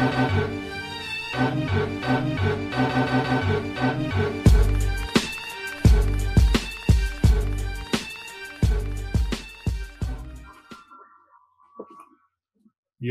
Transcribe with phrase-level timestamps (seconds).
[0.00, 0.08] Yo,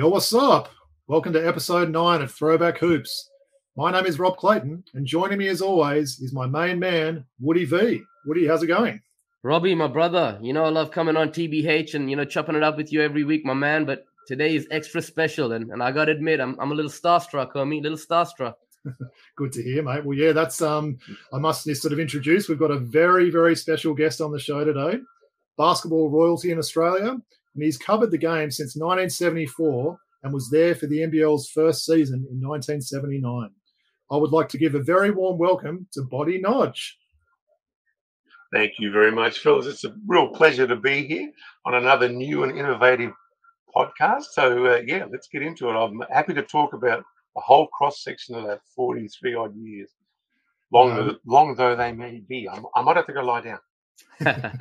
[0.08, 0.72] what's up?
[1.06, 3.30] Welcome to episode nine of Throwback Hoops.
[3.76, 7.66] My name is Rob Clayton, and joining me as always is my main man, Woody
[7.66, 8.02] V.
[8.26, 9.00] Woody, how's it going?
[9.44, 12.64] Robbie, my brother, you know I love coming on TBH and you know chopping it
[12.64, 13.86] up with you every week, my man.
[13.86, 17.54] But today is extra special, and, and I gotta admit, I'm I'm a little starstruck,
[17.54, 18.56] homie, a little starstruck.
[19.36, 20.06] Good to hear, mate.
[20.06, 20.98] Well, yeah, that's um,
[21.34, 22.48] I must sort of introduce.
[22.48, 25.00] We've got a very, very special guest on the show today,
[25.58, 30.88] basketball royalty in Australia, and he's covered the game since 1974 and was there for
[30.88, 33.50] the NBL's first season in 1979.
[34.12, 36.82] I would like to give a very warm welcome to Boti Nagy.
[38.52, 39.68] Thank you very much, fellas.
[39.68, 41.32] It's a real pleasure to be here
[41.66, 43.12] on another new and innovative
[43.76, 44.26] podcast.
[44.32, 45.74] So, uh, yeah, let's get into it.
[45.74, 47.04] I'm happy to talk about
[47.36, 49.90] the whole cross section of that 43 odd years,
[50.72, 51.16] long, No.
[51.26, 52.48] long though they may be.
[52.50, 53.60] I'm, I might have to go lie down.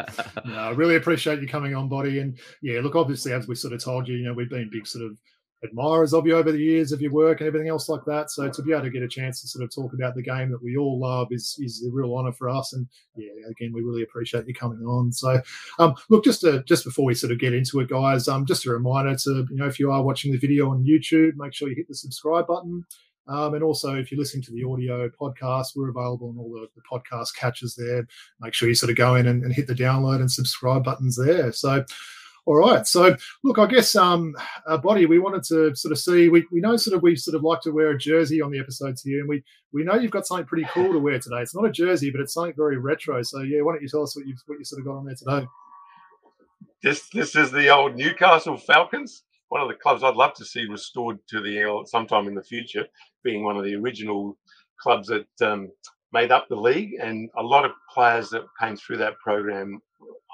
[0.44, 2.20] No, I really appreciate you coming on, Boti.
[2.20, 4.86] And yeah, look, obviously, as we sort of told you, you know, we've been big
[4.86, 5.16] sort of
[5.64, 8.30] admirers of you over the years of your work and everything else like that.
[8.30, 10.50] So to be able to get a chance to sort of talk about the game
[10.50, 12.72] that we all love is is a real honour for us.
[12.72, 15.12] And yeah, again, we really appreciate you coming on.
[15.12, 15.40] So
[15.78, 18.66] um, look, just to, just before we sort of get into it, guys, um, just
[18.66, 21.68] a reminder to you know if you are watching the video on YouTube, make sure
[21.68, 22.84] you hit the subscribe button.
[23.28, 26.68] Um, and also, if you're listening to the audio podcast, we're available on all the,
[26.74, 28.06] the podcast catches there.
[28.40, 31.16] Make sure you sort of go in and, and hit the download and subscribe buttons
[31.16, 31.52] there.
[31.52, 31.84] So,
[32.46, 32.86] all right.
[32.86, 34.34] So, look, I guess, um,
[34.66, 36.28] uh, Boti, we wanted to sort of see.
[36.28, 38.58] We, we know sort of we sort of like to wear a jersey on the
[38.58, 41.40] episodes here, and we we know you've got something pretty cool to wear today.
[41.40, 43.22] It's not a jersey, but it's something very retro.
[43.22, 45.06] So, yeah, why don't you tell us what you what you sort of got on
[45.06, 45.46] there today?
[46.82, 50.66] This this is the old Newcastle Falcons, one of the clubs I'd love to see
[50.66, 52.86] restored to the L sometime in the future,
[53.24, 54.38] being one of the original
[54.80, 55.70] clubs that um,
[56.12, 59.80] made up the league, and a lot of players that came through that program.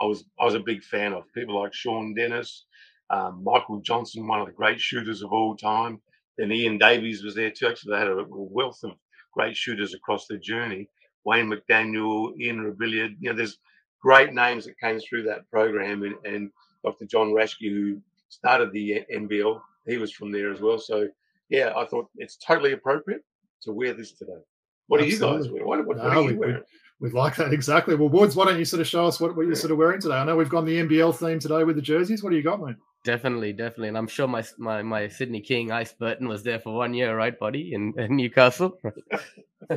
[0.04, 2.66] I was I was a big fan of people like Sean Dennis,
[3.08, 6.00] um, Michael Johnson, one of the great shooters of all time.
[6.36, 7.68] Then Ian Davies was there too.
[7.68, 8.92] Actually, they had a wealth of
[9.32, 10.90] great shooters across their journey.
[11.24, 13.16] Wayne McDaniel, Ian Rebilliard.
[13.18, 13.58] You know, there's
[14.02, 16.50] great names that came through that program, and, and
[16.84, 17.06] Dr.
[17.06, 20.78] John Raschke, who started the NBL, he was from there as well.
[20.78, 21.08] So,
[21.48, 23.22] yeah, I thought it's totally appropriate
[23.62, 24.42] to wear this today.
[24.86, 25.60] What do you guys Absolutely.
[25.64, 25.66] wear?
[25.66, 26.62] What, what, what No, are we- you we- wearing?
[27.00, 27.96] We'd like that exactly.
[27.96, 30.00] Well, Woods, why don't you sort of show us what, what you're sort of wearing
[30.00, 30.14] today?
[30.14, 32.22] I know we've gone the NBL theme today with the jerseys.
[32.22, 32.76] What do you got, mate?
[33.04, 36.72] definitely, definitely, and I'm sure my my my Sydney King Ice Burton was there for
[36.74, 38.78] one year, right, buddy, in, in Newcastle.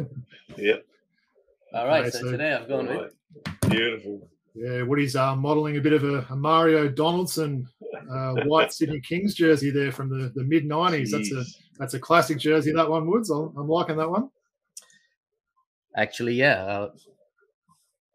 [0.58, 0.76] Yeah,
[1.74, 3.14] All right, Nice, so so- today I've gone with
[3.70, 4.30] beautiful.
[4.56, 7.68] Yeah, Woody's uh, modelling a bit of a, a Mario Donaldson
[8.12, 11.12] uh, white Sydney Kings jersey there from the, the mid '90s.
[11.12, 11.44] That's a
[11.78, 12.72] that's a classic jersey.
[12.72, 13.30] That one, Woods.
[13.30, 14.30] I'm, I'm liking that one.
[15.98, 16.90] Actually, yeah, uh,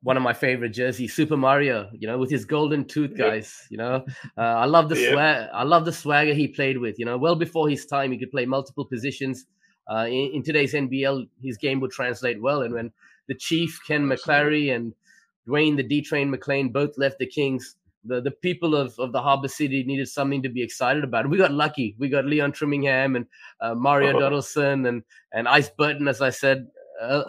[0.03, 1.89] one of my favorite jerseys, Super Mario.
[1.93, 3.67] You know, with his golden tooth, guys.
[3.71, 4.05] You know,
[4.37, 5.13] uh, I love the Yep.
[5.13, 5.49] swag.
[5.53, 6.99] I love the swagger he played with.
[6.99, 9.47] You know, well before his time, he could play multiple positions.
[9.93, 12.63] Uh, in, in today's NBL, his game would translate well.
[12.63, 12.93] And when
[13.29, 14.95] the Chief Ken McClary and
[15.49, 19.21] Dwayne the D Train McClain both left the Kings, the, the people of, of the
[19.23, 21.29] Harbor City needed something to be excited about.
[21.29, 21.97] We got lucky.
[21.99, 23.27] We got Leon Trimmingham and
[23.61, 24.21] uh, Mario Oh.
[24.21, 26.69] Donaldson and and Ice Burton, as I said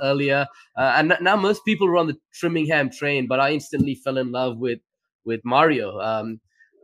[0.01, 0.47] earlier.
[0.77, 4.31] Uh, and now most people were on the Trimmingham train, but I instantly fell in
[4.31, 4.79] love with
[5.25, 5.99] with Mario.
[5.99, 6.39] Um,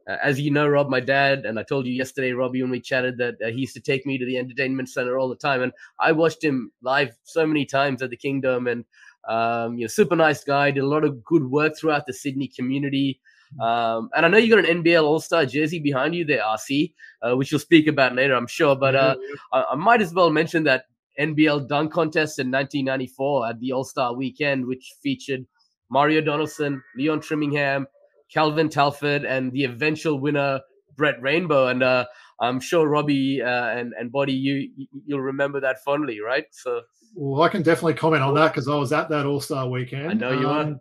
[0.09, 2.81] uh, as you know, Rob, my dad, and I told you yesterday, Robbie, when we
[2.81, 5.61] chatted, that uh, he used to take me to the entertainment center all the time,
[5.61, 8.85] and I watched him live so many times at the Kingdom, and
[9.27, 12.47] um, you know, super nice guy, did a lot of good work throughout the Sydney
[12.47, 13.19] community.
[13.61, 16.93] Um, and I know you got an NBL All Star jersey behind you there, RC,
[17.21, 18.75] uh, which you'll speak about later, I'm sure.
[18.75, 19.15] But uh,
[19.53, 20.85] I, I might as well mention that
[21.19, 25.45] NBL dunk contest in 1994 at the All Star Weekend, which featured
[25.89, 27.85] Mario Donaldson, Leon Trimmingham,
[28.33, 30.61] Calvin Talford, and the eventual winner
[30.95, 31.67] Brett Rainbow.
[31.67, 32.05] And uh,
[32.39, 36.45] I'm sure Robbie uh, and and Boti, you you- you'll remember that fondly, right?
[36.51, 36.81] So
[37.15, 40.09] Well, I can definitely comment on that because I was at that All Star weekend.
[40.09, 40.53] I know you were.
[40.53, 40.79] um,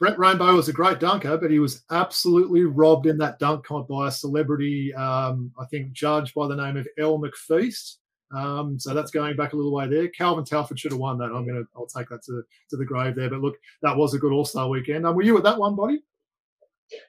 [0.00, 3.86] Brett Rainbow was a great dunker, but he was absolutely robbed in that dunk comp
[3.88, 7.96] by a celebrity, um, I think, judge by the name of Elle McFeast.
[8.30, 10.08] Um, so that's going back a little way there.
[10.08, 11.32] Calvin Talford should have won that.
[11.32, 13.30] I'm gonna, I'll take that to, to the grave there.
[13.30, 15.06] But look, that was a good All Star weekend.
[15.06, 16.02] Um, were you at that one, buddy?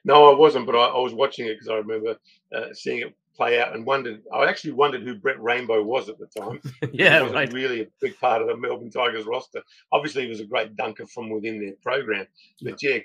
[0.04, 2.16] No, I wasn't, but I, I was watching it because I remember
[2.54, 4.22] uh, seeing it play out and wondered.
[4.32, 6.60] I actually wondered who Brett Rainbow was at the time.
[6.92, 7.52] yeah, he right.
[7.52, 9.62] really a big part of the Melbourne Tigers roster.
[9.92, 12.26] Obviously, he was a great dunker from within their program.
[12.62, 12.98] But yeah,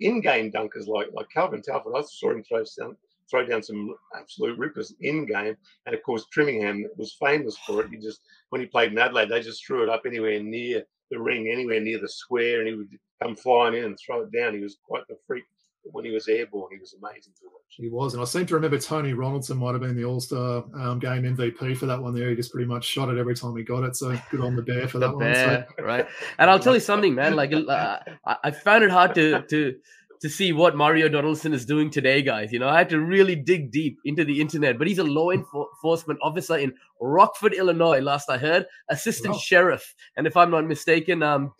[0.00, 2.96] in-game dunkers like like Calvin Talford, I saw him throw some,
[3.30, 5.56] throw down some absolute rippers in game.
[5.86, 7.90] And of course, Trimmingham was famous for it.
[7.90, 11.20] He just when he played in Adelaide, they just threw it up anywhere near the
[11.20, 12.88] ring, anywhere near the square, and he would
[13.22, 14.54] come flying in and throw it down.
[14.54, 15.44] He was quite the freak
[15.92, 16.70] when he was airborne.
[16.72, 17.62] He was amazing to watch.
[17.68, 20.64] He was, and I seem to remember Tony Ronaldson might have been the All Star
[20.74, 22.14] um, game MVP for that one.
[22.14, 23.96] There, he just pretty much shot it every time he got it.
[23.96, 25.66] So good on the bear for The that bear, one.
[25.78, 26.06] So, right?
[26.38, 27.36] And I'll tell you something, man.
[27.36, 29.76] Like uh, I, I found it hard to to
[30.24, 32.50] to see what Mario Donaldson is doing today, guys.
[32.50, 34.78] You know, I had to really dig deep into the internet.
[34.78, 38.00] But he's a law enforcement officer in Rockford, Illinois.
[38.00, 39.38] Last I heard, assistant Wow.
[39.40, 41.52] sheriff, and if I'm not mistaken, um,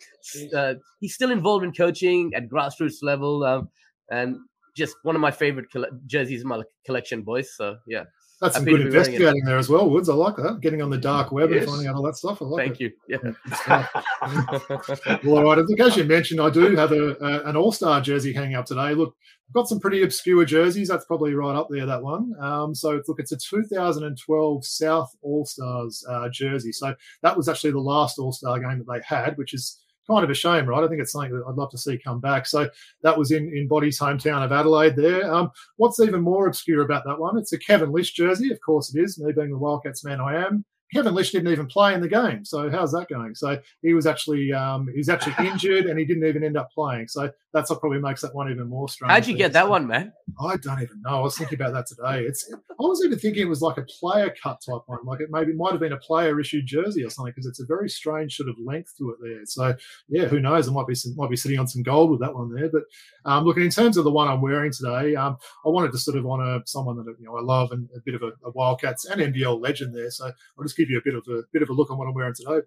[0.55, 3.43] uh, he's still involved in coaching at grassroots level.
[3.43, 3.69] Um,
[4.09, 4.37] and
[4.75, 7.55] just one of my favorite colle- jerseys in my collection, boys.
[7.55, 8.05] So yeah,
[8.41, 8.95] that's some good to be wearing it.
[8.95, 10.09] investigating there as well, Woods.
[10.09, 10.59] I like that.
[10.61, 11.61] Getting on the dark web Yes.
[11.63, 12.41] and finding out all that stuff.
[12.41, 12.83] I like thank it.
[12.83, 12.91] you.
[13.07, 13.17] Yeah.
[13.45, 15.23] Good stuff.
[15.23, 15.57] Well, all right.
[15.65, 18.65] Look, as you mentioned, I do have a, a an All Star jersey hanging up
[18.65, 18.93] today.
[18.93, 19.15] Look,
[19.49, 20.87] I've got some pretty obscure jerseys.
[20.87, 21.85] That's probably right up there.
[21.85, 22.33] That one.
[22.39, 26.71] Um, so look, it's a 2012 South All Stars uh, jersey.
[26.71, 30.23] So that was actually the last All Star game that they had, which is kind
[30.23, 30.83] of a shame, right?
[30.83, 32.45] I think it's something that I'd love to see come back.
[32.45, 32.69] So
[33.01, 34.95] that was in in Boti's hometown of Adelaide.
[34.95, 35.33] There.
[35.33, 37.37] Um, what's even more obscure about that one?
[37.37, 38.51] It's a Kevin Lisch jersey.
[38.51, 39.19] Of course, it is.
[39.19, 40.65] Me being the Wildcats man I am.
[40.93, 42.45] Kevin Lisch didn't even play in the game.
[42.45, 43.35] So how's that going?
[43.35, 46.69] So he was actually um, he was actually injured and he didn't even end up
[46.71, 47.07] playing.
[47.07, 49.11] So that's what probably makes that one even more strange.
[49.11, 50.13] How'd you get that So one, man?
[50.41, 51.17] I don't even know.
[51.17, 52.25] I was thinking about that today.
[52.25, 54.99] It's I was even thinking it was like a player cut type one.
[55.05, 57.65] Like it maybe might have been a player issued jersey or something because it's a
[57.65, 59.45] very strange sort of length to it there.
[59.45, 59.73] So
[60.09, 60.67] yeah, who knows?
[60.67, 62.69] I might be some, might be sitting on some gold with that one there.
[62.69, 62.83] But
[63.25, 66.17] um, look, in terms of the one I'm wearing today, um, I wanted to sort
[66.17, 69.05] of honour someone that you know I love and a bit of a, a Wildcats
[69.05, 70.11] and NBL legend there.
[70.11, 72.07] So I'll just give you a bit of a bit of a look on what
[72.07, 72.65] I'm wearing today.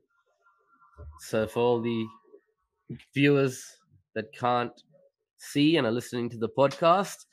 [1.21, 2.07] So for all the
[3.15, 3.65] viewers
[4.15, 4.73] that can't
[5.37, 7.27] see and are listening to the podcast,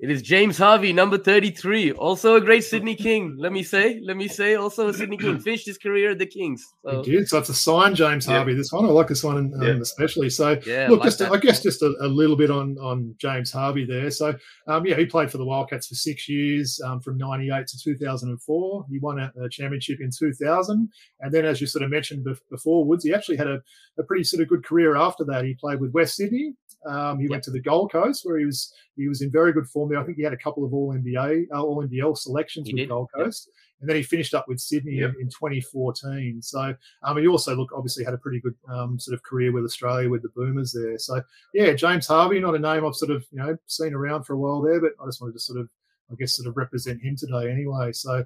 [0.00, 3.34] it is James Harvey, number 33, also a great Sydney King.
[3.36, 5.40] Let me say, let me say, also a Sydney King.
[5.40, 6.64] Finished his career at the Kings.
[6.84, 7.28] So He did.
[7.28, 8.34] So it's a sign, James Yeah.
[8.36, 8.54] Harvey.
[8.54, 9.74] This one, I like this one um, Yeah.
[9.80, 10.30] especially.
[10.30, 11.32] So yeah, look, like just that.
[11.32, 14.10] I guess just a, a little bit on on James Harvey there.
[14.12, 14.34] So
[14.68, 18.86] um, yeah, he played for the Wildcats for six years, um, from '98 to 2004.
[18.90, 20.88] He won a, a championship in 2000,
[21.20, 23.60] and then as you sort of mentioned before, Woods, he actually had a,
[23.98, 25.44] a pretty sort of good career after that.
[25.44, 26.54] He played with West Sydney.
[26.86, 29.68] Um, he went to the Gold Coast where he was he was in very good
[29.68, 29.98] form there.
[29.98, 32.80] I think he had a couple of All NBA, uh, All NBL selections He with
[32.80, 33.26] did, Gold yep.
[33.26, 33.50] Coast.
[33.80, 35.14] And then he finished up with Sydney Yep.
[35.16, 36.42] in, in 2014.
[36.42, 39.64] So um, he also look obviously had a pretty good um, sort of career with
[39.64, 40.98] Australia with the Boomers there.
[40.98, 41.22] So
[41.54, 44.38] yeah, James Harvey, not a name I've sort of you know seen around for a
[44.38, 45.68] while there, but I just wanted to sort of
[46.10, 47.92] I guess sort of represent him today anyway.
[47.92, 48.24] So.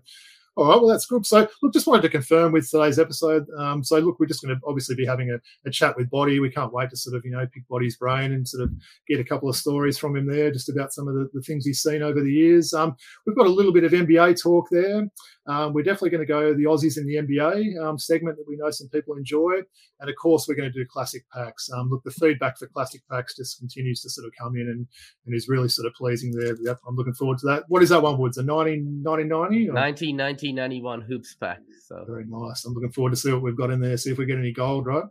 [0.55, 1.25] All right, well that's good.
[1.25, 3.47] So look, just wanted to confirm with today's episode.
[3.57, 6.43] Um, so look, we're just going to obviously be having a, a chat with Boti.
[6.43, 8.71] We can't wait to sort of you know pick Boti's brain and sort of
[9.09, 11.65] get a couple of stories from him there, just about some of the, the things
[11.65, 12.75] he's seen over the years.
[12.75, 12.95] Um,
[13.27, 15.09] we've got a little bit of NBA talk there.
[15.47, 18.57] Um, we're definitely going to go the Aussies in the NBA um, segment that we
[18.57, 19.55] know some people enjoy.
[20.01, 21.69] And of course, we're going to do classic packs.
[21.71, 24.87] Um, look, the feedback for classic packs just continues to sort of come in and,
[25.27, 26.55] and is really sort of pleasing there.
[26.63, 27.65] Yep, I'm looking forward to that.
[27.69, 28.39] What is that one, Woods?
[28.39, 29.69] A 1990?
[29.69, 31.61] 1990-91 hoops pack.
[31.87, 32.65] So Very nice.
[32.65, 34.53] I'm looking forward to see what we've got in there, see if we get any
[34.53, 35.05] gold, right?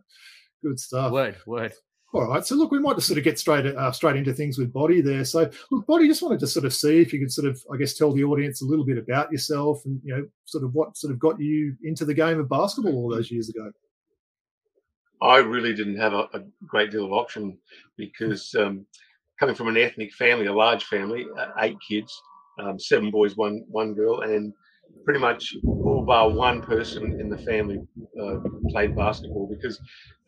[0.64, 1.12] Good stuff.
[1.12, 1.74] word, word.
[2.14, 2.46] All right.
[2.46, 5.04] So look, we might just sort of get straight uh, straight into things with Boti
[5.04, 5.24] there.
[5.24, 7.78] So look, Boti, just wanted to sort of see if you could sort of, I
[7.78, 10.98] guess, tell the audience a little bit about yourself and you know, sort of what
[10.98, 13.72] sort of got you into the game of basketball all those years ago.
[15.22, 17.58] I really didn't have a, a great deal of option
[17.96, 18.86] because um,
[19.40, 22.14] coming from an ethnic family, a large family, uh, eight kids,
[22.60, 24.54] um, seven boys, one one girl, and
[25.04, 27.80] pretty much all bar one person in the family
[28.22, 28.38] uh,
[28.70, 29.80] played basketball because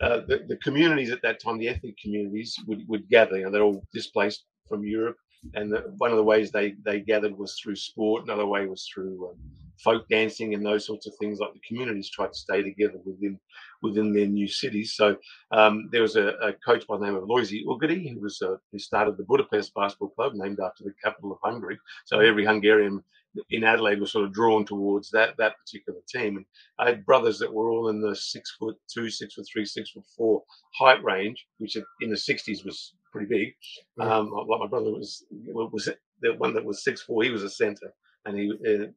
[0.01, 3.37] uh, the, the communities at that time, the ethnic communities, would, would gather.
[3.37, 5.17] You know, they're all displaced from Europe,
[5.53, 8.23] and the, one of the ways they they gathered was through sport.
[8.23, 9.37] Another way was through um,
[9.83, 11.39] folk dancing and those sorts of things.
[11.39, 13.39] Like the communities tried to stay together within
[13.81, 14.95] within their new cities.
[14.95, 15.17] So
[15.51, 18.55] um, there was a, a, coach by the name of Loisy Ugadi who was uh,
[18.71, 21.77] who started the Budapest Basketball Club, named after the capital of Hungary.
[22.05, 23.03] So every Hungarian
[23.49, 26.37] in Adelaide was sort of drawn towards that that particular team.
[26.37, 26.45] And
[26.79, 29.91] I had brothers that were all in the six foot two, six foot three, six
[29.91, 30.43] foot four
[30.77, 33.53] height range, which in the '60s was pretty big.
[33.99, 35.89] Um, like my brother was was
[36.21, 37.23] the one that was six four.
[37.23, 37.93] He was a centre,
[38.25, 38.87] and he uh,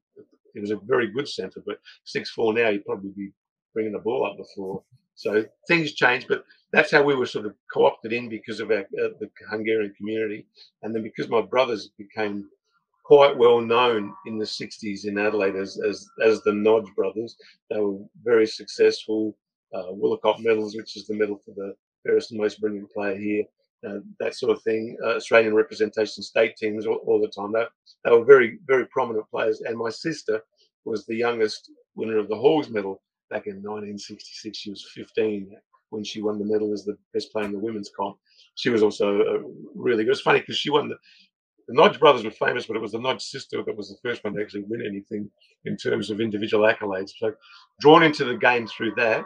[0.54, 1.62] he was a very good centre.
[1.64, 3.32] But six four now, he'd probably be
[3.74, 4.82] bringing the ball up the floor.
[5.14, 8.80] So things changed, but that's how we were sort of co-opted in because of our
[8.80, 10.46] uh, the Hungarian community,
[10.82, 12.48] and then because my brothers became
[13.06, 17.36] quite well known in the 60s in Adelaide as as, as the Nagy brothers.
[17.70, 19.36] They were very successful.
[19.72, 19.92] Uh,
[20.38, 23.44] medals, which is the medal for the fairest and most brilliant player here.
[23.86, 24.96] uh, that sort of thing.
[25.04, 27.52] Uh, Australian representation, state teams all, all the time.
[27.52, 27.64] They,
[28.04, 29.60] they were very, very prominent players.
[29.60, 30.40] And my sister
[30.84, 34.58] was the youngest winner of the Hawes Medal back in 1966.
[34.58, 35.50] She was 15
[35.90, 38.16] when she won the medal as the best player in the women's comp.
[38.56, 39.38] She was also uh,
[39.74, 40.12] really good.
[40.12, 40.96] It's funny because she won the,
[41.68, 44.22] the Nagy brothers were famous, but it was the Nagy sister that was the first
[44.22, 45.30] one to actually win anything
[45.64, 47.10] in terms of individual accolades.
[47.18, 47.34] So,
[47.80, 49.24] drawn into the game through that,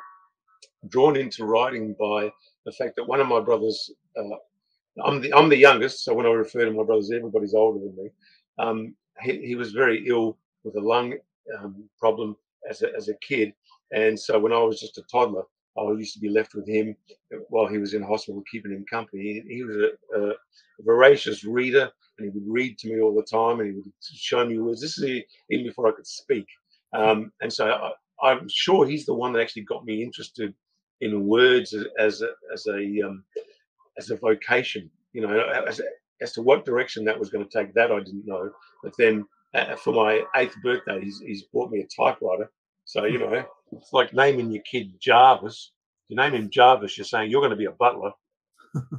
[0.88, 2.30] drawn into riding by
[2.64, 6.26] the fact that one of my brothers, uh, I'm the I'm the youngest, so when
[6.26, 8.10] I refer to my brothers, everybody's older than me.
[8.58, 11.14] Um, he, he was very ill with a lung
[11.58, 12.36] um, problem
[12.68, 13.52] as a, as a kid,
[13.92, 15.42] and so when I was just a toddler,
[15.78, 16.96] I used to be left with him
[17.48, 19.22] while he was in hospital, keeping him company.
[19.46, 20.32] He, he was a, a,
[20.84, 24.44] voracious reader, and he would read to me all the time, and he would show
[24.44, 24.80] me words.
[24.80, 26.46] This is even before I could speak,
[26.92, 30.54] um, and so I, am sure he's the one that actually got me interested
[31.00, 33.24] in words as, as a as a um,
[33.98, 34.90] as a vocation.
[35.12, 35.80] You know, as,
[36.20, 38.50] as to what direction that was going to take, that I didn't know.
[38.82, 42.50] But then uh, for my eighth birthday, he's, he's bought me a typewriter.
[42.84, 45.72] So you know, it's like naming your kid Jarvis.
[46.08, 48.10] You name him Jarvis, you're saying you're going to be a butler.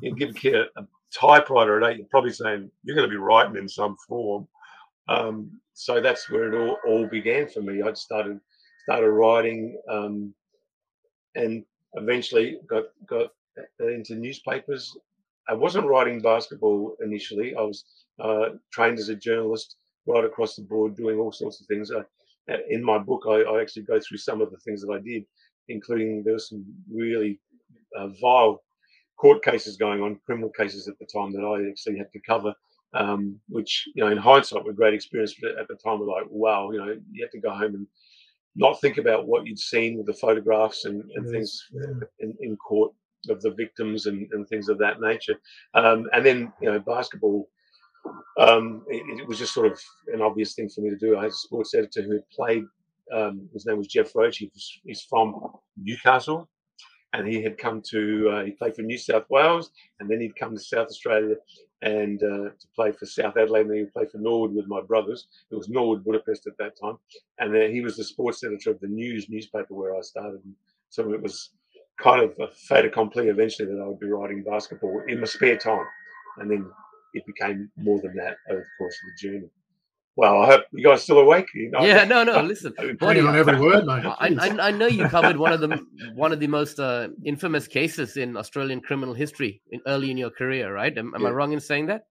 [0.02, 3.14] you give a kid a, a typewriter at eight, you're probably saying you're going to
[3.14, 4.48] be writing in some form.
[5.08, 7.82] Um, so that's where it all, all began for me.
[7.82, 8.40] I started
[8.84, 10.34] started writing, um,
[11.36, 11.64] and
[11.94, 13.32] eventually got got
[13.80, 14.96] into newspapers.
[15.48, 17.56] I wasn't writing basketball initially.
[17.56, 17.84] I was
[18.20, 19.76] uh, trained as a journalist
[20.08, 21.92] right across the board, doing all sorts of things.
[21.92, 22.04] Uh,
[22.70, 25.26] in my book, I, I, actually go through some of the things that I did,
[25.68, 27.40] including there were some really
[27.98, 28.62] uh, vile
[29.22, 32.54] court cases going on, criminal cases at the time that I actually had to cover.
[32.94, 35.34] Um, which you know, in hindsight, were great experience.
[35.42, 37.88] But at the time, we're like, wow, you know, you have to go home and
[38.56, 42.06] not think about what you'd seen with the photographs and, and yes, things yeah.
[42.20, 42.92] in, in, court
[43.30, 45.36] of the victims and, and things of that nature.
[45.74, 47.48] Um, and then, you know, basketball,
[48.40, 49.80] um, it, it, was just sort of
[50.14, 51.18] an obvious thing for me to do.
[51.18, 52.64] I had a sports editor who had played,
[53.14, 54.38] um, his name was Jeff Roach.
[54.38, 55.36] He was, he's from
[55.78, 56.50] Newcastle.
[57.14, 60.36] And he had come to, uh, he played for New South Wales, and then he'd
[60.36, 61.36] come to South Australia
[61.82, 63.62] and uh, to play for South Adelaide.
[63.62, 65.28] And then he played for Norwood with my brothers.
[65.50, 66.98] It was Norwood Budapest at that time,
[67.40, 70.42] and then he was the sports editor of the News newspaper where I started.
[70.90, 71.52] So it was
[72.00, 75.58] kind of a fait accompli eventually that I would be writing basketball in my spare
[75.58, 75.86] time,
[76.38, 76.66] and then
[77.14, 79.50] it became more than that over the course of the journey.
[80.18, 81.48] Well, I hope you guys still awake.
[81.54, 81.82] You know?
[81.82, 82.42] Yeah, no, no.
[82.54, 84.06] Listen, Buddy, on every word, mate.
[84.06, 87.68] I, I, I, know you covered one of the one of the most uh, infamous
[87.68, 90.96] cases in Australian criminal history in, early in your career, right?
[90.98, 91.28] Am, am yeah.
[91.30, 92.08] I wrong in saying that?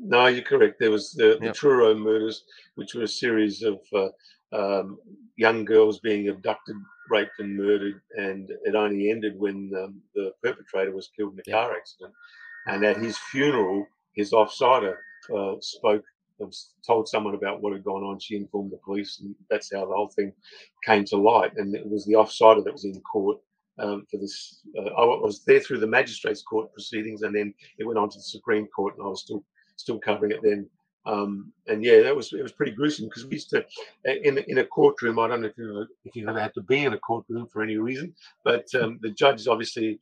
[0.00, 0.76] No, you're correct.
[0.78, 2.44] There was the, the Truro murders,
[2.76, 4.08] which were a series of uh,
[4.52, 4.98] um,
[5.36, 6.76] young girls being abducted,
[7.10, 11.50] raped, and murdered, and it only ended when um, the perpetrator was killed in a
[11.50, 12.14] car accident.
[12.66, 14.96] And at his funeral, his offsider
[15.36, 16.04] uh, spoke
[16.86, 18.18] told someone about what had gone on.
[18.18, 20.32] She informed the police, and that's how the whole thing
[20.84, 21.52] came to light.
[21.56, 23.38] And it was the offsider that was in court
[23.78, 24.60] um, for this.
[24.76, 28.18] Uh, I was there through the magistrates' court proceedings, and then it went on to
[28.18, 29.44] the Supreme Court, and I was still
[29.76, 30.68] still covering it then.
[31.06, 33.64] Um, and yeah, that was it was pretty gruesome because we used to
[34.04, 35.18] in in a courtroom.
[35.18, 37.62] I don't know if you if you've ever had to be in a courtroom for
[37.62, 38.14] any reason,
[38.44, 39.98] but um, the judge is obviously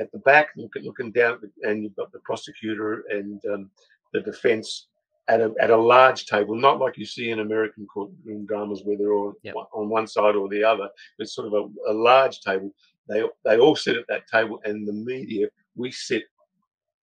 [0.00, 3.70] at the back, looking looking down, and you've got the prosecutor and um,
[4.12, 4.88] the defense
[5.28, 8.96] at a at a large table, not like you see in American courtroom dramas where
[8.96, 9.54] they're all yep.
[9.72, 10.88] on one side or the other.
[11.18, 12.72] It's sort of a, a large table.
[13.08, 16.24] They they all sit at that table, and the media we sit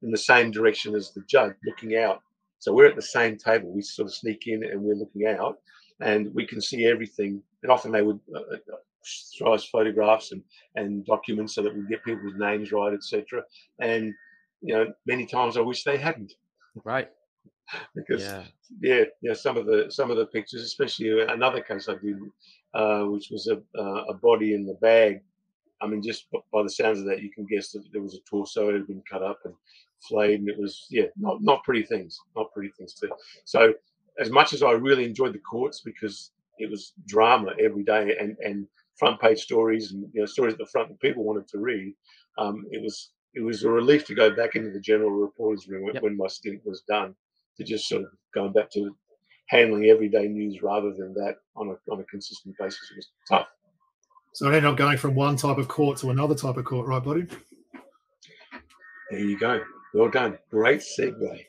[0.01, 2.21] in the same direction as the judge, looking out.
[2.59, 3.71] So we're at the same table.
[3.73, 5.57] We sort of sneak in and we're looking out,
[5.99, 7.41] and we can see everything.
[7.61, 8.77] And often they would uh, uh
[9.37, 10.41] throw us photographs and,
[10.75, 13.43] and documents so that we get people's names right, etc.
[13.79, 14.13] And
[14.61, 16.33] you know, many times I wish they hadn't.
[16.85, 17.09] Right.
[17.95, 18.43] Because yeah.
[18.81, 22.17] yeah, yeah, some of the some of the pictures, especially another case I did,
[22.73, 25.21] uh, which was a uh, a body in the bag.
[25.81, 28.21] I mean, just by the sounds of that, you can guess that there was a
[28.29, 29.53] torso it had been cut up and
[30.07, 33.11] flayed, and it was yeah, not not pretty things, not pretty things too.
[33.45, 33.73] So,
[34.19, 38.37] as much as I really enjoyed the courts because it was drama every day and
[38.43, 41.59] and front page stories and you know stories at the front that people wanted to
[41.59, 41.93] read,
[42.37, 45.89] um, it was it was a relief to go back into the general reporters room
[45.93, 46.03] yep.
[46.03, 47.15] when my stint was done
[47.57, 48.95] to just sort of going back to
[49.47, 52.91] handling everyday news rather than that on a on a consistent basis.
[52.91, 53.47] It was tough.
[54.33, 56.87] So I ended up going from one type of court to another type of court,
[56.87, 57.27] right, buddy?
[59.11, 59.61] There you go.
[59.93, 60.39] Well done.
[60.49, 61.45] Great segue.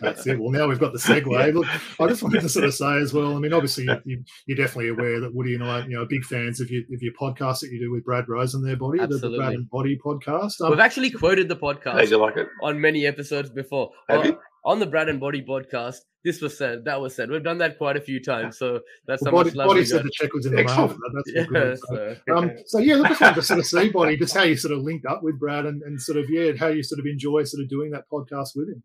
[0.00, 0.38] That's it.
[0.38, 1.54] Well, now we've got the segue.
[1.54, 1.66] Look,
[2.00, 3.36] I just wanted to sort of say as well.
[3.36, 6.60] I mean, obviously, you, are definitely aware that Woody and I, you know, big fans
[6.60, 9.36] of your of your podcast that you do with Brad Rosen there, Boti, the, the,
[9.36, 10.60] Brad and Boti podcast.
[10.60, 12.00] Um, we've actually quoted the podcast.
[12.00, 12.48] Hey, you like it?
[12.62, 13.90] on many episodes before.
[14.08, 14.38] Have you?
[14.64, 17.30] On the Brad and Boti podcast, this was said, that was said.
[17.30, 19.86] We've done that quite a few times, so that's well, how body, much love Boti
[19.86, 20.88] said the check was in the mail.
[20.88, 20.98] That's
[21.34, 21.78] yeah, good.
[21.78, 24.56] So, um, so yeah, look, just wanted to sort of see Boti, just how you
[24.56, 27.04] sort of linked up with Brad and, and sort of yeah, how you sort of
[27.04, 28.82] enjoy sort of doing that podcast with him.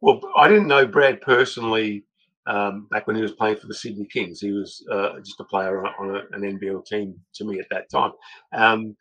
[0.00, 2.04] Well, I didn't know Brad personally
[2.46, 4.40] um, back when he was playing for the Sydney Kings.
[4.40, 7.66] He was uh, just a player on, on a, an NBL team to me at
[7.70, 8.12] that time,
[8.54, 8.96] um,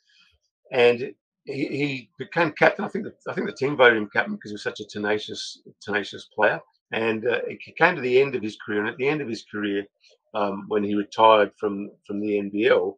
[0.73, 1.13] and
[1.45, 2.85] he, he, became captain.
[2.85, 4.85] I think the, I think the team voted him captain because he was such a
[4.85, 6.59] tenacious tenacious player.
[6.91, 9.27] And uh, it came to the end of his career, and at the end of
[9.27, 9.85] his career,
[10.33, 12.95] um, when he retired from from the NBL,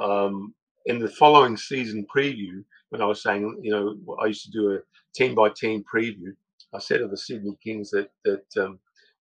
[0.00, 0.54] um,
[0.86, 4.72] in the following season preview, when I was saying, you know, I used to do
[4.72, 4.78] a
[5.14, 6.34] team by team preview,
[6.74, 8.78] I said of the Sydney Kings that that um,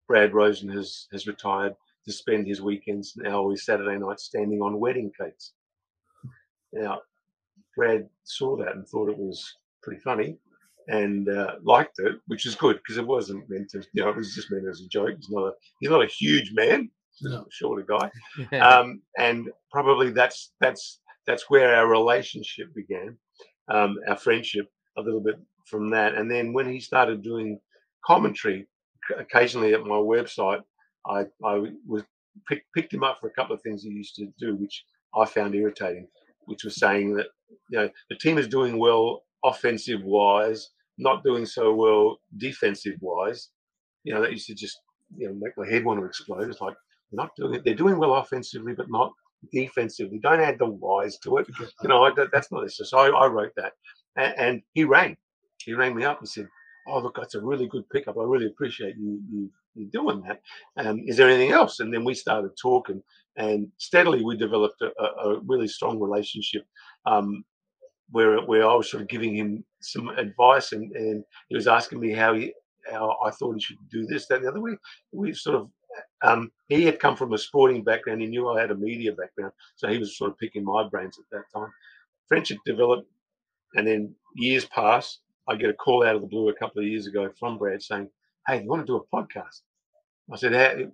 [0.08, 1.76] Brad Rosen has has retired
[2.06, 5.54] to spend his weekends now his Saturday nights standing on wedding cakes.
[6.74, 7.02] Now,
[7.76, 10.38] Brad saw that and thought it was pretty funny
[10.88, 14.16] and uh, liked it, which is good because it wasn't meant to, you know, it
[14.16, 15.16] was just meant as a joke.
[15.18, 16.90] He's not a he's not a huge man,
[17.22, 17.42] no.
[17.42, 18.12] a shorter guy,
[18.60, 23.18] um, and probably that's that's that's where our relationship began,
[23.70, 26.16] um, our friendship a little bit from that.
[26.16, 27.60] And then when he started doing
[28.06, 28.68] commentary,
[29.18, 30.62] occasionally at my website,
[31.08, 32.04] I I was
[32.48, 34.84] pick, picked him up for a couple of things he used to do, which
[35.16, 36.08] I found irritating,
[36.46, 37.28] which was saying that
[37.70, 43.50] you know the team is doing well offensive wise, not doing so well defensive wise.
[44.04, 44.80] You know, that used to just
[45.16, 46.50] you know make my head want to explode.
[46.50, 46.76] It's like
[47.12, 47.64] they're not doing it.
[47.64, 49.12] They're doing well offensively, but not
[49.52, 50.20] defensively.
[50.20, 51.48] Don't add the wise to it.
[51.82, 52.80] You know, I, that's not this.
[52.84, 53.74] So I, I wrote that,
[54.16, 55.18] and, and, he rang.
[55.58, 56.48] He rang me up and said,
[56.88, 58.18] "Oh, look, that's a really good pickup.
[58.18, 60.42] I really appreciate you you, you doing that.
[60.78, 63.02] Um, is there anything else?" And then we started talking,
[63.38, 66.66] and steadily we developed a, a really strong relationship.
[67.06, 67.44] Um,
[68.12, 72.00] where where I was sort of giving him some advice, and, and he was asking
[72.00, 72.54] me how he
[72.90, 74.62] how I thought he should do this, that, and the other.
[74.62, 74.78] We
[75.12, 75.70] we sort of
[76.24, 78.22] um, he had come from a sporting background.
[78.22, 81.18] He knew I had a media background, so he was sort of picking my brains
[81.18, 81.72] at that time.
[82.28, 83.10] Friendship developed,
[83.76, 85.20] and then years pass.
[85.48, 87.82] I get a call out of the blue a couple of years ago from Brad
[87.82, 88.10] saying,
[88.48, 89.62] "Hey, you want to do a podcast?"
[90.32, 90.88] I said, hey,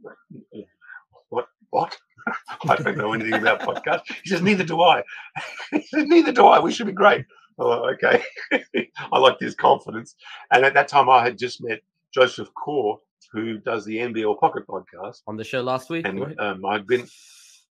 [1.29, 1.47] "What?
[1.69, 1.97] What?"
[2.69, 4.03] I don't know anything about podcasts.
[4.23, 5.03] He says, neither do I.
[5.71, 6.59] he says, neither do I.
[6.59, 7.25] We should be great.
[7.57, 8.23] Oh, okay.
[9.12, 10.15] I like his confidence.
[10.51, 11.79] And at that time, I had just met
[12.13, 12.99] Joseph Core,
[13.31, 15.21] who does the NBL Pocket podcast.
[15.27, 16.07] On the show last week?
[16.07, 17.05] And um, I'd been,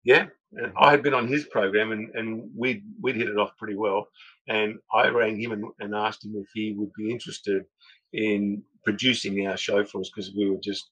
[0.05, 0.27] yeah,
[0.77, 4.09] I had been on his program and, and we'd, we'd hit it off pretty well.
[4.49, 7.65] And I rang him and, and asked him if he would be interested
[8.13, 10.91] in producing our show for us because we were just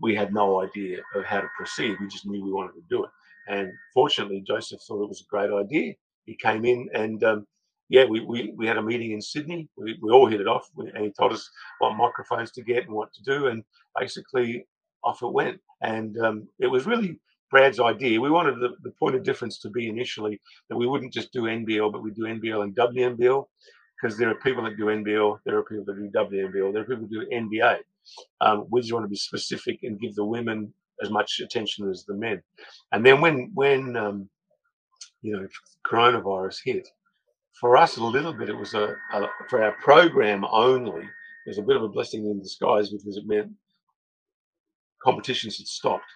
[0.00, 1.96] we had no idea of how to proceed.
[2.00, 3.10] We just knew we wanted to do it.
[3.48, 5.94] And fortunately, Joseph thought it was a great idea.
[6.24, 7.46] He came in and, um,
[7.88, 9.68] yeah, we, we, we had a meeting in Sydney.
[9.76, 10.68] We, we all hit it off.
[10.76, 13.46] And he told us what microphones to get and what to do.
[13.46, 13.62] And
[13.98, 14.66] basically,
[15.04, 15.60] off it went.
[15.82, 17.20] And um, it was really
[17.50, 18.20] Brad's idea.
[18.20, 21.42] We wanted the, the point of difference to be initially that we wouldn't just do
[21.42, 23.44] NBL, but we do NBL and WNBL
[24.00, 26.86] because there are people that do NBL, there are people that do WNBL, there are
[26.86, 27.78] people who do NBA.
[28.40, 32.04] Um, we just want to be specific and give the women as much attention as
[32.04, 32.42] the men.
[32.92, 34.28] And then when when um,
[35.22, 35.46] you know
[35.86, 36.88] coronavirus hit,
[37.60, 41.02] for us a little bit it was a, a for our program only.
[41.02, 43.52] It was a bit of a blessing in disguise because it meant
[45.02, 46.10] competitions had stopped,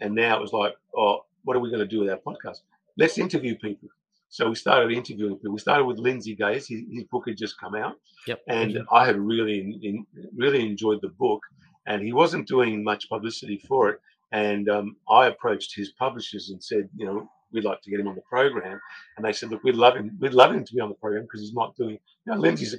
[0.00, 2.58] and now it was like, oh, what are we going to do with our podcast?
[2.96, 3.88] Let's interview people.
[4.32, 5.52] So we started interviewing people.
[5.52, 6.66] We started with Lindsay Gaze.
[6.66, 8.40] His, his book had just come out, yep.
[8.48, 11.42] and I had really, in, really enjoyed the book.
[11.86, 14.00] And he wasn't doing much publicity for it.
[14.32, 18.08] And um, I approached his publishers and said, you know, we'd like to get him
[18.08, 18.80] on the program.
[19.18, 20.16] And they said, look, we'd love him.
[20.18, 21.98] We'd love him to be on the program because he's not doing.
[22.24, 22.78] You know, Lindsay's a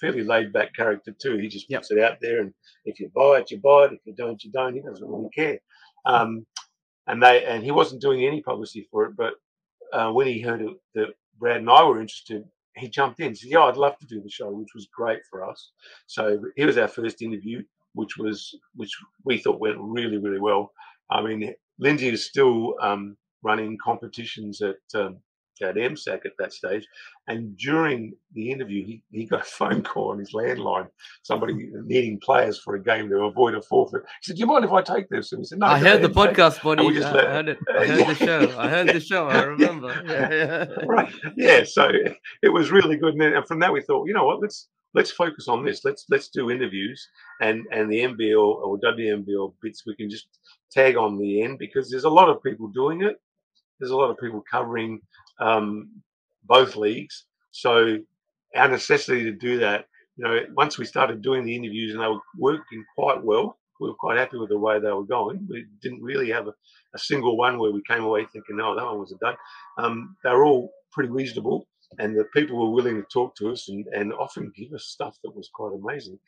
[0.00, 1.36] fairly laid back character too.
[1.36, 1.98] He just puts yep.
[1.98, 3.94] it out there, and if you buy it, you buy it.
[3.94, 4.74] If you don't, you don't.
[4.74, 5.58] He doesn't really care.
[6.04, 6.46] Um,
[7.08, 9.34] and they and he wasn't doing any publicity for it, but
[9.92, 12.44] uh, when he heard it, that Brad and I were interested,
[12.76, 13.34] he jumped in.
[13.34, 15.72] Said, "Yeah, I'd love to do the show," which was great for us.
[16.06, 17.62] So here was our first interview,
[17.94, 18.92] which was which
[19.24, 20.72] we thought went really, really well.
[21.10, 25.18] I mean, Lindsay is still um, running competitions at um,
[25.60, 26.86] at MSAC at that stage.
[27.28, 30.88] And during the interview, he, he got a phone call on his landline,
[31.22, 34.02] somebody needing players for a game to avoid a forfeit.
[34.22, 35.32] He said, Do you mind if I take this?
[35.32, 35.66] And he said, No.
[35.66, 36.86] I heard the podcast, buddy.
[36.86, 37.58] I, let, heard it.
[37.76, 38.58] I heard the show.
[38.58, 39.28] I heard the show.
[39.28, 40.02] I remember.
[40.06, 40.64] Yeah, yeah.
[40.86, 41.12] right.
[41.36, 41.64] Yeah.
[41.64, 41.90] So
[42.42, 43.14] it was really good.
[43.14, 45.84] And, then, and from that, we thought, you know what, let's let's focus on this.
[45.84, 47.08] Let's let's do interviews
[47.40, 50.28] and and the NBL or WNBL bits we can just
[50.70, 53.16] tag on the end because there's a lot of people doing it.
[53.78, 55.00] There's a lot of people covering
[55.40, 55.90] um,
[56.44, 57.24] both leagues.
[57.50, 57.98] So
[58.56, 62.08] our necessity to do that, you know, once we started doing the interviews and they
[62.08, 65.46] were working quite well, we were quite happy with the way they were going.
[65.50, 66.54] We didn't really have a,
[66.94, 69.36] a single one where we came away thinking, "No, that one was a dud."
[69.78, 71.66] Um, they were all pretty reasonable,
[71.98, 75.18] and the people were willing to talk to us and, and often give us stuff
[75.24, 76.18] that was quite amazing.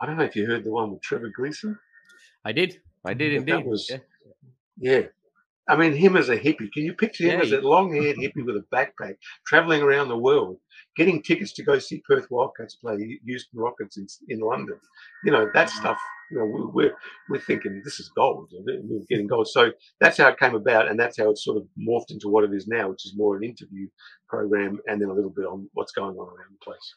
[0.00, 1.78] I don't know if you heard the one with Trevor Gleeson.
[2.44, 2.80] I did.
[3.04, 3.52] I did indeed.
[3.52, 3.98] That was, yeah.
[4.78, 5.06] yeah.
[5.68, 6.70] I mean, him as a hippie.
[6.72, 10.16] Can you picture him yeah, as a long-haired hippie with a backpack, traveling around the
[10.16, 10.58] world,
[10.96, 14.78] getting tickets to go see Perth Wildcats play Houston Rockets in, in London?
[15.24, 15.98] You know, that stuff.
[16.30, 16.94] You know, we're
[17.28, 18.50] we're thinking this is gold.
[18.52, 19.48] We're getting gold.
[19.48, 22.44] So that's how it came about, and that's how it's sort of morphed into what
[22.44, 23.86] it is now, which is more an interview
[24.28, 26.94] program, and then a little bit on what's going on around the place.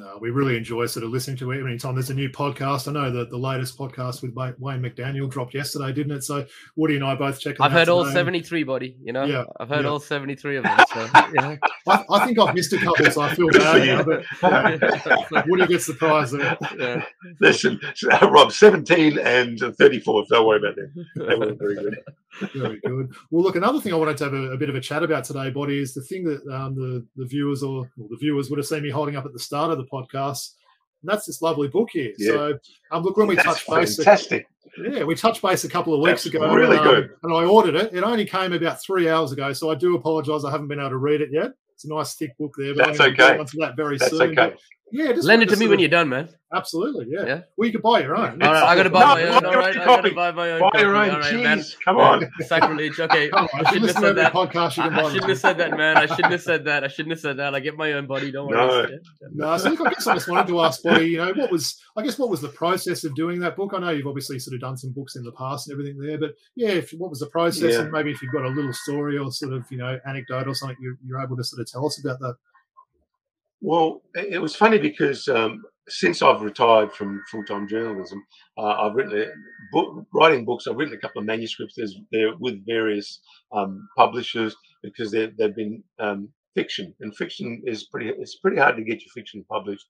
[0.00, 2.88] Uh, we really enjoy sort of listening to it anytime there's a new podcast.
[2.88, 6.24] I know that the latest podcast with Wayne McDaniel dropped yesterday, didn't it?
[6.24, 7.60] So Woody and I both checked.
[7.60, 8.96] I've heard all 73, buddy.
[9.02, 9.90] You know, yeah, I've heard yeah.
[9.90, 10.78] all 73 of them.
[10.92, 11.00] So,
[11.34, 11.56] yeah.
[11.86, 14.02] I, I, think I've missed a couple, so I feel bad now.
[14.02, 14.24] But
[15.32, 15.42] yeah.
[15.46, 16.56] Woody gets the prize there.
[16.76, 17.04] Yeah.
[17.40, 17.80] Listen,
[18.22, 20.24] Rob, 17 and 34.
[20.28, 21.06] Don't worry about that.
[21.16, 21.98] They were very good.
[22.54, 23.12] Very good.
[23.30, 25.24] Well, look, another thing I wanted to have a, a bit of a chat about
[25.24, 28.58] today, Boti, is the thing that um, the the viewers or well, the viewers would
[28.58, 30.52] have seen me holding up at the start of the podcast.
[31.02, 32.12] And that's this lovely book here.
[32.18, 32.32] Yeah.
[32.32, 32.58] So,
[32.90, 34.48] um, look, when we that's touched base, fantastic.
[34.78, 36.52] Yeah, we touched base a couple of weeks that's ago.
[36.54, 37.10] Really um, good.
[37.22, 37.94] And I ordered it.
[37.94, 40.44] It only came about three hours ago, so I do apologise.
[40.44, 41.52] I haven't been able to read it yet.
[41.74, 42.74] It's a nice thick book there.
[42.74, 43.38] But that's I'm okay.
[43.38, 44.38] Onto that very that's soon.
[44.38, 44.56] Okay.
[44.86, 46.28] But yeah, just lend it to me when you're done, man.
[46.54, 47.26] Absolutely, yeah.
[47.26, 47.40] yeah.
[47.56, 48.40] Well, you can buy your own.
[48.40, 49.44] All right, I got to buy no, my own.
[49.44, 50.70] All right, I got to buy my own.
[50.72, 51.18] Buy your own.
[51.18, 51.64] Right, man.
[51.84, 52.30] Come on.
[52.46, 53.00] Sacrilege.
[53.00, 53.28] Okay.
[53.30, 54.32] On, I shouldn't have said that.
[54.32, 55.96] Podcast, I, I shouldn't have said that, man.
[55.96, 56.84] I shouldn't have said that.
[56.84, 57.56] I shouldn't have said that.
[57.56, 58.30] I get my own body.
[58.30, 59.00] Don't worry.
[59.32, 59.50] No.
[59.50, 59.56] no.
[59.58, 61.10] So look, I guess I just wanted to ask, Boti.
[61.10, 61.82] You know, what was?
[61.96, 63.72] I guess what was the process of doing that book?
[63.74, 66.18] I know you've obviously sort of done some books in the past and everything there,
[66.18, 67.72] but yeah, if, what was the process?
[67.72, 67.80] Yeah.
[67.80, 70.54] And maybe if you've got a little story or sort of you know anecdote or
[70.54, 72.36] something, you're, you're able to sort of tell us about that.
[73.60, 78.24] Well, it was funny because um, since I've retired from full time journalism,
[78.58, 79.32] uh, I've written
[79.72, 80.66] book, writing books.
[80.66, 81.74] I've written a couple of manuscripts.
[81.76, 83.20] There's there with various
[83.52, 88.10] um, publishers because they've been um, fiction, and fiction is pretty.
[88.10, 89.86] It's pretty hard to get your fiction published,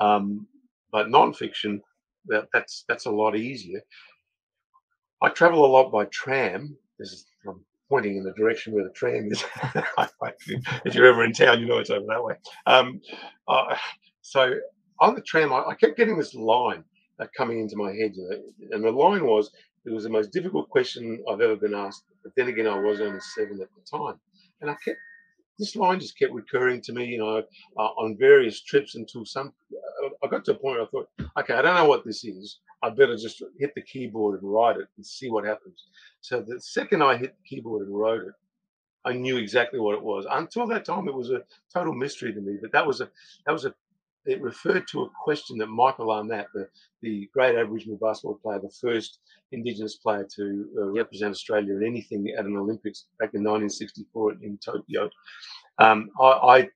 [0.00, 0.46] um,
[0.92, 1.82] but non-fiction
[2.26, 3.80] that, that's that's a lot easier.
[5.22, 6.76] I travel a lot by tram.
[7.00, 7.06] I'm
[7.88, 9.44] pointing in the direction where the tram is.
[10.84, 12.34] if you're ever in town, you know it's over that way.
[12.66, 13.00] Um,
[13.46, 13.76] uh,
[14.22, 14.54] so
[15.00, 16.84] on the tram, I, I, kept getting this line
[17.20, 19.50] uh, coming into my head, know, and the line was,
[19.84, 23.00] "It was the most difficult question I've ever been asked." But then again, I was
[23.00, 24.20] only seven at the time,
[24.60, 24.98] and I kept
[25.58, 27.42] this line just kept recurring to me, you know,
[27.76, 29.52] uh, on various trips until some.
[30.22, 31.08] I got to a point where I thought,
[31.40, 32.60] okay, I don't know what this is.
[32.82, 35.86] I better just hit the keyboard and write it and see what happens.
[36.20, 38.34] So the second I hit the keyboard and wrote it,
[39.04, 40.26] I knew exactly what it was.
[40.30, 41.42] Until that time, it was a
[41.72, 42.58] total mystery to me.
[42.60, 43.10] But that was a
[43.46, 43.74] that was a
[44.28, 46.68] it referred to a question that Michael Arnott, the,
[47.00, 49.20] the great Aboriginal basketball player, the first
[49.52, 54.58] Indigenous player to uh, represent Australia in anything at an Olympics back in 1964 in
[54.58, 55.08] Tokyo,
[55.78, 56.68] um, I, I,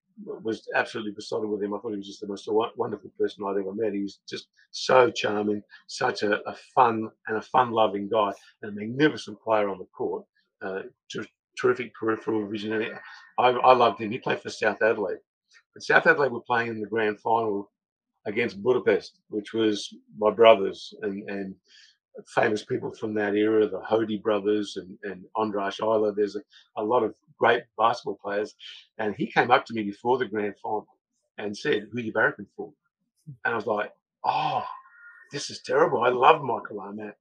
[0.44, 1.72] was absolutely besotted with him.
[1.74, 3.94] I thought he was just the most wonderful person I'd ever met.
[3.94, 8.80] He was just so charming, such a, a fun and a fun-loving guy, and a
[8.80, 10.24] magnificent player on the court.
[10.60, 10.82] Uh,
[11.58, 12.90] terrific peripheral vision,
[13.38, 14.10] I, I loved him.
[14.10, 15.18] He played for South Adelaide
[15.74, 17.70] but South Adelaide were playing in the grand final
[18.26, 21.54] against Budapest, which was my brothers and, and
[22.34, 26.14] famous people from that era, the Hody brothers and, and Andras Iler.
[26.14, 26.42] There's a,
[26.76, 28.54] a lot of great basketball players.
[28.98, 30.86] And he came up to me before the grand final
[31.38, 32.72] and said, Who are you barracking for?
[33.44, 33.92] And I was like,
[34.24, 34.64] Oh,
[35.32, 36.04] this is terrible.
[36.04, 37.16] I love Michael Arnott,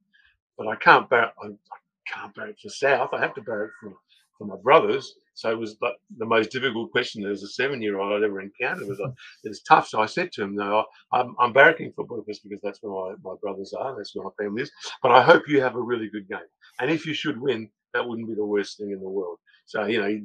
[0.57, 3.09] but I can't barrack I, I can't barrack for South.
[3.13, 3.93] I have to barrack for,
[4.41, 5.13] for my brothers.
[5.35, 8.83] So it was like the most difficult question as a seven-year-old I'd ever encountered.
[8.83, 9.87] It was like, it was tough.
[9.87, 13.15] So I said to him, "No, I'm, I'm barracking for Budapest because that's where my,
[13.23, 13.95] my brothers are.
[13.95, 14.71] That's where my family is.
[15.01, 16.39] But I hope you have a really good game.
[16.79, 19.85] And if you should win, that wouldn't be the worst thing in the world." So
[19.85, 20.23] you know, he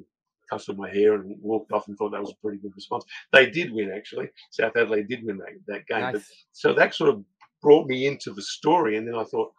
[0.51, 3.05] tousled my hair and walked off and thought that was a pretty good response.
[3.33, 4.29] They did win actually.
[4.51, 6.01] South Adelaide did win that, that game.
[6.01, 6.13] Nice.
[6.13, 7.25] But, so that sort of
[7.63, 9.53] brought me into the story, and then I thought,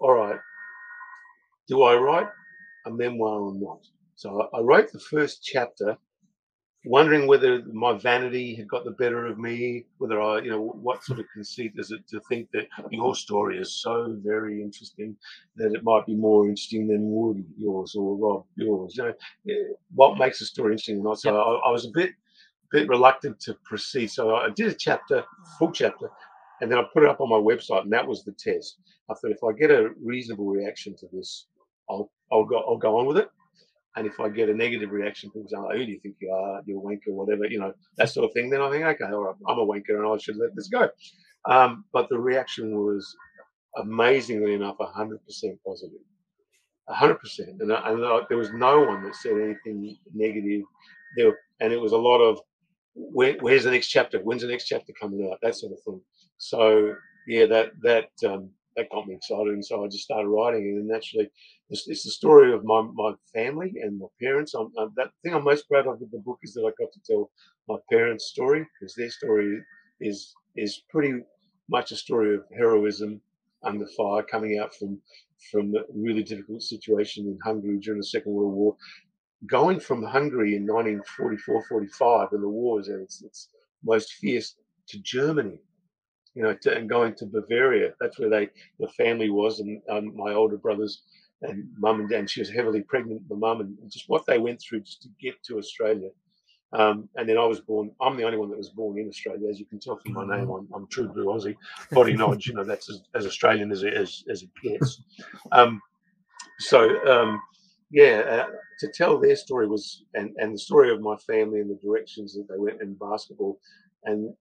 [0.00, 0.38] all right,
[1.68, 2.28] do I write
[2.86, 3.80] a memoir or not?
[4.16, 5.96] So I wrote the first chapter,
[6.84, 11.02] wondering whether my vanity had got the better of me, whether I, you know, what
[11.02, 15.16] sort of conceit is it to think that your story is so very interesting
[15.56, 18.96] that it might be more interesting than Woody yours or Rob yours.
[18.96, 19.14] You know,
[19.50, 21.20] eh, what makes a story interesting or not?
[21.20, 22.12] So I, I was a bit
[22.70, 24.10] bit reluctant to proceed.
[24.10, 25.24] So I did a chapter,
[25.58, 26.10] full chapter,
[26.60, 28.78] and then I put it up on my website, and that was the test.
[29.10, 31.46] I thought if I get a reasonable reaction to this,
[31.88, 33.28] I'll I'll go I'll go on with it.
[33.96, 36.32] And if I get a negative reaction, people say, oh, "Who do you think you
[36.32, 36.62] are?
[36.66, 38.50] You're a wanker, whatever," you know, that sort of thing.
[38.50, 40.88] Then I think, okay, all right, I'm a wanker, and I should let this go.
[41.48, 43.14] Um, but the reaction was
[43.76, 45.18] amazingly enough 100%
[45.66, 46.00] positive.
[46.90, 47.18] 100%.
[47.60, 50.62] And, and there was no one that said anything negative.
[51.16, 52.40] There, and it was a lot of,
[52.94, 54.18] Where, where's the next chapter?
[54.20, 55.38] When's the next chapter coming out?
[55.42, 56.00] That sort of thing.
[56.38, 56.94] So,
[57.26, 59.52] yeah, that, that, um, that got me excited.
[59.52, 60.80] And so I just started writing it.
[60.80, 61.30] And naturally,
[61.74, 64.54] it's, it's the story of my, my family and my parents.
[64.54, 66.92] I'm, I'm, that thing I'm most proud of with the book is that I got
[66.92, 67.30] to tell
[67.68, 69.60] my parents' story because their story
[70.00, 71.14] is is pretty
[71.68, 73.20] much a story of heroism
[73.64, 75.00] under fire, coming out from
[75.50, 78.76] from a really difficult situation in Hungary during the Second World War.
[79.46, 83.48] Going from Hungary in 1944-45, when the war was at its, its
[83.84, 84.56] most fierce,
[84.88, 85.58] to Germany,
[86.34, 87.92] you know, to, and going to Bavaria.
[88.00, 91.02] That's where they the family was, and um, my older brothers
[91.42, 92.30] and mum and dad.
[92.30, 95.42] She was heavily pregnant, the mum, and just what they went through just to get
[95.44, 96.10] to Australia.
[96.72, 97.92] Um, and then I was born.
[98.00, 100.36] I'm the only one that was born in Australia, as you can tell from my
[100.36, 100.50] name.
[100.50, 101.56] I'm, I'm true blue Aussie.
[101.92, 105.00] Boti Nagy, you know, that's as, as Australian as it, as, as it gets.
[105.52, 105.80] Um,
[106.58, 107.40] so um,
[107.90, 108.46] yeah, uh,
[108.80, 112.34] to tell their story was, and and the story of my family and the directions
[112.34, 113.60] that they went in basketball,
[114.04, 114.34] and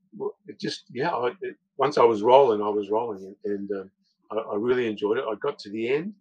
[0.48, 3.92] it just yeah, I, it, once I was rolling, I was rolling, and, and um,
[4.32, 5.26] I, I, really enjoyed it.
[5.30, 6.14] I got to the end,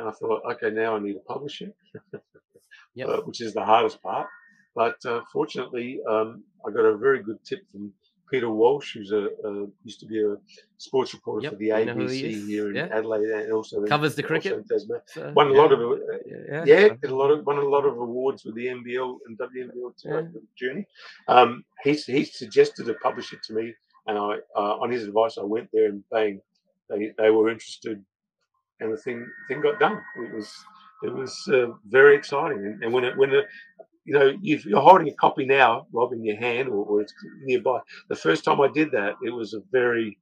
[0.00, 1.72] and I thought, okay, now I need a publisher,
[2.94, 3.08] yep.
[3.08, 4.26] uh, which is the hardest part.
[4.74, 7.92] But uh, fortunately, um, I got a very good tip from
[8.30, 10.36] Peter Walsh, who's a, a used to be a
[10.78, 12.88] sports reporter yep, for the ABC here in yeah.
[12.92, 14.64] Adelaide, and also covers the cricket.
[15.06, 15.60] So, won a yeah.
[15.60, 18.54] lot of uh, yeah, yeah, did a lot of won a lot of awards with
[18.54, 20.22] the NBL and WNBL yeah.
[20.56, 20.86] journey.
[21.26, 23.74] Um, he he suggested to publish it to me,
[24.06, 26.40] and I uh, on his advice I went there and bang,
[26.88, 28.04] they they were interested,
[28.80, 30.00] and the thing thing got done.
[30.16, 30.52] It was
[31.02, 33.42] it was uh, very exciting, and, and when it when the
[34.04, 37.14] you know, if you're holding a copy now, Rob, in your hand or, or, it's
[37.42, 37.78] nearby.
[38.08, 40.18] The first time I did that, it was a very,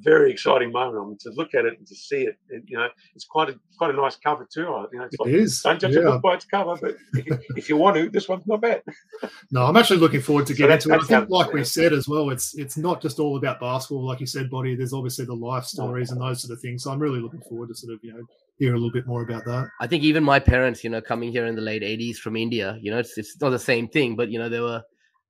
[0.00, 1.02] very exciting moment.
[1.02, 3.50] I mean, to look at it and to see it, and, you know, it's quite
[3.50, 4.60] a quite a nice cover too.
[4.60, 5.60] You know, it's like, it is.
[5.62, 6.00] Don't judge yeah.
[6.00, 8.82] a book by its cover, but if, if, you want to, this one's not bad.
[9.50, 11.04] no, I'm actually looking forward to getting so into it.
[11.04, 14.20] I think, like we said as well, it's it's not just all about basketball, like
[14.20, 14.76] you said, Boti.
[14.76, 15.68] There's obviously the life mm.
[15.68, 16.82] stories and those sort of things.
[16.82, 18.22] So I'm really looking forward to sort of you know
[18.58, 19.68] hear a little bit more about that.
[19.80, 22.78] I think even my parents, you know, coming here in the late '80s from India,
[22.80, 24.82] you know, it's it's not the same thing, but you know, they were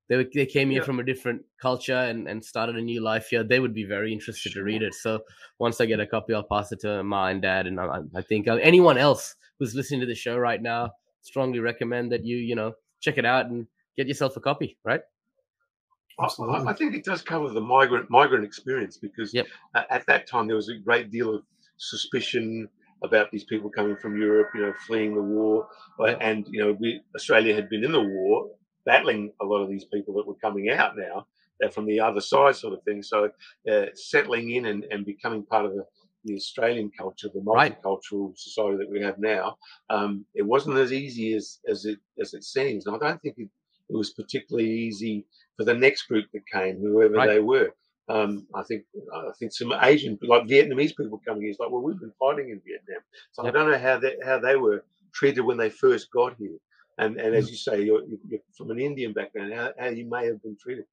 [0.09, 0.87] they were, they came here yeah.
[0.87, 3.43] from a different culture and, and started a new life here.
[3.43, 4.63] They would be very interested sure.
[4.63, 4.95] to read it.
[4.95, 5.21] So
[5.59, 8.23] once I get a copy, I'll pass it to ma and dad, and I, I
[8.23, 10.93] think uh, anyone else who's listening to the show right now,
[11.23, 13.67] strongly recommend that you you know check it out and
[13.97, 14.79] get yourself a copy.
[14.85, 15.01] Right.
[16.23, 16.67] Absolutely.
[16.67, 19.47] I, I think it does cover the migrant migrant experience because yep.
[19.75, 21.43] at that time there was a great deal of
[21.77, 22.69] suspicion
[23.03, 25.69] about these people coming from Europe, you know, fleeing the war,
[26.21, 28.49] and you know, we Australia had been in the war,
[28.87, 31.27] battling a lot of these people that were coming out now.
[31.61, 33.03] They're from the other side, sort of thing.
[33.03, 33.31] So,
[33.71, 35.85] uh, settling in and, and becoming part of the,
[36.25, 38.39] the Australian culture, the multicultural right.
[38.39, 39.57] society that we have now,
[39.91, 42.87] um, it wasn't as easy as as it as it seems.
[42.87, 43.49] And I don't think it,
[43.89, 47.29] it was particularly easy for the next group that came, whoever right.
[47.29, 47.71] they were.
[48.09, 51.83] Um, I think I think some Asian, like Vietnamese people coming here, it's like, well,
[51.83, 53.55] we've been fighting in Vietnam, so yep.
[53.55, 56.59] I don't know how they how they were treated when they first got here.
[56.99, 57.51] And and as mm.
[57.51, 60.85] you say, you're, you're from an Indian background, how, how, you may have been treated.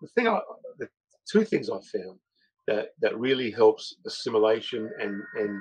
[0.00, 0.38] The thing, I,
[0.78, 0.88] the
[1.30, 2.18] two things I found
[2.68, 5.60] that that really helps assimilation and and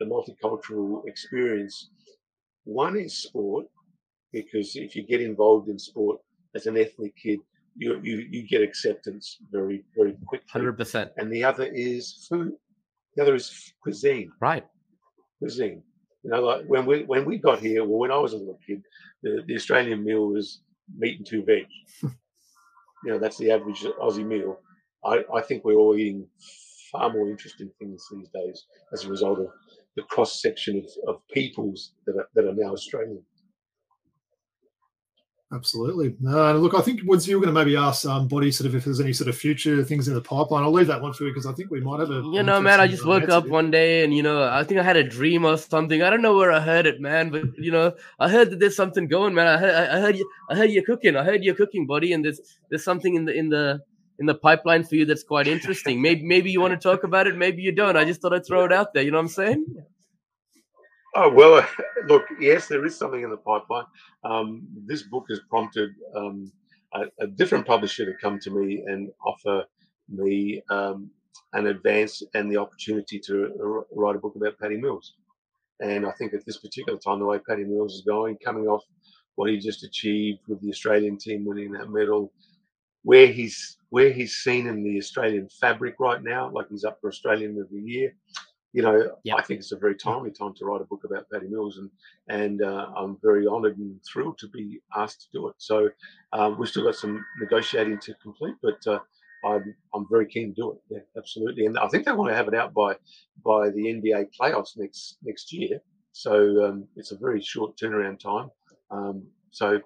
[0.00, 1.90] the multicultural experience.
[2.64, 3.66] One is sport,
[4.32, 6.20] because if you get involved in sport
[6.54, 7.40] as an ethnic kid,
[7.76, 10.46] you you, you get acceptance very very quickly.
[10.50, 11.10] Hundred percent.
[11.18, 12.52] And the other is food.
[13.14, 14.32] The other is cuisine.
[14.40, 14.64] Right.
[15.38, 15.82] Cuisine.
[16.24, 18.58] You know, like when we when we got here, well, when I was a little
[18.66, 18.82] kid,
[19.22, 20.62] the, the Australian meal was
[20.96, 21.66] meat and two veg.
[22.02, 22.10] you
[23.04, 24.58] know, that's the average Aussie meal.
[25.04, 26.26] I, I think we're all eating
[26.90, 29.48] far more interesting things these days as a result of
[29.96, 33.22] the cross section of, of peoples that are, that are now Australian.
[35.52, 36.16] Absolutely.
[36.26, 38.74] Uh, look, I think Woods, you were going to maybe ask um, Boti sort of
[38.74, 40.64] if there's any sort of future things in the pipeline.
[40.64, 42.22] I'll leave that one for you because I think we might have a.
[42.32, 44.82] You know, man, I just woke up one day and, you know, I think I
[44.82, 46.02] had a dream or something.
[46.02, 48.74] I don't know where I heard it, man, but, you know, I heard that there's
[48.74, 49.46] something going, man.
[49.46, 51.14] I heard, I heard you, I heard you're cooking.
[51.14, 53.80] I heard you're cooking, Boti, and there's, there's something in the, in the,
[54.18, 56.00] in the pipeline for you that's quite interesting.
[56.02, 57.36] maybe, maybe you want to talk about it.
[57.36, 57.96] Maybe you don't.
[57.96, 59.04] I just thought I'd throw it out there.
[59.04, 59.66] You know what I'm saying?
[61.16, 61.66] Oh well,
[62.08, 63.84] look, yes, there is something in the pipeline.
[64.24, 66.50] Um, this book has prompted um,
[66.92, 69.64] a, a, different publisher to come to me and offer
[70.08, 71.10] me um,
[71.52, 75.14] an advance and the opportunity to write a book about Patty Mills.
[75.80, 78.82] And I think at this particular time, the way Patty Mills is going, coming off
[79.36, 82.32] what he just achieved with the Australian team winning that medal,
[83.02, 87.08] where he's where he's seen in the Australian fabric right now, like he's up for
[87.08, 88.14] Australian of the Year.
[88.74, 89.36] You know, yep.
[89.38, 91.90] I think it's a very timely time to write a book about Patty Mills, and
[92.28, 95.54] and uh, I'm very honoured and thrilled to be asked to do it.
[95.58, 95.90] So
[96.32, 98.98] um, we've still got some negotiating to complete, but uh,
[99.46, 100.78] I'm I'm very keen to do it.
[100.90, 101.66] Yeah, absolutely.
[101.66, 102.96] And I think they want to have it out by
[103.44, 105.80] by the NBA playoffs next next year.
[106.10, 108.50] So um, it's a very short turnaround time.
[108.90, 109.80] Um, so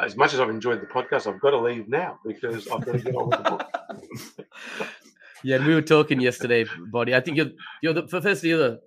[0.00, 2.92] as much as I've enjoyed the podcast, I've got to leave now because I've got
[2.92, 4.88] to get on with the book.
[5.44, 7.14] yeah, and we were talking yesterday, Boti.
[7.14, 7.50] I think you're
[7.82, 8.80] you're the firstly you're the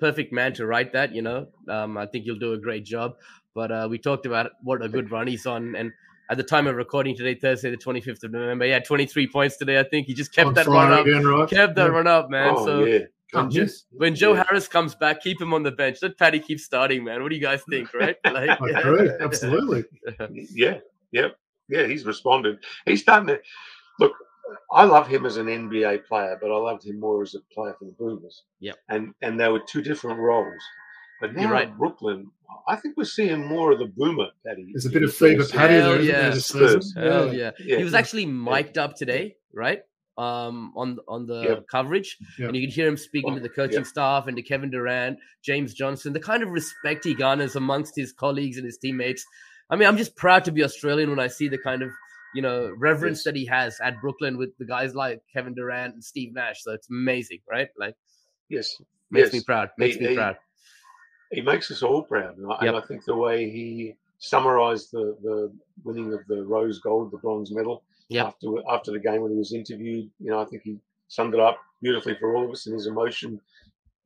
[0.00, 1.14] perfect man to write that.
[1.14, 3.12] You know, um, I think you'll do a great job.
[3.54, 5.92] But uh, we talked about what a good run he's on, and
[6.30, 8.66] at the time of recording today, Thursday, the 25th of November.
[8.66, 9.80] He had 23 points today.
[9.80, 11.06] I think he just kept On that run up.
[11.06, 11.48] Again, right?
[11.48, 11.88] Kept that yeah.
[11.88, 12.54] run up, man.
[12.56, 12.98] Oh, so yeah.
[13.32, 14.44] when, just, when Joe yeah.
[14.44, 15.98] Harris comes back, keep him on the bench.
[16.02, 17.22] Let Patty keep starting, man.
[17.22, 18.16] What do you guys think, right?
[18.24, 19.10] Like, I agree.
[19.20, 19.84] Absolutely.
[20.52, 20.78] yeah.
[21.12, 21.28] Yeah.
[21.68, 21.86] Yeah.
[21.86, 22.58] He's responded.
[22.84, 23.42] He's done it.
[23.98, 24.12] Look,
[24.72, 27.74] I love him as an NBA player, but I loved him more as a player
[27.78, 28.44] for the Boomers.
[28.60, 28.72] Yeah.
[28.88, 30.62] And and there were two different roles.
[31.20, 31.76] But now right.
[31.76, 32.30] Brooklyn,
[32.66, 34.68] I think we're seeing more of the boomer Patty.
[34.72, 36.00] There's a bit of fever Patty there.
[36.00, 36.34] Yeah.
[36.96, 37.50] Hell yeah.
[37.58, 37.78] yeah.
[37.78, 39.80] He was actually mic'd up today, right?
[40.16, 41.68] Um, on on the yep.
[41.68, 42.48] coverage, yep.
[42.48, 43.86] and you could hear him speaking to the coaching yep.
[43.86, 48.12] staff and to Kevin Durant, James Johnson, the kind of respect he garners amongst his
[48.12, 49.24] colleagues and his teammates.
[49.70, 51.90] I mean, I'm just proud to be Australian when I see the kind of
[52.34, 56.04] you know reverence that he has at Brooklyn with the guys like Kevin Durant and
[56.04, 56.62] Steve Nash.
[56.62, 57.68] So it's amazing, right?
[57.78, 57.94] Like,
[58.48, 59.32] yes, makes yes.
[59.32, 59.70] me proud.
[59.78, 60.36] Makes he, me proud
[61.30, 62.36] he makes us all proud.
[62.38, 62.74] And, yep.
[62.74, 65.52] I, think the way he summarized the, the
[65.84, 68.26] winning of the rose gold, the bronze medal yep.
[68.26, 71.40] after after the game when he was interviewed, you know, I think he summed it
[71.40, 73.40] up beautifully for all of us and his emotion.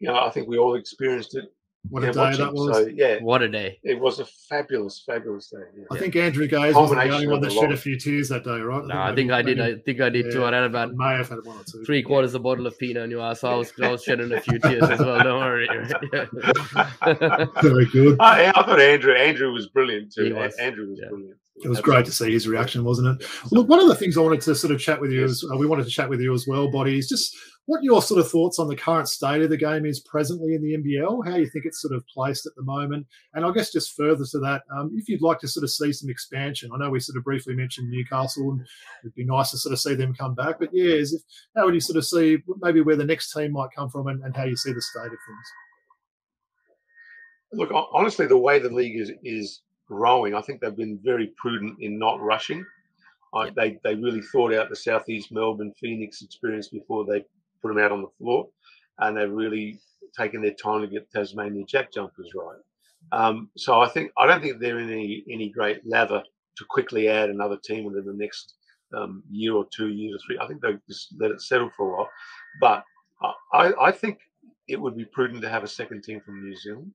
[0.01, 1.53] You know, I think we all experienced it
[1.88, 2.77] what a day that was!
[2.77, 3.79] So, yeah, what a day!
[3.83, 5.59] It was a fabulous, fabulous day.
[5.77, 5.85] Yeah.
[5.90, 8.61] I think Andrew Gaze was the only one that shed a few tears that day,
[8.61, 8.85] right?
[8.85, 9.61] No, I think I, did.
[9.61, 10.45] I think I did too.
[10.45, 11.85] I had about I may have had one or two.
[11.85, 14.40] Three quarters of a bottle of Pinot Noir, so I was, I was shedding a
[14.40, 15.23] few tears as well.
[15.23, 15.68] Don't worry.
[17.62, 18.21] Very good.
[18.21, 20.35] Uh, I, I, thought Andrew Andrew was brilliant too.
[20.35, 20.55] Was.
[20.57, 21.09] Andrew was yeah.
[21.09, 21.37] brilliant.
[21.57, 23.29] It was great to see his reaction, wasn't it?
[23.51, 25.57] Look, one of the things I wanted to sort of chat with you is uh,
[25.57, 27.37] we wanted to chat with you as well, Boti, is just
[27.67, 30.62] what your sort of thoughts on the current state of the game is presently in
[30.62, 33.71] the NBL, how you think it's sort of placed at the moment, and I guess
[33.71, 36.71] just further to that, um, if you'd like to sort of see some expansion.
[36.75, 38.67] I know we sort of briefly mentioned Newcastle, and
[39.05, 40.59] it'd be nice to sort of see them come back.
[40.59, 41.11] But yeah, if,
[41.55, 44.25] how would you sort of see maybe where the next team might come from, and,
[44.25, 45.49] and how you see the state of things?
[47.53, 49.61] Look, honestly, the way the league is is
[49.93, 52.65] growing, I think they've been very prudent in not rushing.
[53.35, 57.25] I, they they really thought out the Southeast Melbourne Phoenix experience before they
[57.61, 58.49] put them out on the floor,
[58.99, 59.79] and they've really
[60.17, 62.59] taken their time to get Tasmania Jack jumpers right.
[63.13, 66.23] Um, so I think I don't think they're in any any great lather
[66.57, 68.55] to quickly add another team within the next
[68.95, 70.39] um, year or two, years or three.
[70.39, 72.11] I think they'll just let it settle for a while.
[72.61, 72.85] But
[73.53, 74.19] I, I think
[74.69, 76.93] it would be prudent to have a second team from New Zealand.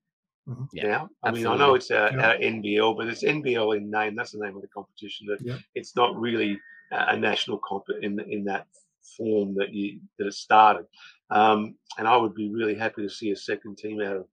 [0.47, 0.63] Mm-hmm.
[0.71, 1.09] Yeah, now.
[1.23, 1.43] I absolutely.
[1.43, 2.27] mean, I know it's our, yeah.
[2.27, 4.15] our, NBL, but it's NBL in name.
[4.15, 5.27] That's the name of the competition.
[5.27, 5.57] That yeah.
[5.75, 6.57] it's not really
[6.91, 8.67] a national comp in in that
[9.17, 10.85] form that you that it started.
[11.29, 14.25] Um, and I would be really happy to see a second team out of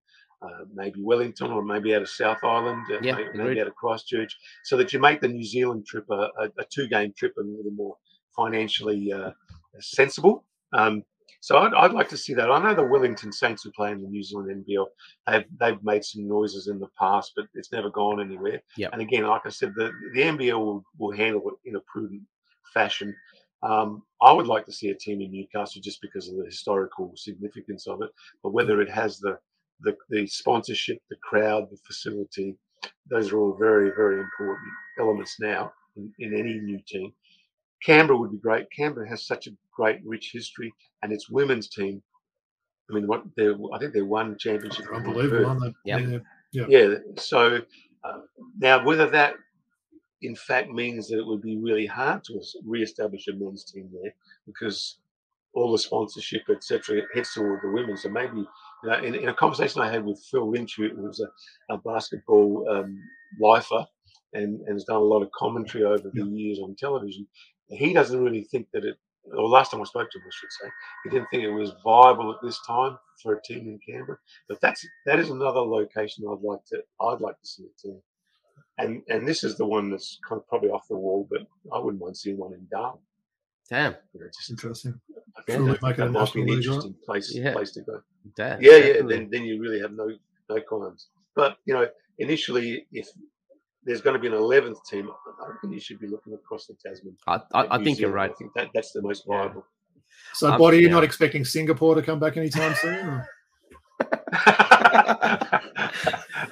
[0.42, 3.74] uh, maybe Wellington or maybe out of South Island, uh, yeah, maybe, maybe out of
[3.74, 7.54] Christchurch, so that you make the New Zealand trip a, a, a two-game trip and
[7.54, 7.96] a little more
[8.36, 9.30] financially uh,
[9.80, 10.44] sensible.
[10.72, 11.02] Um,
[11.44, 12.50] so I'd, I'd, like to see that.
[12.50, 14.86] I know the Wellington Saints who play in the New Zealand NBL
[15.26, 18.62] they've, they've made some noises in the past, but it's never gone anywhere.
[18.78, 18.90] Yep.
[18.94, 22.22] And again, like I said, the, the NBL will, will handle it in a prudent
[22.72, 23.14] fashion.
[23.62, 27.12] Um, I would like to see a team in Newcastle just because of the historical
[27.14, 28.10] significance of it,
[28.42, 29.38] but whether it has the
[29.80, 32.56] the, the sponsorship, the crowd, the facility,
[33.10, 37.12] those are all very, very important elements now in, in any new team.
[37.84, 38.70] Canberra would be great.
[38.70, 42.02] Canberra has such a great, rich history, and its women's team.
[42.90, 44.86] I mean, what they I think they won championship.
[44.92, 46.18] Unbelievable, Yeah.
[46.52, 46.66] yeah.
[46.68, 46.94] Yeah.
[47.16, 47.60] So
[48.04, 48.20] uh,
[48.58, 49.34] now, whether that
[50.22, 54.14] in fact means that it would be really hard to re-establish a men's team there
[54.46, 54.98] because
[55.54, 57.96] all the sponsorship, etc., heads toward the women.
[57.96, 58.46] So maybe, you
[58.84, 62.66] know, in, in, a conversation I had with Phil Lynch, who was a, a basketball
[62.70, 62.98] um,
[63.40, 63.86] lifer
[64.32, 67.26] and, and, has done a lot of commentary over the years on television,
[67.68, 68.96] he doesn't really think that it.
[69.34, 70.68] Or last time I spoke to him, I should say,
[71.04, 74.18] he didn't think it was viable at this time for a team in Canberra.
[74.50, 78.00] But that's that is another location I'd like to I'd like to see a team.
[78.76, 81.40] and and this is the one that's kind of probably off the wall, but
[81.74, 83.00] I wouldn't mind seeing one in Darwin.
[83.70, 83.94] Damn.
[84.12, 85.00] You know, just Interesting.
[85.38, 86.64] I think Truly that, make it a that might be an league, right?
[86.66, 87.52] interesting place Yeah.
[87.54, 88.00] place to go.
[88.36, 88.60] Damn.
[88.60, 88.78] Yeah, yeah.
[88.88, 89.16] definitely.
[89.16, 90.10] Then then you really have no
[90.50, 91.08] no qualms.
[91.34, 91.88] But you know,
[92.18, 93.08] initially, if
[93.84, 95.10] there's going to be an eleventh team,
[95.42, 97.16] I reckon you should be looking across the Tasman.
[97.26, 98.30] I, I, I New think you're right.
[98.30, 99.38] I think that that's the most Yeah.
[99.42, 99.66] viable.
[100.34, 100.90] So, Um, Boti, you're yeah.
[100.90, 103.22] not expecting Singapore to come back anytime soon?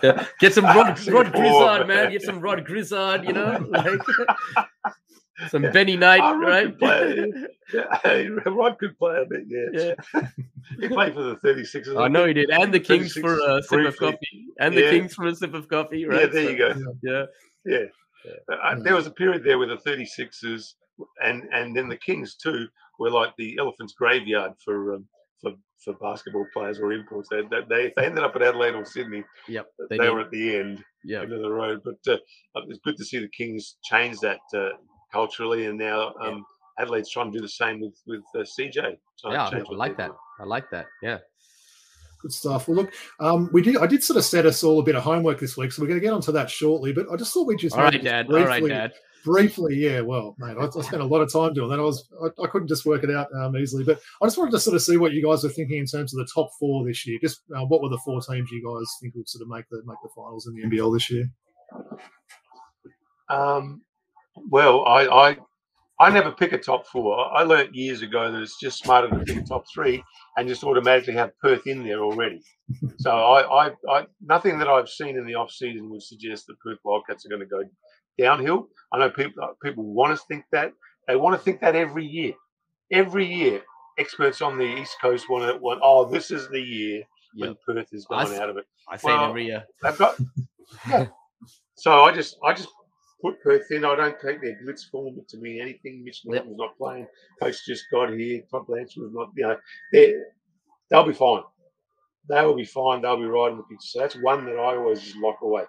[0.03, 0.27] Yeah.
[0.41, 1.89] Get some Rod, Rod Grizzard, man.
[1.89, 2.11] man.
[2.13, 3.65] Get some Rod Grizzard, you know?
[3.69, 4.01] Like
[5.49, 6.67] some Benny Knight, Oh, Rod right?
[6.67, 7.33] could play.
[7.75, 9.45] Yeah, Rod could play a bit.
[9.47, 10.29] Yeah, yeah.
[10.81, 11.99] he played for the 36ers.
[11.99, 12.51] I know he did.
[12.51, 14.47] And the Kings for a sip of coffee.
[14.61, 14.91] And the Yeah.
[14.91, 16.21] Kings for a sip of coffee, right?
[16.21, 16.95] Yeah, there So, you go.
[17.03, 17.25] Yeah.
[17.65, 18.55] Yeah.
[18.55, 20.75] Uh, there was a period there with the 36ers
[21.25, 22.67] and and then the Kings too
[22.99, 25.07] were like the elephant's graveyard for um,
[25.41, 25.53] for
[25.83, 27.29] for basketball players or imports.
[27.31, 29.25] They, they, they if they ended up at Adelaide or Sydney.
[29.49, 29.67] Yep.
[29.91, 31.23] They, They, were at the end, Yeah.
[31.23, 31.81] end of the road.
[31.85, 32.19] But uh,
[32.69, 34.69] it's good to see the Kings change that uh,
[35.13, 36.45] culturally, and now um,
[36.79, 38.75] Adelaide's trying to do the same with with uh, CJ.
[39.21, 40.17] trying to Yeah, I like they're that.
[40.41, 40.87] I like that.
[41.03, 41.19] Yeah.
[42.21, 42.69] Good stuff.
[42.69, 43.77] Well, look, um, we did.
[43.79, 45.89] I did sort of set us all a bit of homework this week, so we're
[45.89, 46.93] going to get onto that shortly.
[46.93, 48.27] But I just thought we'd just All maybe right, just Dad.
[48.29, 48.93] All right, briefly- Dad.
[49.25, 50.01] Briefly, yeah.
[50.01, 51.79] Well, mate, I, I spent a lot of time doing that.
[51.79, 53.85] I was, I, I couldn't just work it out um, easily.
[53.85, 56.13] But I just wanted to sort of see what you guys are thinking in terms
[56.13, 57.21] of the top four this year.
[57.23, 59.81] Just uh, what were the four teams you guys think would sort of make the
[59.87, 61.31] make the finals in the NBL this year?
[63.29, 63.83] Um,
[64.37, 65.37] well, I, I
[66.01, 67.17] I never pick a top four.
[67.37, 70.03] I learnt years ago that it's just smarter to pick a top three
[70.37, 72.41] and just automatically have Perth in there already.
[72.99, 76.59] so I, I, I nothing that I've seen in the off season would suggest that
[76.61, 77.63] Perth Wildcats are going to go
[78.19, 78.69] downhill.
[78.93, 80.73] I know uh, people people want to think that
[81.07, 82.33] they want to think that every year.
[82.91, 83.63] Every year,
[83.99, 85.81] experts on the East Coast want to want.
[85.83, 87.03] Oh, this is the year
[87.35, 87.57] when Yep.
[87.67, 88.67] Perth is going out of it.
[88.91, 89.65] I say it Well, every year.
[89.83, 90.17] They've got.
[90.89, 91.07] Yeah.
[91.77, 92.69] So I just I just
[93.23, 93.85] put Perth in.
[93.85, 96.05] I don't take their blitz form to mean anything.
[96.05, 96.35] Mitch Yep.
[96.35, 97.07] Norton's not playing.
[97.41, 98.43] Coach just got here.
[98.51, 99.31] Todd Blanchfield was not.
[99.37, 99.57] You know,
[99.93, 100.15] they
[100.91, 101.43] they'll be fine.
[102.29, 103.03] They will be fine.
[103.03, 103.87] They'll be right in the picture.
[103.87, 105.65] So that's one that I always lock away.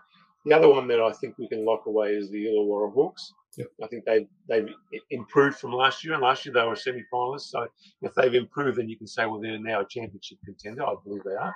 [0.46, 3.34] The other one that I think we can lock away is the Illawarra Hawks.
[3.58, 3.68] Yep.
[3.84, 4.70] I think they've they've
[5.12, 7.50] improved from last year, and last year they were semi-finalists.
[7.52, 7.68] So
[8.02, 10.84] if they've improved, then you can say, well, they're now a championship contender.
[10.84, 11.54] I believe they are.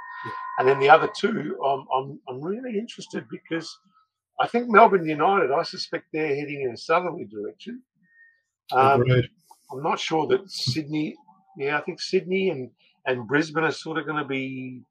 [0.60, 3.78] And then the other two, I'm I'm I'm really interested because
[4.40, 5.52] I think Melbourne United.
[5.52, 7.82] I suspect they're heading in a southerly direction.
[8.72, 9.04] Um,
[9.72, 11.16] I'm not sure that Sydney.
[11.58, 12.70] Yeah, I think Sydney and
[13.06, 14.82] and Brisbane are sort of going to be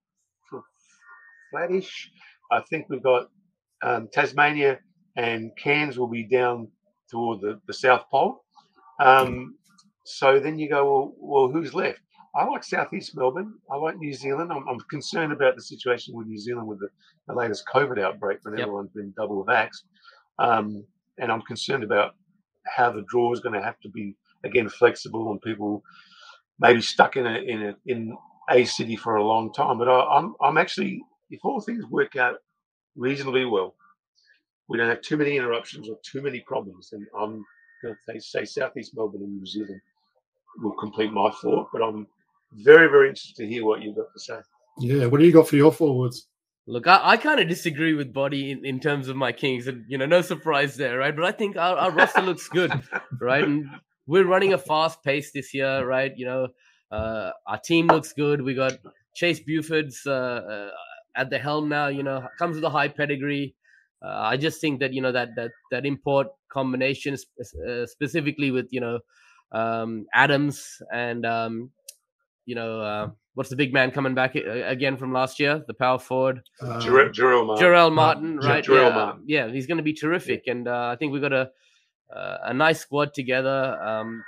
[0.50, 0.64] sort
[1.50, 2.10] flattish.
[2.50, 3.28] I think we've got
[3.82, 4.78] um, Tasmania
[5.16, 6.68] and Cairns will be down
[7.10, 8.44] toward the, the South Pole.
[9.00, 9.56] Um,
[10.04, 12.00] so then you go, well, well, who's left?
[12.36, 13.54] I like Southeast Melbourne.
[13.70, 14.52] I like New Zealand.
[14.52, 16.88] I'm, I'm concerned about the situation with New Zealand with the,
[17.28, 18.62] the latest COVID outbreak when Yep.
[18.62, 19.84] everyone's been double vaxxed.
[20.38, 20.84] Um,
[21.18, 22.14] and I'm concerned about
[22.66, 25.82] how the draw is going to have to be again flexible and people
[26.60, 28.16] maybe stuck in a in a in
[28.50, 29.78] a city for a long time.
[29.78, 32.36] But I, I'm I'm actually if all things work out
[32.96, 33.74] reasonably well,
[34.68, 37.44] we don't have too many interruptions or too many problems, then I'm
[37.82, 39.80] going to say, say Southeast Melbourne and New Zealand
[40.58, 41.68] will complete my thought.
[41.72, 42.06] But I'm
[42.52, 44.38] very very interested to hear what you've got to say.
[44.78, 45.06] Yeah.
[45.06, 46.28] What do you got for your forwards?
[46.68, 49.84] Look, I, I kind of disagree with Boti in, in terms of my Kings, and
[49.88, 51.14] you know, no surprise there, right?
[51.14, 52.72] But I think our, our roster looks good,
[53.20, 53.44] right?
[53.44, 53.68] And
[54.06, 56.12] we're running a fast pace this year, right?
[56.16, 56.48] You know,
[56.90, 58.42] uh, our team looks good.
[58.42, 58.72] We got
[59.14, 60.70] Chase Buford's uh, uh,
[61.16, 61.86] at the helm now.
[61.86, 63.54] You know, comes with a high pedigree.
[64.04, 67.30] Uh, I just think that you know that that that import combination, sp-
[67.66, 68.98] uh, specifically with you know
[69.52, 71.70] um, Adams and um,
[72.46, 75.74] you know uh, what's the big man coming back uh, again from last year, the
[75.74, 76.40] power forward.
[76.62, 77.64] Uh, Jarell, Jarell Martin.
[77.66, 78.64] Jarell Martin, right?
[78.64, 79.22] Jarell yeah, Martin.
[79.26, 81.50] yeah, he's going to be terrific, and uh, I think we've got a
[82.14, 83.76] uh, a nice squad together.
[83.82, 84.22] Um,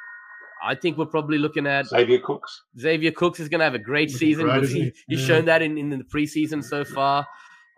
[0.64, 2.64] I think we're probably looking at Xavier Cooks.
[2.78, 4.46] Xavier Cooks is going to have a great season.
[4.46, 4.92] great, He's- he?
[5.14, 5.26] He's Yeah.
[5.26, 7.24] shown that in, in the preseason so far.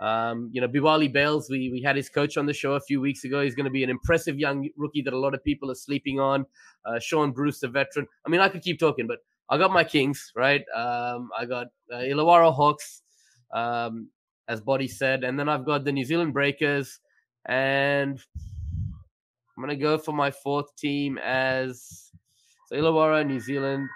[0.01, 2.99] Um, you know, Biwali Bayles, we, we had his coach on the show a few
[3.03, 3.43] weeks ago.
[3.43, 6.18] He's going to be an impressive young rookie that a lot of people are sleeping
[6.18, 6.47] on.
[6.86, 8.07] Uh, Shaun Bruce, the veteran.
[8.26, 9.18] I mean, I could keep talking, but
[9.51, 10.62] I got my Kings, right?
[10.74, 13.03] Um, I got uh, Illawarra Hawks,
[13.53, 14.09] um,
[14.48, 15.24] as Boti said.
[15.24, 17.01] And then I've got the New Zealand Breakers.
[17.46, 18.20] And
[19.57, 22.12] I'm to go for my fourth team as
[22.68, 23.88] so Illawarra, New Zealand.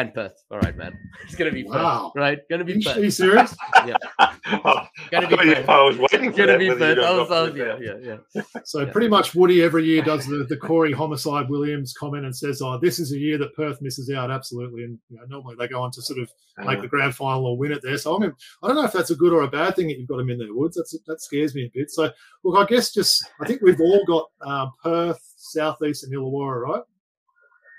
[0.00, 0.44] And Perth.
[0.50, 0.96] All right, man.
[1.24, 2.12] It's gonna be Wow.
[2.14, 2.38] Perth, right?
[2.48, 2.96] Gonna be Perth.
[2.96, 3.54] are you serious?
[3.76, 5.68] oh, Gonna be I, Perth.
[5.68, 6.58] I was waiting for Gonna that.
[6.58, 6.98] be Perth.
[6.98, 8.42] I was, I was, yeah, yeah, yeah.
[8.64, 8.92] So Yeah.
[8.92, 12.78] pretty much Woody every year does the, the Corey homicide Williams comment and says, "Oh,
[12.78, 15.82] this is a year that Perth misses out absolutely." And you know, normally they go
[15.82, 16.66] on to sort of that.
[16.66, 17.98] make the grand final or win it there.
[17.98, 18.32] So I mean,
[18.62, 20.30] I don't know if that's a good or a bad thing that you've got them
[20.30, 20.76] in there, Woods.
[20.76, 21.90] That's that scares me a bit.
[21.90, 22.10] So
[22.44, 26.82] look, I guess just I think we've all got uh, Perth, Southeast, and Illawarra, right?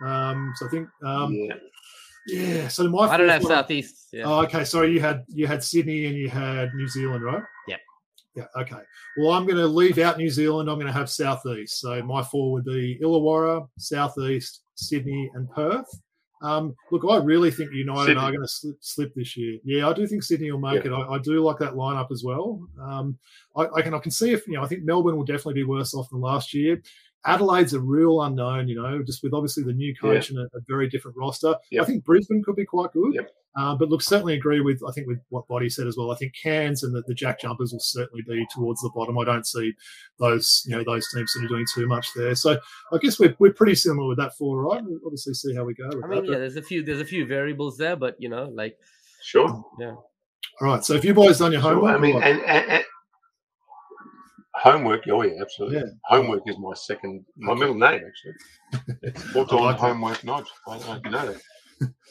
[0.01, 1.55] Um, so I think um, yeah.
[2.29, 2.67] Yeah.
[2.67, 4.07] So my I don't fourth have one- Southeast.
[4.11, 4.23] Yeah.
[4.25, 4.63] Oh, okay.
[4.63, 7.43] Sorry, you had you had Sydney and you had New Zealand, right?
[7.67, 7.79] Yep.
[8.35, 8.45] Yeah.
[8.57, 8.79] Okay.
[9.17, 10.69] Well, I'm going to leave out New Zealand.
[10.69, 11.79] I'm going to have Southeast.
[11.79, 15.87] So my four would be Illawarra, Southeast, Sydney, and Perth.
[16.41, 18.21] Um, look, I really think United Sydney.
[18.23, 19.59] are going to slip, slip this year.
[19.65, 20.91] Yeah, I do think Sydney will make Yeah.
[20.91, 20.95] it.
[20.95, 22.65] I, I do like that lineup as well.
[22.81, 23.17] Um,
[23.57, 25.63] I, I can I can see if you know I think Melbourne will definitely be
[25.65, 26.81] worse off than last year.
[27.25, 30.61] Adelaide's a real unknown, you know, just with obviously the new coach and a, a
[30.67, 31.55] very different roster.
[31.79, 33.13] I think Brisbane could be quite good.
[33.13, 33.31] Yep.
[33.57, 36.11] Uh, but look, certainly agree with I think with what Boti said as well.
[36.11, 39.17] I think Cairns and the, the Jack Jumpers will certainly be towards the bottom.
[39.17, 39.73] I don't see
[40.19, 42.35] those you know those teams sort of doing too much there.
[42.35, 42.59] So
[42.93, 44.81] I guess we're, we're pretty similar with that four, right?
[44.83, 45.87] We'll obviously see how we go.
[45.87, 46.31] With I mean, that.
[46.31, 48.77] yeah, there's a few there's a few variables there, but you know, like
[49.23, 49.63] Sure.
[49.79, 49.95] Yeah.
[50.61, 50.83] All right.
[50.83, 51.73] So if you boys done your Sure.
[51.73, 52.83] homework, I mean, and, and, and
[54.59, 55.03] homework.
[55.09, 55.77] Oh yeah, absolutely.
[55.77, 55.85] Yeah.
[56.05, 59.13] Homework is my second, my middle name actually.
[59.33, 60.45] What's I like homework nodge?
[60.67, 61.41] I don't know if you know that.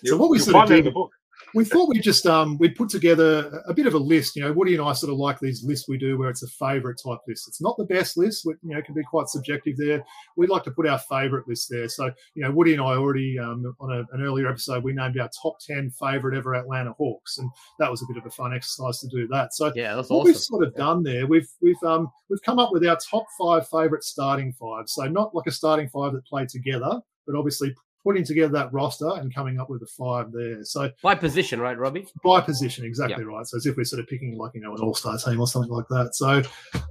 [0.05, 1.11] So what we sort of in the book.
[1.55, 4.37] We thought we'd just um we'd put together a bit of a list.
[4.37, 6.49] You know, Woody and I sort of like these lists we do where it's a
[6.49, 7.49] favourite type list.
[7.49, 10.05] It's not the best list, we- you know, it can be quite subjective there.
[10.37, 11.89] We'd like to put our favourite list there.
[11.89, 15.19] So, you know, Woody and I already um, on a, an earlier episode we named
[15.19, 18.55] our top ten favourite ever Atlanta Hawks, and that was a bit of a fun
[18.55, 19.55] exercise to do that.
[19.55, 22.73] So yeah, that's what we've sort of done there, we've we've um we've come up
[22.73, 24.89] with our top five favourite starting five.
[24.89, 27.75] So not like a starting five that play together, but obviously
[28.05, 30.65] putting together that roster and coming up with a five there.
[30.65, 32.07] So By position, right, Robbie?
[32.25, 33.47] by position, exactly right.
[33.47, 35.71] So as if we're sort of picking like you know an all-star team or something
[35.71, 36.15] like that.
[36.15, 36.43] So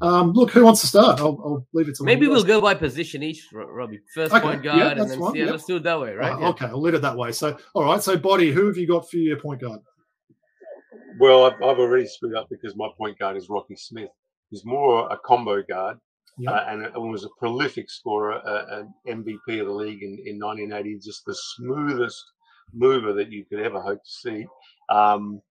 [0.02, 1.20] um, look, who wants to start?
[1.20, 2.48] I'll, I'll leave it to Maybe we'll guys.
[2.48, 4.00] go by position each, Robbie.
[4.14, 5.52] First Okay, point yeah, guard, and that's then fine, yeah, yeah.
[5.52, 6.34] let's do it that way, right?
[6.34, 6.50] Uh, Yeah.
[6.50, 7.32] Okay, I'll leave it that way.
[7.32, 9.80] So all right, so Boti, who have you got for your point guard?
[11.20, 14.10] Well, I've, I've already screwed up because my point guard is Rocky Smith.
[14.52, 15.98] He's more a combo guard
[16.40, 16.52] Yeah.
[16.52, 18.94] uh, and, and was a prolific scorer, uh, an
[19.26, 21.00] MVP of the league in, in 1980.
[21.00, 22.24] Just the smoothest
[22.74, 24.46] mover that you could ever hope to see.
[24.90, 25.42] Um,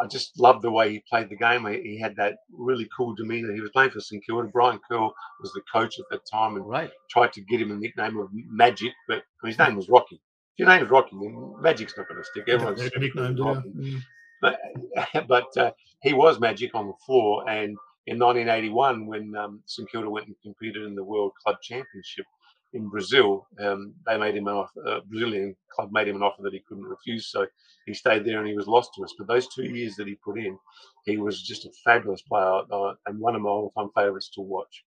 [0.00, 1.66] I just loved the way he played the game.
[1.66, 3.52] He, had that really cool demeanor.
[3.54, 4.48] He was playing for St Kilda.
[4.52, 6.90] Brian Kerle was the coach at that time and Right.
[7.10, 10.16] tried to get him a nickname of Magic, but his name was Rocky.
[10.16, 12.48] If your name is Rocky, then Magic's not going to stick.
[12.48, 13.70] Everyone's a Rocky?
[13.70, 14.00] Mm.
[14.42, 14.58] but,
[15.28, 15.70] but uh,
[16.02, 17.48] he was magic on the floor.
[17.48, 17.76] And
[18.06, 22.26] in 1981, when um, St Kilda went and competed in the World Club Championship
[22.74, 26.42] in Brazil, um, they made him an offer, uh, Brazilian club made him an offer
[26.42, 27.28] that he couldn't refuse.
[27.28, 27.46] So
[27.86, 29.14] he stayed there and he was lost to us.
[29.16, 30.58] But those two years that he put in,
[31.06, 34.84] he was just a fabulous player uh, and one of my all-time favourites to watch.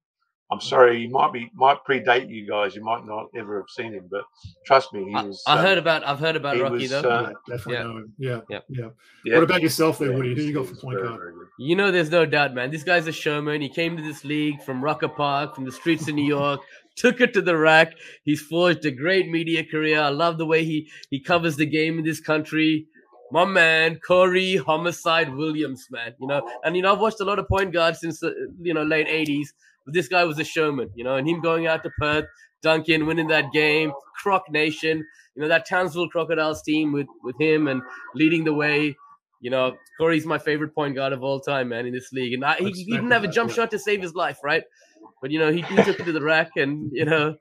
[0.50, 2.74] I'm sorry, he might be might predate you guys.
[2.74, 4.24] You might not ever have seen him, but
[4.66, 5.44] trust me, he was.
[5.46, 7.02] I um, heard about I've heard about he Rocky was, though.
[7.02, 7.84] uh, yeah, definitely yeah.
[7.84, 8.14] know him.
[8.18, 8.60] Yeah, Yeah.
[8.70, 8.90] yeah.
[9.26, 10.36] yeah, What about yourself there, yeah, Woody?
[10.36, 11.36] Who you got for point guard?
[11.60, 12.72] You know, there's no doubt, man.
[12.72, 13.62] This guy's a showman.
[13.62, 16.62] He came to this league from Rucker Park, from the streets of New York,
[16.96, 17.94] took it to the rack.
[18.24, 20.00] He's forged a great media career.
[20.00, 22.88] I love the way he he covers the game in this country.
[23.32, 26.14] My man, Corey Homicide Williams, man.
[26.22, 28.74] You know, and you know, I've watched a lot of point guards since the you
[28.74, 29.48] know late '80s.
[29.88, 32.26] But this guy was a showman, you know, and him going out to Perth,
[32.62, 37.68] Duncan winning that game, Croc Nation, you know, that Townsville Crocodiles team with with him
[37.68, 37.82] and
[38.14, 38.98] leading the way.
[39.40, 42.34] You know, Corey's my favorite point guard of all time, man, in this league.
[42.34, 44.64] And I, he, he didn't have a jump shot to save his life, right?
[45.22, 47.38] But you know, he, he took it to the rack, and you know,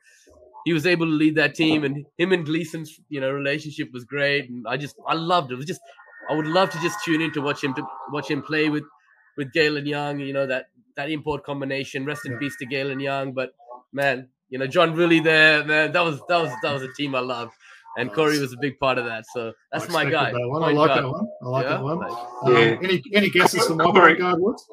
[0.67, 1.85] he was able to lead that team.
[1.85, 4.51] And him and Gleeson's, you know, relationship was great.
[4.51, 5.55] And I just, I loved it.
[5.55, 5.81] It was just,
[6.31, 8.85] I would love to just tune in to watch him to watch him play with
[9.37, 10.19] with Galen Young.
[10.21, 10.67] You know that
[10.97, 12.05] that import combination.
[12.05, 12.39] Rest in Yeah.
[12.39, 13.33] peace to Galen Young.
[13.33, 13.51] But
[13.93, 15.93] man, you know, John really there, man.
[15.93, 17.53] That was that was that was a team I loved.
[17.99, 19.25] And Corey was a big part of that.
[19.33, 20.31] So that's my guy.
[20.31, 20.63] That one.
[20.63, 21.05] I like guard.
[21.05, 21.27] that one.
[21.43, 21.71] I like Yeah?
[21.71, 21.99] that one.
[21.99, 22.77] Like- Um, Yeah.
[22.83, 24.69] Any any guesses for my Corey- point guard, Woods?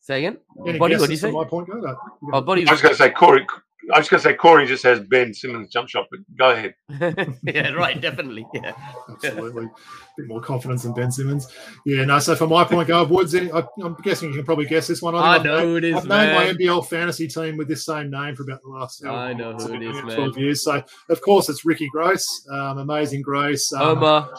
[0.00, 0.38] say again.
[0.66, 1.32] Any Buddy, guesses what do you for say?
[1.32, 1.82] my point guard?
[1.84, 1.88] You
[2.32, 2.66] Oh, got- buddy.
[2.66, 3.46] I was going to say Corey.
[3.94, 6.74] I was going to say Corey just has Ben Simmons jump shot, but go ahead.
[7.44, 8.00] yeah, right.
[8.00, 8.46] Definitely.
[8.52, 8.72] Yeah.
[9.08, 9.64] Absolutely.
[9.66, 9.70] A
[10.18, 11.46] bit more confidence than Ben Simmons.
[11.84, 14.66] Yeah, no, so for my point guard, Woods, any, I, I'm guessing you can probably
[14.66, 15.14] guess this one.
[15.14, 16.54] I think I've know named- who it is, I've named my man.
[16.56, 19.74] NBL fantasy team with this same name for about the last uh, I know who
[19.74, 20.32] it is, 12 man.
[20.42, 20.64] years.
[20.64, 22.46] So, of course, it's Ricky Grace.
[22.50, 23.72] um, amazing Grace.
[23.72, 24.30] Um, Omar.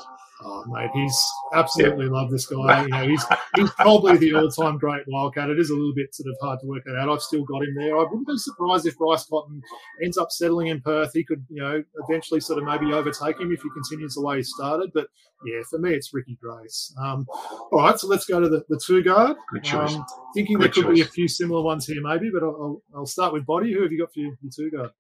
[0.44, 2.12] Oh, mate, he's absolutely yeah.
[2.12, 2.84] love this guy.
[2.84, 3.26] You know, he's
[3.56, 5.50] he's probably the all-time great wildcat.
[5.50, 7.10] It is a little bit sort of hard to work that out.
[7.10, 7.98] I've still got him there.
[7.98, 9.62] I wouldn't be surprised if Bryce Cotton
[10.04, 11.12] ends up settling in Perth.
[11.14, 14.38] He could, you know, eventually sort of maybe overtake him if he continues the way
[14.38, 14.92] he started.
[14.94, 15.08] But
[15.46, 16.94] yeah, for me, it's Ricky Grace.
[17.02, 17.26] Um,
[17.72, 19.38] all right, so let's go to the, the two guard.
[19.52, 19.96] Good choice.
[19.96, 20.96] Um, thinking Good there could choice.
[20.96, 23.74] be a few similar ones here, maybe, but I'll, I'll, start with Boti.
[23.74, 24.92] Who have you got for your, your two guard?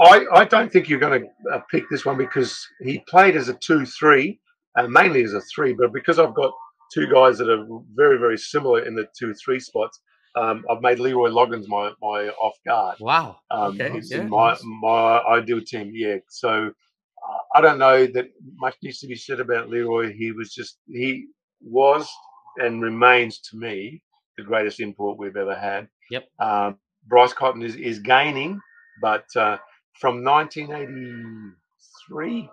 [0.00, 3.48] I, I don't think you're going to uh, pick this one because he played as
[3.48, 4.38] a 2 3,
[4.78, 5.74] uh, mainly as a 3.
[5.74, 6.52] But because I've got
[6.94, 10.00] two guys that are very, very similar in the 2 3 spots,
[10.36, 12.98] um, I've made Leroy Loggins my, my off guard.
[13.00, 13.38] Wow.
[13.50, 14.00] Um, okay.
[14.04, 14.62] yeah, my, nice.
[14.62, 16.16] my ideal team, yeah.
[16.28, 20.12] So uh, I don't know that much needs to be said about Leroy.
[20.12, 21.26] He was just, he
[21.60, 22.08] was
[22.58, 24.02] and remains to me
[24.36, 25.88] the greatest import we've ever had.
[26.10, 26.28] Yep.
[26.38, 28.60] Um, Bryce Cotton is, is gaining,
[29.00, 29.58] but uh,
[29.98, 32.50] from 1983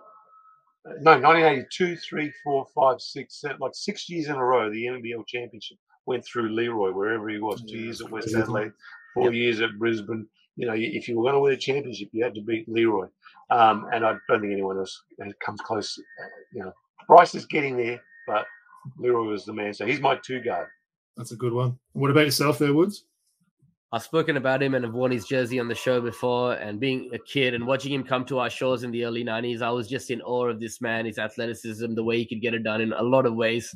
[1.00, 5.26] no 1982 3 4 5 6 7 like six years in a row the nbl
[5.26, 5.76] championship
[6.06, 8.72] went through leroy wherever he was two years at west adelaide
[9.14, 9.32] four yep.
[9.32, 10.26] years at brisbane.
[10.56, 13.06] You know if you were going to win a championship you had to beat leroy.
[13.50, 15.02] Um, and i don't think anyone else
[15.44, 15.98] comes close
[16.52, 16.72] you know
[17.06, 18.46] bryce is getting there but
[18.98, 20.68] leroy was the man so he's my two guard.
[21.16, 21.78] That's a good one.
[21.94, 23.04] What about yourself there woods
[23.92, 26.54] I've spoken about him and have worn his jersey on the show before.
[26.54, 29.62] And being a kid and watching him come to our shows in the early 90s,
[29.62, 32.54] I was just in awe of this man, his athleticism, the way he could get
[32.54, 33.74] it done in a lot of ways.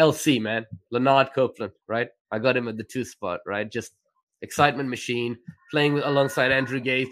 [0.00, 2.08] LC, man, Lanard Copeland, right?
[2.30, 3.70] I got him at the two spot, right?
[3.70, 3.92] Just
[4.40, 5.36] excitement machine,
[5.70, 7.08] playing alongside Andrew Gaze.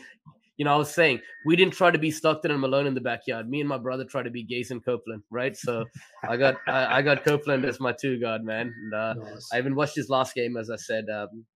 [0.57, 3.01] You know, I was saying we didn't try to be Stockton and Malone in the
[3.01, 3.49] backyard.
[3.49, 5.57] Me and my brother tried to be Gaze and Copeland, right?
[5.57, 5.84] So
[6.28, 8.74] I got I, I, got Copeland as my two guard, man.
[8.76, 9.49] And, uh, nice.
[9.53, 11.07] I even watched his last game, as I said.
[11.09, 11.47] Um,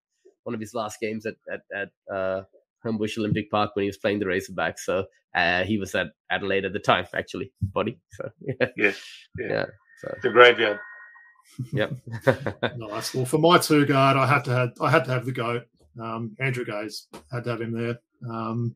[0.44, 2.42] one of his last games at at, at uh,
[2.84, 4.80] Homebush Olympic Park when he was playing the Razorbacks.
[4.84, 7.98] So uh, he was at Adelaide at the time, actually, buddy.
[8.12, 9.00] So yeah, yes,
[9.38, 9.48] yeah.
[9.48, 9.66] yeah
[10.00, 10.14] so.
[10.22, 10.78] The graveyard.
[11.72, 11.92] Yep.
[12.76, 13.14] nice.
[13.14, 15.64] Well, for my two guard, I had to have I had to have the goat.
[16.00, 17.98] Um, Andrew Gaze had to have him there.
[18.28, 18.74] Um,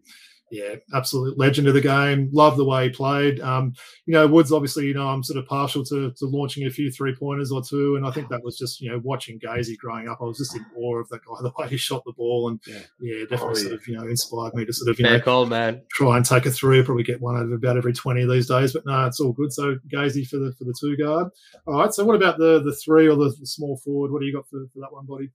[0.50, 2.30] yeah, absolute legend of the game.
[2.32, 3.40] Love the way he played.
[3.40, 3.74] Um,
[4.06, 6.90] you know, Woods obviously, you know, I'm sort of partial to, to launching a few
[6.90, 10.08] three pointers or two, and I think that was just you know watching Gazy growing
[10.08, 10.18] up.
[10.20, 12.60] I was just in awe of that guy, the way he shot the ball, and
[12.66, 13.62] yeah, yeah definitely oh, yeah.
[13.62, 15.82] sort of you know inspired me to sort of you Fair know call, man.
[15.92, 16.82] try and take a three.
[16.82, 19.52] Probably get one over about every twenty these days, but no, it's all good.
[19.52, 21.28] So Gazy for the for the two guard.
[21.66, 21.92] All right.
[21.92, 24.12] So what about the the three or the, the small forward?
[24.12, 25.30] What do you got for, for that one, buddy?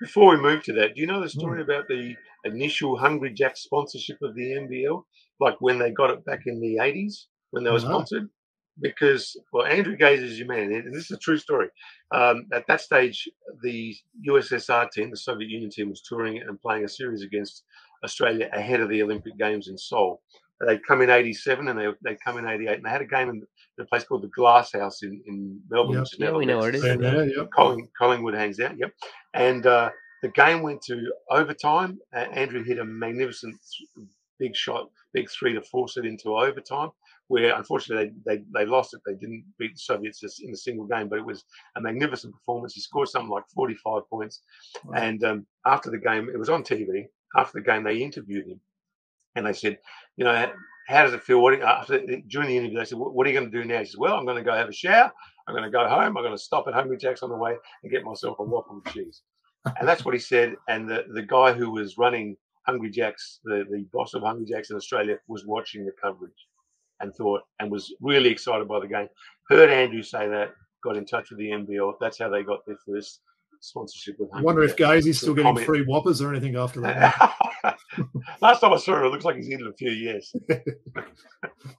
[0.00, 1.64] Before we move to that, do you know the story mm.
[1.64, 5.02] about the initial Hungry Jack sponsorship of the NBL?
[5.40, 8.28] Like when they got it back in the 80s when they were sponsored?
[8.80, 11.68] Because, well, Andrew Gaze is your man, and this is a true story.
[12.10, 13.28] Um, at that stage,
[13.62, 13.94] the
[14.26, 17.64] USSR team, the Soviet Union team, was touring and playing a series against
[18.02, 20.22] Australia ahead of the Olympic Games in Seoul.
[20.66, 23.28] They'd come in 87 and they, they'd come in 88, and they had a game
[23.28, 25.96] in, in a place called the Glass House in, in Melbourne.
[25.96, 26.06] Yep.
[26.18, 26.84] Yeah, we know where it is.
[26.84, 27.50] Yeah, yep.
[27.54, 28.92] Colling, Collingwood hangs out, yep.
[29.34, 29.90] And uh,
[30.22, 31.98] the game went to overtime.
[32.14, 33.56] Uh, Andrew hit a magnificent
[34.38, 36.90] big shot, big three to force it into overtime.
[37.28, 39.00] Where unfortunately they, they, they lost it.
[39.06, 41.44] They didn't beat the Soviets in a single game, but it was
[41.76, 42.74] a magnificent performance.
[42.74, 44.42] He scored something like 45 points.
[44.84, 44.94] Wow.
[44.96, 47.06] And um, after the game, it was on TV.
[47.36, 48.60] After the game, they interviewed him
[49.34, 49.78] and they said,
[50.16, 50.52] you know,
[50.88, 51.40] how does it feel?
[51.40, 51.98] What after
[52.28, 54.14] during the interview, they said, "What are you going to do now?" He says, "Well,
[54.14, 55.12] I'm going to go have a shower.
[55.46, 56.16] I'm going to go home.
[56.16, 58.82] I'm going to stop at Hungry Jack's on the way and get myself a waffle
[58.84, 59.22] with cheese."
[59.64, 60.54] And that's what he said.
[60.68, 62.36] And the, the guy who was running
[62.66, 66.32] Hungry Jacks, the, the boss of Hungry Jacks in Australia, was watching the coverage
[67.00, 69.08] and thought and was really excited by the game.
[69.48, 70.52] Heard Andrew say that,
[70.82, 71.94] got in touch with the NBL.
[72.00, 73.20] That's how they got their first
[73.60, 74.30] sponsorship with.
[74.30, 75.66] Hungry I wonder if Gazy's still getting comment.
[75.66, 77.34] free whoppers or anything after that.
[78.40, 80.34] Last time I saw him, it looks like he's in a few years.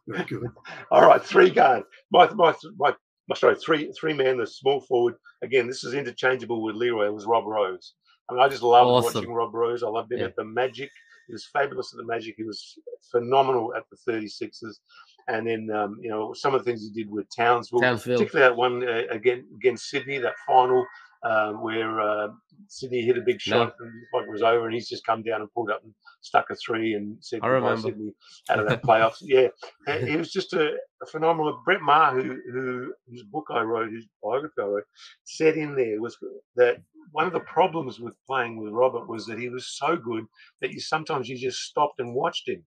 [0.07, 0.43] Very good.
[0.91, 1.83] All right, three guard.
[2.11, 2.93] My, my, my
[3.35, 5.15] sorry, three three man, the small forward.
[5.41, 7.07] Again, this is interchangeable with Leroy.
[7.07, 7.93] It was Rob Rose.
[8.29, 9.21] I mean, I just loved awesome.
[9.21, 9.83] watching Rob Rose.
[9.83, 10.25] I loved him yeah.
[10.25, 10.89] at the Magic.
[11.27, 12.35] He was fabulous at the Magic.
[12.37, 12.77] He was
[13.11, 14.79] phenomenal at the 36ers.
[15.27, 18.17] And then, um, you know, some of the things he did with Townsville, Townsville.
[18.17, 20.85] particularly that one uh, again against Sydney, that final
[21.23, 22.27] um, where uh,
[22.67, 23.85] Sydney hit a big shot no.
[23.85, 26.55] and like was over, and he's just come down and pulled up and stuck a
[26.55, 27.81] three and said I remember.
[27.81, 28.13] Sydney
[28.49, 29.17] out of that playoffs.
[29.21, 29.47] yeah,
[29.87, 31.61] it was just a, a, phenomenal.
[31.65, 34.83] Brett Maher, who who whose book I wrote, whose biography I wrote,
[35.23, 36.17] said in there was
[36.55, 36.77] that
[37.11, 40.25] one of the problems with playing with Robert was that he was so good
[40.61, 42.63] that you sometimes you just stopped and watched him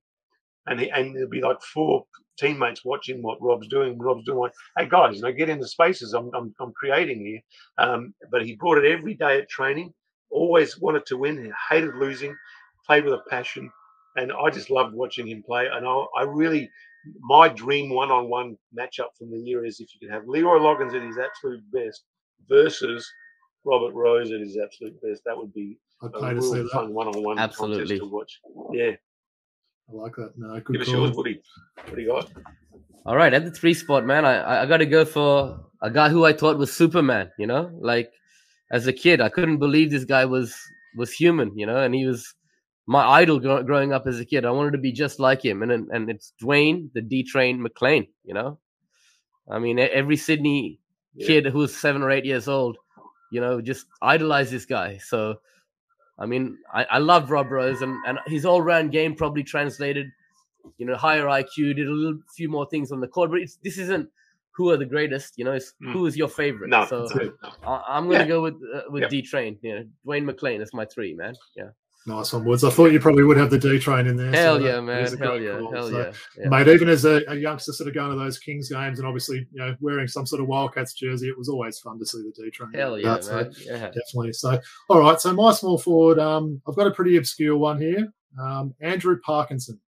[0.66, 2.04] and he, and there'd be like four
[2.38, 3.98] teammates watching what Rob's doing.
[3.98, 6.12] Rob's doing like, hey guys, you know, get into spaces.
[6.12, 7.40] I'm I'm, I'm creating here.
[7.78, 9.92] Um, but he brought it every day at training.
[10.30, 11.42] Always wanted to win.
[11.44, 12.36] He hated losing.
[12.86, 13.68] Played with a passion,
[14.14, 15.66] and I just loved watching him play.
[15.66, 16.70] And I, I really
[17.20, 21.02] my dream one-on-one matchup from the year is if you could have Leroy Loggins at
[21.02, 22.04] his absolute best
[22.48, 23.08] versus
[23.64, 25.22] Robert Rose at his absolute best.
[25.26, 26.72] That would be I'd a pay to see real that.
[26.72, 27.98] fun one-on-one Absolutely.
[27.98, 28.40] contest to watch.
[28.72, 28.92] Yeah,
[29.88, 30.32] I like that.
[30.36, 31.18] No, give good us yours, call.
[31.18, 31.40] Woody.
[31.84, 32.30] What do you got?
[33.04, 35.90] All right, at the three spot, man, I I- I got to go for a
[35.90, 37.30] guy who I thought was Superman.
[37.38, 38.12] You know, like
[38.70, 40.56] as a kid, I couldn't believe this guy was
[40.96, 41.56] was human.
[41.56, 42.34] You know, and he was
[42.88, 44.44] my idol gro- growing up as a kid.
[44.44, 47.60] I wanted to be just like him, and and- and it's Dwayne the D Train
[47.64, 48.08] McClain.
[48.24, 48.58] You know,
[49.48, 50.80] I mean, e- every Sydney
[51.14, 51.26] Yeah.
[51.28, 52.76] kid who was seven or eight years old,
[53.30, 54.98] you know, just idolized this guy.
[54.98, 55.36] So,
[56.18, 60.06] I mean, I, I loved Rob Rose, and, and his all round game probably translated,
[60.78, 63.30] you know, higher IQ, did a little few more things on the court.
[63.30, 64.08] But it's, this isn't
[64.52, 65.92] who are the greatest, you know, it's Mm.
[65.92, 66.70] who is your favorite.
[66.70, 67.32] No, so no.
[67.66, 68.28] I, I'm going to Yeah.
[68.28, 69.08] go with uh, with Yeah.
[69.08, 69.58] D Train.
[69.60, 71.34] You know, Dwayne McClain is my three, man.
[71.54, 71.70] Yeah.
[72.06, 72.62] Nice one, Woods.
[72.62, 74.30] I thought you probably would have the D train in there.
[74.30, 75.18] Hell that yeah, man.
[75.18, 75.58] Hell yeah.
[75.58, 75.72] call.
[75.72, 76.12] Hell So, yeah.
[76.38, 76.48] yeah.
[76.48, 79.46] Mate, even as a, a youngster sort of going to those Kings games and obviously,
[79.50, 82.44] you know, wearing some sort of Wildcats jersey, it was always fun to see the
[82.44, 82.72] D train.
[82.74, 83.52] Hell yeah, So, man.
[83.58, 83.86] Yeah.
[83.86, 84.34] Definitely.
[84.34, 85.20] So, all right.
[85.20, 88.12] So, my small forward, um, I've got a pretty obscure one here.
[88.40, 89.80] Um, Andrew Parkinson.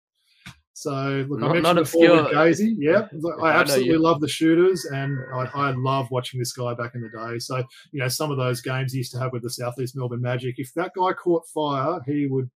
[0.79, 2.33] So, look, Not- I mentioned before with.
[2.35, 2.75] Gazy.
[2.79, 3.09] Yeah,
[3.41, 3.99] I I absolutely you.
[3.99, 7.39] love the shooters, and I, I love watching this guy back in the day.
[7.39, 10.21] So, you know, some of those games he used to have with the Southeast Melbourne
[10.21, 10.57] Magic.
[10.59, 12.51] If that guy caught fire, he would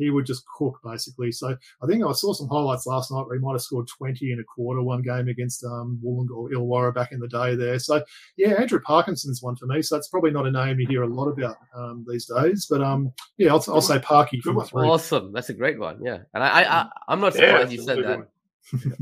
[0.00, 1.30] he would just cook basically.
[1.32, 4.32] So I think I saw some highlights last night where he might have scored 20
[4.32, 7.78] in a quarter one game against um, Wollongong or Illawarra back in the day there.
[7.78, 8.02] So
[8.36, 9.82] yeah, Andrew Parkinson's one for me.
[9.82, 12.66] So that's probably not a name you hear a lot about um, these days.
[12.68, 14.86] But um, yeah, I'll, I'll say Parky for my three.
[14.88, 15.32] Awesome.
[15.32, 16.00] That's a great one.
[16.02, 16.18] Yeah.
[16.34, 18.28] And I, I, I I'm not Yeah, surprised you said that.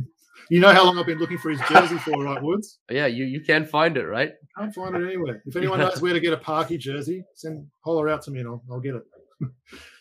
[0.50, 2.78] You know how long I've been looking for his jersey for, right, Woods?
[2.90, 4.32] Yeah, you, you can't find it, right?
[4.56, 5.42] Can't find it anywhere.
[5.44, 8.48] If anyone knows where to get a Parky jersey, send holler out to me and
[8.48, 9.02] I'll, I'll get it.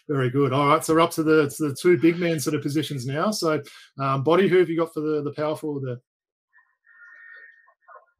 [0.09, 0.53] Very good.
[0.53, 3.05] All right, so we're up to the to the two big man sort of positions
[3.05, 3.29] now.
[3.31, 3.61] So,
[3.99, 6.01] um, Boti, who have you got for the the power forward there?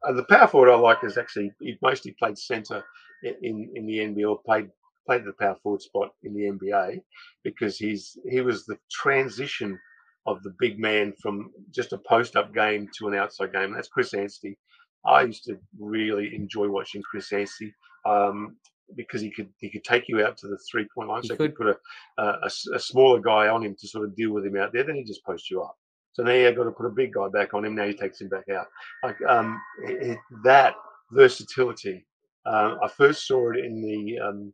[0.06, 2.84] Uh, the power forward I like is actually he mostly played centre
[3.22, 4.68] in, in, the NBL, played
[5.06, 7.00] played the power forward spot in the NBA
[7.42, 9.78] because he's he was the transition
[10.26, 13.72] of the big man from just a post up game to an outside game.
[13.72, 14.58] That's Chris Anstey.
[15.06, 17.72] I used to really enjoy watching Chris Anstey
[18.04, 18.56] um,
[18.96, 21.22] because he could he could take you out to the three point line.
[21.22, 21.56] He So he could.
[21.56, 21.80] could put
[22.18, 24.84] a smaller guy on him to sort of deal with him out there.
[24.84, 25.76] Then he just posts you up.
[26.12, 27.74] So now you've got to put a big guy back on him.
[27.76, 28.66] Now he takes him back out
[29.04, 30.74] like um, it, it- that
[31.12, 32.06] versatility.
[32.46, 34.52] Uh, I first saw it in the um,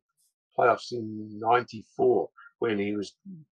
[0.58, 2.28] playoffs in '94
[2.58, 3.14] when he was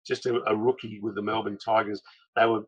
[0.06, 2.02] just a, a rookie with the Melbourne Tigers.
[2.36, 2.64] They were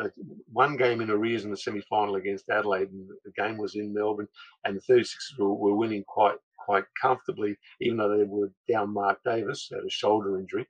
[0.00, 0.08] uh,
[0.52, 4.28] one game in arrears in the semi-final against Adelaide, and the game was in Melbourne,
[4.64, 6.36] and the 36ers were, were winning quite
[6.68, 10.66] quite comfortably, even though they were down Mark Davis had a shoulder injury.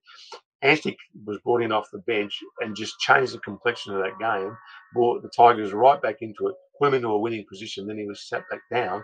[0.63, 0.97] Anstey
[1.27, 4.57] was brought in off the bench and just changed the complexion of that game,
[4.95, 7.87] brought the Tigers right back into it, put them into a winning position.
[7.89, 9.03] Then he was sat back down,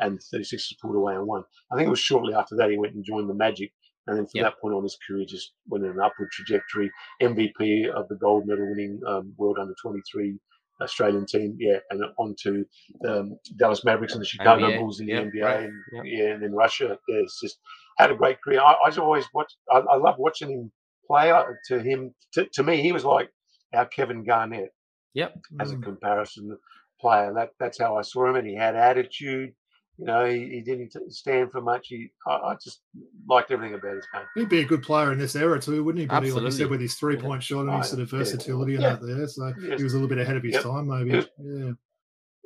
[0.00, 1.44] and the 36ers pulled away and won.
[1.70, 3.72] I think it was shortly after that he went and joined the Magic.
[4.08, 4.44] And then from Yep.
[4.46, 6.90] that point on, his career just went in an upward trajectory.
[7.22, 10.36] MVP of the gold medal winning um, World Under 23
[10.82, 12.64] Australian team, yeah, and on to
[13.08, 16.02] um, Dallas Mavericks and the Chicago NBA, Bulls in the yep, NBA, right, and yep.
[16.06, 16.98] yeah, and then Russia.
[17.08, 17.58] Yeah, it's just
[17.98, 18.60] had a great career.
[18.60, 19.56] I, I always watched.
[19.70, 20.72] I, I love watching him
[21.06, 21.30] play.
[21.30, 23.30] Uh, To him, to, to me, he was like
[23.74, 24.70] our Kevin Garnett
[25.14, 25.34] Yep.
[25.60, 25.82] as a Mm.
[25.82, 26.56] comparison
[27.00, 27.32] player.
[27.34, 29.52] That that's how I saw him, and he had attitude.
[29.98, 31.88] You know, he, he didn't stand for much.
[31.88, 32.80] He, I, I just
[33.28, 34.22] liked everything about his game.
[34.34, 36.06] He'd be a good player in this era too, wouldn't he?
[36.06, 36.32] Buddy?
[36.32, 38.18] Like you said, with his three point shot and his sort of yeah.
[38.18, 39.26] versatility and that there.
[39.28, 39.78] So Yes.
[39.78, 40.62] he was a little bit ahead of his Yep.
[40.62, 41.10] time, maybe.
[41.10, 41.26] Yes.
[41.38, 41.72] Yeah.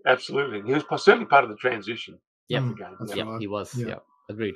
[0.07, 2.19] Absolutely, he was certainly part of the transition
[2.49, 2.63] Yep.
[2.63, 2.97] of the game.
[3.01, 3.23] that's Yeah.
[3.25, 3.41] Right.
[3.41, 3.75] He was.
[3.75, 3.87] Yeah.
[3.89, 4.05] Yep.
[4.31, 4.55] Agreed.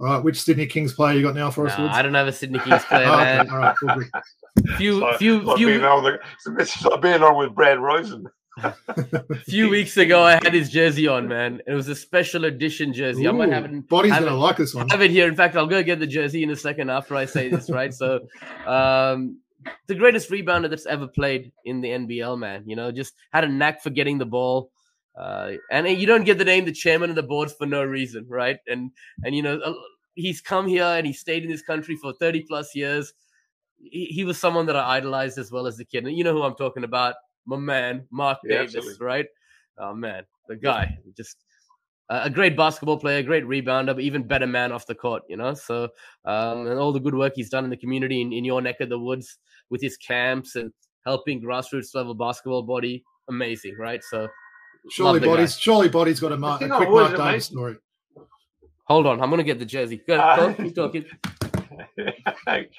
[0.00, 2.26] All right, which Sydney Kings player you got now for us, Nah, I don't have
[2.26, 3.48] a Sydney Kings player, Oh, okay.
[3.48, 4.76] All right, cool, good.
[4.76, 6.18] Few, Like- few, like being few, on the,
[6.58, 8.26] it's like being on with Brad Rosen.
[9.44, 11.60] few weeks ago, I had his jersey on, man.
[11.66, 13.26] It was a special edition jersey.
[13.26, 13.72] I might have it.
[13.72, 14.88] Ooh, Boti's have gonna it- like this one.
[14.88, 15.28] have it here.
[15.28, 17.92] In fact, I'll go get the jersey in a second after I say this, right?
[17.92, 18.20] So,
[18.66, 19.38] um,
[19.86, 22.64] the greatest rebounder that's ever played in the NBL, man.
[22.66, 24.70] You know, just had a knack for getting the ball.
[25.16, 28.26] Uh, and you don't get the name the chairman of the boards for no reason,
[28.28, 28.58] right?
[28.66, 28.90] And
[29.24, 29.60] and you know,
[30.14, 33.12] he's come here and he stayed in this country for 30 plus years.
[33.78, 36.04] He, he was someone that I idolized as well as a kid.
[36.06, 37.14] And you know who I'm talking about,
[37.46, 39.06] my man, Mark Yeah, Davis, absolutely.
[39.06, 39.26] right?
[39.78, 41.36] Oh man, the guy just
[42.10, 45.36] a a great basketball player, great rebounder, but even better man off the court, you
[45.36, 45.54] know.
[45.54, 45.88] So,
[46.24, 48.80] um, and all the good work he's done in the community in, in your neck
[48.80, 49.38] of the woods
[49.70, 50.72] with his camps and
[51.06, 54.02] helping grassroots level basketball Boti, amazing, right?
[54.04, 54.28] So,
[54.90, 55.42] Surely love the guy.
[55.42, 57.76] Boti's surely Boti's got a, Mark, a quick Mark Davis story.
[58.86, 60.02] hold on, I'm gonna get the jersey.
[60.06, 61.04] Go, Uh, go keep talking.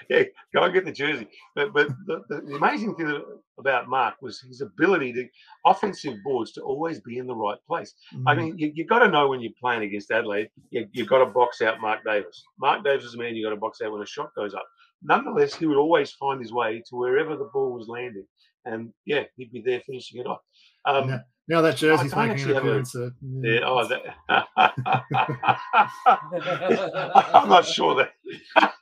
[0.09, 0.23] yeah,
[0.53, 1.27] go and get the jersey.
[1.55, 3.21] But but the, the, amazing thing
[3.59, 5.27] about Mark was his ability to
[5.65, 7.93] offensive boards to always be in the right place.
[8.13, 8.27] Mm-hmm.
[8.27, 11.19] I mean, you, you got to know when you're playing against Adelaide, you, you've got
[11.19, 12.43] to box out Mark Davis.
[12.59, 14.65] Mark Davis is a man you got to box out when a shot goes up.
[15.03, 18.25] Nonetheless, he would always find his way to wherever the ball was landing,
[18.65, 20.39] and yeah, he'd be there finishing it off.
[20.85, 22.95] Um, now, now that jersey's don't making an actually a- appearance.
[22.95, 23.09] yeah.
[23.41, 24.01] yeah, oh, that,
[27.33, 28.11] I'm not sure that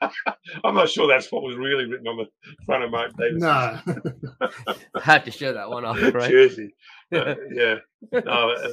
[0.64, 2.26] I'm not sure that's what was really written on the
[2.66, 3.80] front of Mark Davis' No.
[5.02, 6.30] Had to show that one off, right?
[6.30, 6.76] jersey.
[7.14, 7.76] Uh, yeah,
[8.12, 8.70] no, uh,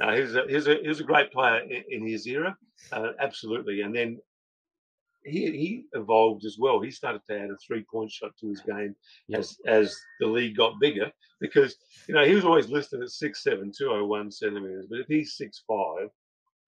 [0.00, 2.26] no, he was a, he was a, he was a great player in, in his
[2.26, 2.56] era,
[2.92, 3.82] uh, absolutely.
[3.82, 4.18] And then
[5.24, 6.80] he he evolved as well.
[6.80, 8.94] He started to add a three point shot to his game
[9.28, 9.38] Yeah.
[9.38, 11.10] as as the league got bigger
[11.40, 11.76] because
[12.08, 15.06] you know he was always listed at six seven, two oh one centimeters, but if
[15.08, 16.08] he's six five.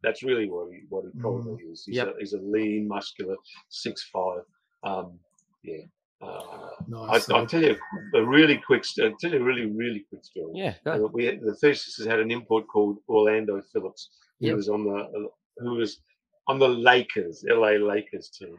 [0.02, 1.84] That's really what he what he probably is.
[1.86, 2.08] He's, Yep.
[2.08, 3.34] a, he's a lean, muscular
[3.70, 4.42] six five.
[4.84, 5.18] Um,
[5.64, 5.84] yeah.
[6.20, 7.28] Uh, Nice.
[7.30, 7.76] I, I'll tell you
[8.14, 8.84] a really quick.
[9.02, 10.52] I'll tell you a really really quick story.
[10.54, 11.10] Yeah, Uh, go.
[11.12, 14.56] we had, the thesis has had an import called Orlando Phillips, who Yep.
[14.56, 15.28] was on the uh,
[15.58, 16.00] who was
[16.48, 18.56] on the Lakers, LA Lakers team,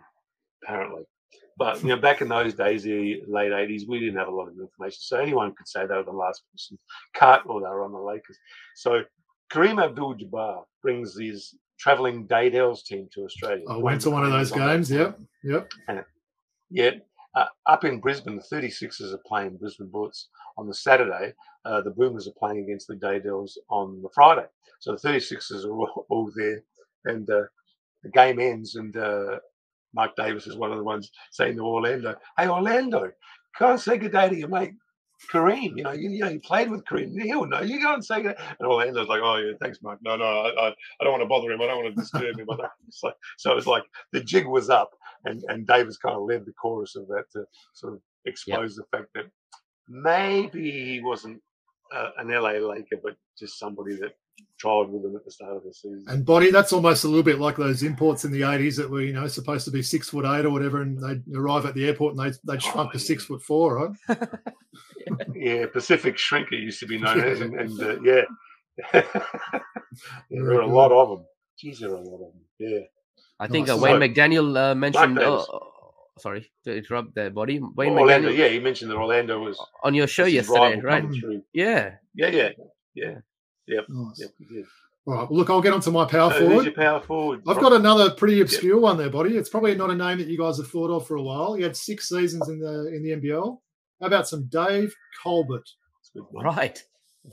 [0.64, 1.04] apparently.
[1.58, 4.48] But you know, back in those days, the late eighties, we didn't have a lot
[4.48, 6.78] of information, so anyone could say they were the last person
[7.14, 8.38] cut or they were on the Lakers.
[8.76, 9.04] So
[9.52, 13.64] Kareem Abdul-Jabbar brings his traveling Devils team to Australia.
[13.70, 14.92] I went to one of those games.
[14.92, 15.20] Yep.
[15.44, 15.72] Yep.
[16.70, 16.92] Yeah,
[17.36, 20.28] uh, up in Brisbane, the 36ers are playing Brisbane Bullets
[20.58, 21.34] on the Saturday.
[21.66, 24.48] Uh, the Boomers are playing against the Devils on the Friday.
[24.80, 26.64] So the 36ers are all, all there,
[27.06, 27.44] and uh,
[28.08, 29.40] the game ends, and uh,
[29.94, 33.12] Mark Davis is one of the ones saying to Orlando, "Hey, Orlando,
[33.60, 34.74] go and say good day to your mate."
[35.32, 37.20] Kareem, you know, you, you know, you played with Kareem.
[37.20, 37.62] He'll know.
[37.62, 38.38] You go and say that.
[38.60, 39.98] And Orlando's like, oh yeah, thanks, Mark.
[40.04, 41.60] No, no, I, I, I don't want to bother him.
[41.60, 42.48] I don't want to disturb him.
[42.90, 43.84] So, so it's like
[44.14, 44.92] the jig was up,
[45.26, 48.86] and and Davis kind of led the chorus of that to sort of expose the
[48.92, 49.26] fact that
[49.90, 51.42] maybe he wasn't
[51.94, 54.14] uh, an LA Laker, but just somebody that
[54.60, 56.04] tried with them at the start of the season.
[56.08, 59.02] And Boti, that's almost a little bit like those imports in the '80s that were,
[59.02, 61.86] you know, supposed to be six foot eight or whatever, and they'd arrive at the
[61.88, 63.04] airport and they they shrunk Oh, to yeah.
[63.04, 64.18] six foot four, right?
[65.36, 68.22] yeah, Pacific Shrinker used to be known as, and, and uh, yeah.
[68.94, 69.02] yeah,
[70.30, 71.26] there were a lot of them.
[71.60, 72.42] Geez, there were a lot of them.
[72.60, 72.80] Yeah.
[73.40, 73.78] I think Nice.
[73.78, 75.20] uh, Wayne So- McDaniel uh, mentioned.
[75.20, 75.60] Oh, oh,
[76.20, 77.60] sorry to interrupt there, buddy.
[77.60, 81.04] Wayne Orlando, McDaniel yeah, he mentioned that Orlando was on your show yesterday, rival right?
[81.04, 81.44] coming through.
[81.54, 81.96] Yeah.
[82.16, 82.50] Yeah,
[82.96, 83.16] yeah,
[83.68, 83.82] yeah.
[83.90, 84.20] Nice.
[84.22, 84.66] Yep, he did.
[85.06, 85.30] All right.
[85.30, 86.66] Well, look, I'll get onto my power So who's forward.
[86.66, 87.42] your power forward?
[87.48, 89.38] I've got another pretty obscure one there, buddy.
[89.38, 91.54] It's probably not a name that you guys have thought of for a while.
[91.54, 93.58] He had six seasons in the in the NBL.
[94.02, 94.94] How about some Dave
[95.24, 95.68] Colbert?
[96.34, 96.82] Right.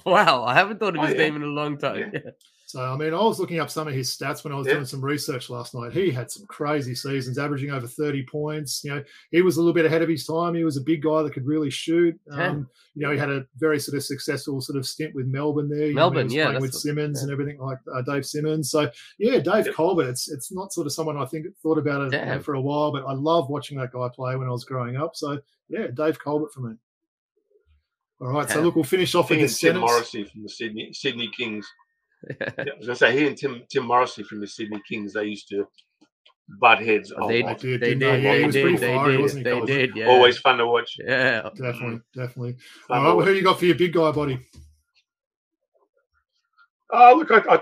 [0.05, 0.45] Wow.
[0.45, 1.21] I haven't thought of Oh, his yeah.
[1.21, 2.11] name in a long time.
[2.13, 2.21] Yeah.
[2.75, 4.73] So, I mean, I was looking up some of his stats when I was Yeah.
[4.75, 5.93] doing some research last night.
[5.93, 8.83] He had some crazy seasons, averaging over 30 points.
[8.83, 10.57] You know, he was a little bit ahead of his time.
[10.57, 12.19] He was a big guy that could really shoot.
[12.27, 12.49] Yeah.
[12.49, 15.69] Um, you know, he had a very sort of successful sort of stint with Melbourne
[15.69, 15.87] there.
[15.87, 17.23] You know, Melbourne, he was yeah, playing with what- Simmons yeah.
[17.23, 18.73] and everything like uh, Dave Simmons.
[18.73, 19.75] So, yeah, Dave Yep.
[19.77, 20.09] Colbert.
[20.09, 22.61] It's it's not sort of someone I think thought about it you know, for a
[22.61, 25.15] while, but I love watching that guy play when I was growing up.
[25.15, 26.75] So, yeah, Dave Colbert for me.
[28.21, 29.77] All right, so look, we'll finish off with Tim.
[29.79, 31.69] Morrissey from the Sydney Sydney Kings.
[32.29, 35.13] Yeah, I was going to say he and Tim Tim Morrissey from the Sydney Kings.
[35.13, 35.67] They used to
[36.61, 37.13] butt heads.
[37.13, 37.59] a they, lot.
[37.59, 38.23] did, they didn't did, they?
[38.23, 39.67] Yeah, he was pretty did, they did, wasn't he, they Colbert?
[39.67, 40.07] did, yeah.
[40.07, 40.97] Always fun to watch.
[40.99, 41.43] Yeah.
[41.43, 42.03] Definitely, mm.
[42.15, 42.57] definitely.
[42.89, 44.39] Fun All well, who you got for your big guy, buddy?
[46.93, 47.61] Oh, look, I, I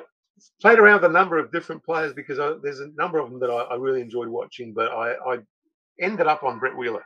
[0.61, 3.41] played around with a number of different players because I, there's a number of them
[3.41, 5.39] that I, I really enjoyed watching, but I, I
[6.01, 7.05] ended up on Brett Wheeler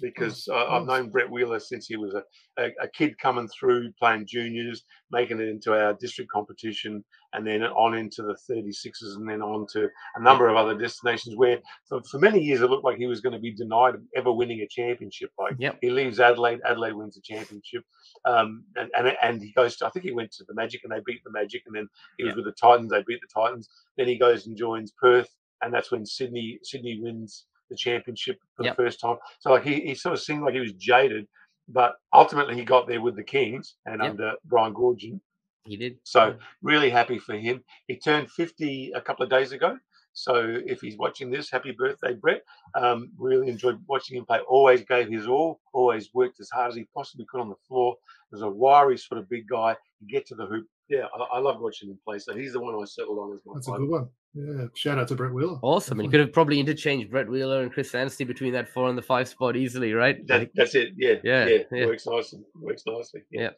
[0.00, 2.22] because uh, I've known Brett Wheeler since he was a,
[2.58, 7.62] a, a kid coming through playing juniors, making it into our district competition, and then
[7.62, 12.02] on into the 36ers, and then on to a number of other destinations where for,
[12.10, 14.68] for many years it looked like he was going to be denied ever winning a
[14.68, 15.30] championship.
[15.38, 15.78] Like Yep.
[15.80, 17.84] he leaves Adelaide, Adelaide wins a championship,
[18.24, 20.92] um, and, and and he goes to I think he went to the Magic and
[20.92, 21.88] they beat the Magic, and then
[22.18, 23.68] he was with the Titans, they beat the Titans.
[23.96, 25.28] Then he goes and joins Perth,
[25.62, 28.76] and that's when Sydney Sydney wins the championship for Yep.
[28.76, 29.16] the first time.
[29.40, 31.26] So like he, he sort of seemed like he was jaded,
[31.68, 34.10] but ultimately he got there with the Kings and Yep.
[34.10, 35.20] under Brian Goorjian.
[35.64, 35.98] He did.
[36.04, 37.64] So really happy for him.
[37.86, 39.78] He turned 50 a couple of days ago.
[40.14, 42.42] So if he's watching this, happy birthday, Brett.
[42.74, 44.38] Um, really enjoyed watching him play.
[44.48, 45.60] Always gave his all.
[45.72, 47.96] Always worked as hard as he possibly could on the floor.
[48.30, 49.76] Was a wiry sort of big guy.
[50.00, 50.66] He'd get to the hoop.
[50.88, 52.18] Yeah, I, I love watching him play.
[52.18, 54.08] So he's the one I settled on as my That's a good one.
[54.34, 55.58] Yeah, shout out to Brett Wheeler.
[55.62, 55.98] Awesome.
[56.00, 58.98] And you could have probably interchanged Brett Wheeler and Chris Anstey between that four and
[58.98, 60.26] the five spot easily, right?
[60.26, 60.90] That, Like, that's it.
[60.96, 61.86] Yeah, Yeah, yeah, yeah.
[61.86, 62.40] Works nicely.
[62.60, 63.22] Works nicely.
[63.30, 63.50] Yeah.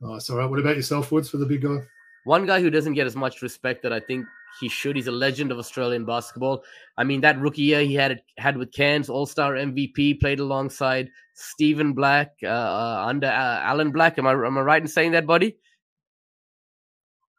[0.00, 0.28] Nice.
[0.30, 0.48] All right.
[0.48, 1.78] What about yourself, Woods, for the big guy?
[2.24, 4.26] One guy who doesn't get as much respect that I think
[4.60, 4.96] he should.
[4.96, 6.62] He's a legend of Australian basketball.
[6.96, 11.08] I mean, that rookie year he had had with Cairns, All Star MVP, played alongside
[11.34, 13.30] Stephen Black uh, uh, under uh,
[13.62, 14.18] Alan Black.
[14.18, 15.56] Am I am I right in saying that, buddy?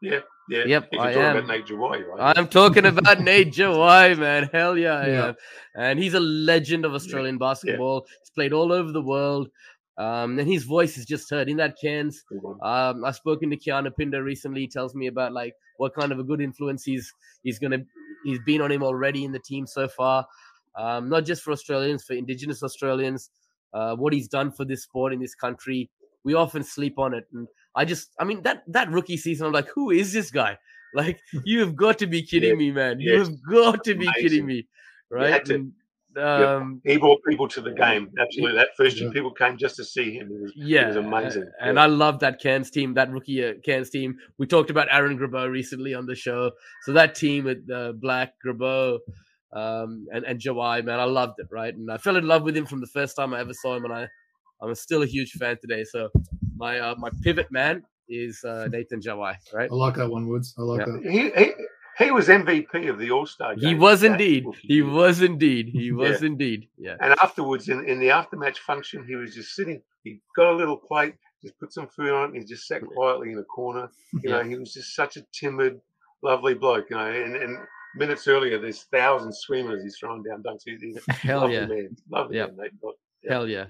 [0.02, 0.20] Yeah,
[0.50, 0.64] yeah.
[0.66, 1.38] Yep, If you're I talking am.
[1.38, 2.38] about Nate Jawai, right?
[2.38, 4.50] I'm talking about Nate Jawai, man.
[4.52, 5.28] Hell yeah, I Yeah.
[5.28, 5.36] am.
[5.76, 8.08] And he's a legend of Australian basketball.
[8.22, 9.50] He's played all over the world.
[10.02, 12.24] Um, and his voice is just heard in that Cairns.
[12.70, 14.62] Um, I've spoken to Keanu Pinder recently.
[14.62, 17.12] He tells me about like what kind of a good influence he's
[17.44, 17.80] he's gonna
[18.24, 20.26] he's been on him already in the team so far.
[20.76, 23.30] Um, not just for Australians, for Indigenous Australians.
[23.74, 25.90] Uh, what he's done for this sport in this country,
[26.26, 27.26] we often sleep on it.
[27.34, 30.58] And I just, I mean, that that rookie season, I'm like, who is this guy?
[30.94, 32.56] Like, you have got to be kidding Yeah.
[32.64, 33.00] me, man.
[33.00, 34.22] You've got to be Amazing.
[34.24, 34.68] kidding me,
[35.10, 35.42] right?
[36.16, 36.36] Had to.
[36.56, 38.10] And, um, He brought people to the game.
[38.20, 38.58] Absolutely.
[38.58, 40.30] That first year, people came just to see him.
[40.32, 41.50] It was, Yeah, was amazing.
[41.60, 41.84] And Yeah.
[41.84, 44.18] I love that Cairns team, that rookie uh, Cairns team.
[44.38, 46.52] We talked about Aaron Grabau recently on the show.
[46.84, 49.00] So that team with uh, Black, Grabau,
[49.54, 51.74] um, and, and Jawai, man, I loved it, right?
[51.76, 53.84] And I fell in love with him from the first time I ever saw him,
[53.86, 54.08] and I,
[54.62, 55.84] I'm still a huge fan today.
[55.84, 56.10] So
[56.56, 59.70] my uh, my pivot man is uh, Nathan Jawai, right?
[59.70, 60.54] I like that one, Woods.
[60.58, 60.94] I like Yeah.
[60.94, 61.12] that.
[61.12, 61.52] he, he,
[62.02, 63.70] he was MVP of the All Star game.
[63.70, 64.46] He was that indeed.
[64.62, 65.70] He was indeed.
[65.70, 66.68] He was indeed.
[66.78, 66.96] Yeah.
[67.00, 69.82] And afterwards, in, in the aftermatch function, he was just sitting.
[70.04, 72.82] He got a little plate, just put some food on it, and he just sat
[72.86, 73.90] quietly in a corner.
[74.24, 75.80] You know, he was just such a timid,
[76.24, 76.90] lovely bloke.
[76.90, 77.58] You know, and, and
[77.96, 80.62] minutes earlier, there's thousands swimmers he's throwing down dunks.
[80.66, 81.66] He's, he's a Hell lovely yeah.
[81.66, 82.46] man, lovely Yeah.
[82.48, 82.58] man.
[82.58, 82.82] Nate.
[82.82, 82.94] But
[83.28, 83.66] Hell yeah.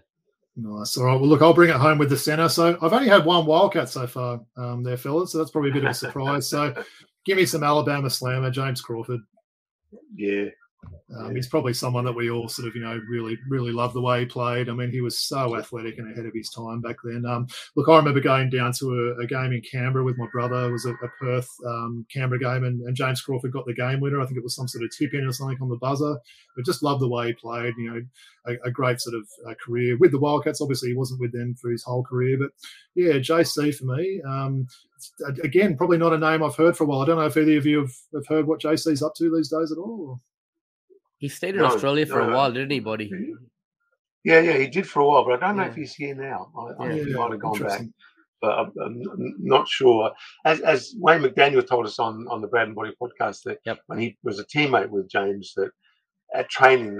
[0.55, 0.97] Nice.
[0.97, 1.19] All right.
[1.19, 2.49] Well, look, I'll bring it home with the center.
[2.49, 5.31] So I've only had one Wildcat so far, um, there, fellas.
[5.31, 6.49] So that's probably a bit of a surprise.
[6.49, 6.73] So
[7.25, 9.21] give me some Alabama slammer, James Crawford.
[10.15, 10.45] yeah,
[11.15, 11.33] Um, Yeah.
[11.35, 14.21] He's probably someone that we all sort of, you know, really, really love the way
[14.21, 14.69] he played.
[14.69, 17.25] I mean, he was so athletic and ahead of his time back then.
[17.25, 20.67] Um, look, I remember going down to a, a game in Canberra with my brother.
[20.67, 23.99] It was a, a Perth um, Canberra game, and, and James Crawford got the game
[23.99, 24.21] winner.
[24.21, 26.17] I think it was some sort of tip in or something on the buzzer.
[26.55, 27.73] But just loved the way he played.
[27.77, 28.01] You know,
[28.47, 30.61] a, a great sort of uh, career with the Wildcats.
[30.61, 32.51] Obviously, he wasn't with them for his whole career, but
[32.95, 34.21] yeah, JC for me.
[35.43, 37.01] Again, probably not a name I've heard for a while.
[37.01, 39.49] I don't know if either of you have, have heard what JC's up to these
[39.49, 40.05] days at all.
[40.09, 40.19] Or?
[41.17, 43.11] He stayed in No, Australia for a while, didn't he, buddy?
[44.23, 44.57] yeah, yeah.
[44.57, 45.69] He did for a while, but I don't know Yeah.
[45.69, 46.51] if he's here now.
[46.57, 46.93] I, I Yeah.
[46.95, 47.81] think he might have gone back.
[48.41, 50.11] but I'm, I'm not sure.
[50.45, 53.79] As, as Wayne McDaniel told us on, on the Brad and Boti podcast that Yep.
[53.85, 55.69] when he was a teammate with James, that
[56.33, 56.97] at training,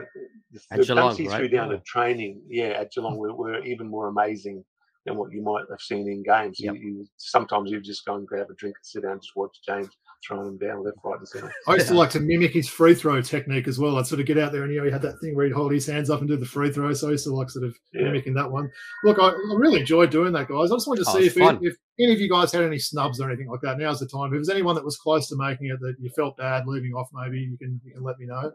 [0.52, 1.38] the, At the Geelong, dunks he right?
[1.38, 1.78] threw down Yeah.
[1.78, 3.20] at training, yeah, at Geelong mm.
[3.20, 4.64] were, were even more amazing
[5.06, 6.60] than what you might have seen in games.
[6.60, 6.76] Yep.
[6.76, 9.36] You, you, sometimes you just go and grab a drink and sit down and just
[9.36, 9.90] watch James
[10.28, 11.52] throwing them down left, right, and centre.
[11.68, 13.98] I used to like to mimic his free throw technique as well.
[13.98, 15.54] I'd sort of get out there and you know he had that thing where he'd
[15.54, 16.94] hold his hands up and do the free throw.
[16.94, 18.04] So I used to like sort of Yeah.
[18.04, 18.70] mimicking that one.
[19.04, 20.72] Look, I, I really enjoyed doing that, guys.
[20.72, 21.58] I just wanted to Oh, see if, fun.
[21.64, 23.80] if any of you guys had any snubs or anything like that.
[23.80, 24.28] Now's the time.
[24.28, 27.08] If there's anyone that was close to making it that you felt bad leaving off,
[27.14, 28.52] maybe you can you can let me know.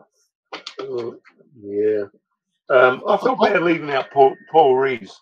[0.80, 1.16] Uh,
[1.60, 2.04] yeah.
[2.68, 5.20] Um, I felt bad leaving out Paul, Paul Reeves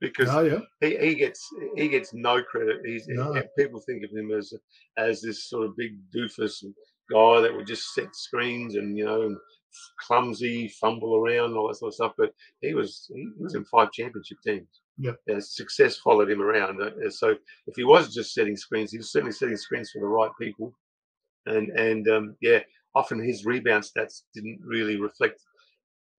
[0.00, 2.80] because Oh yeah, he, he gets he gets no credit.
[2.84, 3.42] He's No.
[3.58, 4.52] people think of him as
[4.96, 6.64] as this sort of big doofus
[7.10, 9.36] guy that would just set screens and you know and
[10.00, 12.12] clumsy, fumble around, all that sort of stuff.
[12.16, 14.68] But he was he was in five championship teams.
[14.98, 15.16] Yep.
[15.26, 16.80] And success followed him around.
[16.82, 17.30] Uh, So
[17.66, 20.74] if he was just setting screens, he was certainly setting screens for the right people.
[21.46, 22.60] And and um, yeah,
[22.94, 25.42] often his rebound stats didn't really reflect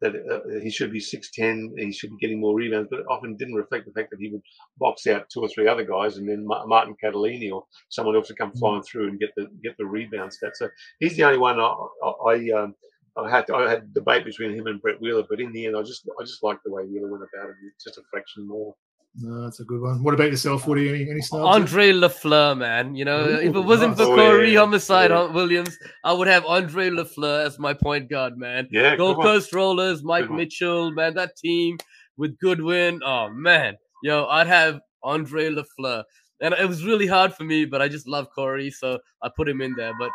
[0.01, 3.35] that uh, he should be 6'10, he should be getting more rebounds, but it often
[3.35, 4.41] didn't reflect the fact that he would
[4.77, 8.29] box out two or three other guys and then Ma- Martin Cattalini or someone else
[8.29, 10.55] would come flying through and get the get the rebound stat.
[10.55, 10.69] So
[10.99, 11.73] he's the only one I,
[12.03, 12.75] I, I, um,
[13.17, 15.81] I had I had debate between him and Brett Wheeler, but in the end, I
[15.81, 18.75] just I just liked the way Wheeler went about it, just a fraction more.
[19.19, 20.03] No, that's a good one.
[20.03, 20.89] What about yourself, Woody?
[20.89, 21.43] Any any snubs?
[21.43, 22.93] Andre Lafleur, man.
[22.93, 24.11] You know, if it wasn't for nice.
[24.11, 25.31] Oh, Corey yeah, Homicide yeah.
[25.31, 28.67] Williams, I would have Andre Lafleur as my point guard, man.
[28.69, 29.25] Yeah, good Gold one.
[29.25, 30.37] Coast Rollers, Mike Good one.
[30.37, 31.77] Mitchell, man, that team
[32.17, 33.01] with Goodwin.
[33.03, 36.03] Oh man, yo, I'd have Andre Lafleur,
[36.41, 39.49] and it was really hard for me, but I just love Corey, so I put
[39.49, 39.93] him in there.
[39.97, 40.11] But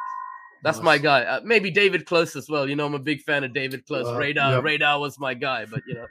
[0.62, 1.22] that's my guy.
[1.22, 2.68] Uh, maybe David Close as well.
[2.68, 4.06] You know, I'm a big fan of David Close.
[4.06, 4.62] Uh, Radar, yep.
[4.62, 6.06] Radar was my guy, but you know,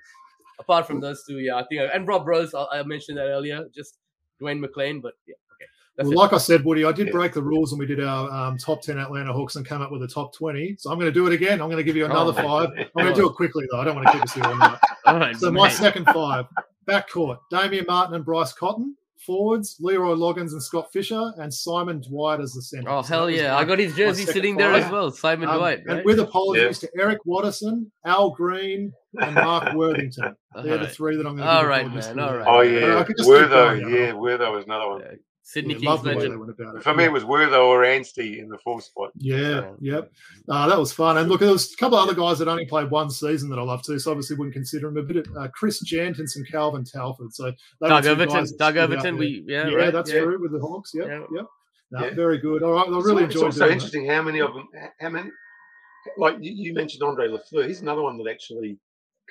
[0.62, 3.66] apart from those two, yeah, I think, and Rob Rose, I, I mentioned that earlier.
[3.76, 3.98] Just
[4.42, 5.66] Dwayne McClain, but yeah, okay.
[5.98, 6.16] Well, it.
[6.16, 7.14] like I said, Woody, I did Yeah.
[7.14, 9.92] break the rules when we did our um, top 10 Atlanta Hawks and come up
[9.92, 10.76] with a top 20.
[10.80, 11.62] So I'm going to do it again.
[11.62, 12.42] I'm going to give you another Oh.
[12.48, 12.70] five.
[12.78, 13.80] I'm going to do it quickly, though.
[13.82, 14.80] I don't want to keep us here all night.
[15.06, 16.46] All right, So my second five
[16.88, 18.96] backcourt Damian Martin and Bryce Cotton.
[19.26, 22.90] Forwards Leroy Loggins and Scott Fisher, and Simon Dwight as the center.
[22.90, 23.54] Oh So hell that yeah!
[23.54, 24.84] my- I got his jersey second sitting there five.
[24.86, 25.12] as well.
[25.12, 30.36] Simon um, Dwight, And with apologies to Eric Watterson, Al Green, and Mark Worthington.
[30.64, 32.48] They're the three that I'm going to All give right, man, all right.
[32.48, 33.88] Oh I yeah, could just Wertho, yeah.
[33.88, 35.02] yeah, Wertho was another one.
[35.02, 35.12] Yeah.
[35.44, 36.34] Sydney Yeah, Kings love the way legend.
[36.34, 36.84] they went about it.
[36.84, 39.12] For me, it was Wertho or Anstey in the fourth spot.
[39.18, 40.12] Yeah, yep.
[40.48, 41.18] Uh, that was fun.
[41.18, 43.58] And look, there was a couple of other guys that only played one season that
[43.60, 45.18] I love too, so obviously wouldn't consider him a bit.
[45.28, 47.34] Of, uh, Chris Jantons and Calvin Talford.
[47.34, 47.52] So
[47.84, 48.48] Doug Overton.
[48.58, 49.18] Doug Overton.
[49.18, 50.22] We yeah, yeah, right, that's yeah.
[50.22, 50.92] true with the Hawks.
[50.94, 51.20] Yep, Yeah.
[51.36, 51.46] yep.
[51.92, 52.14] No, Yeah.
[52.14, 52.64] Very good.
[52.64, 53.74] All right, I really al- it's enjoyed also doing that.
[53.74, 54.68] interesting how many of them,
[55.00, 55.30] how many,
[56.18, 57.68] like you, you mentioned Andre Lafleur.
[57.68, 58.78] He's another one that actually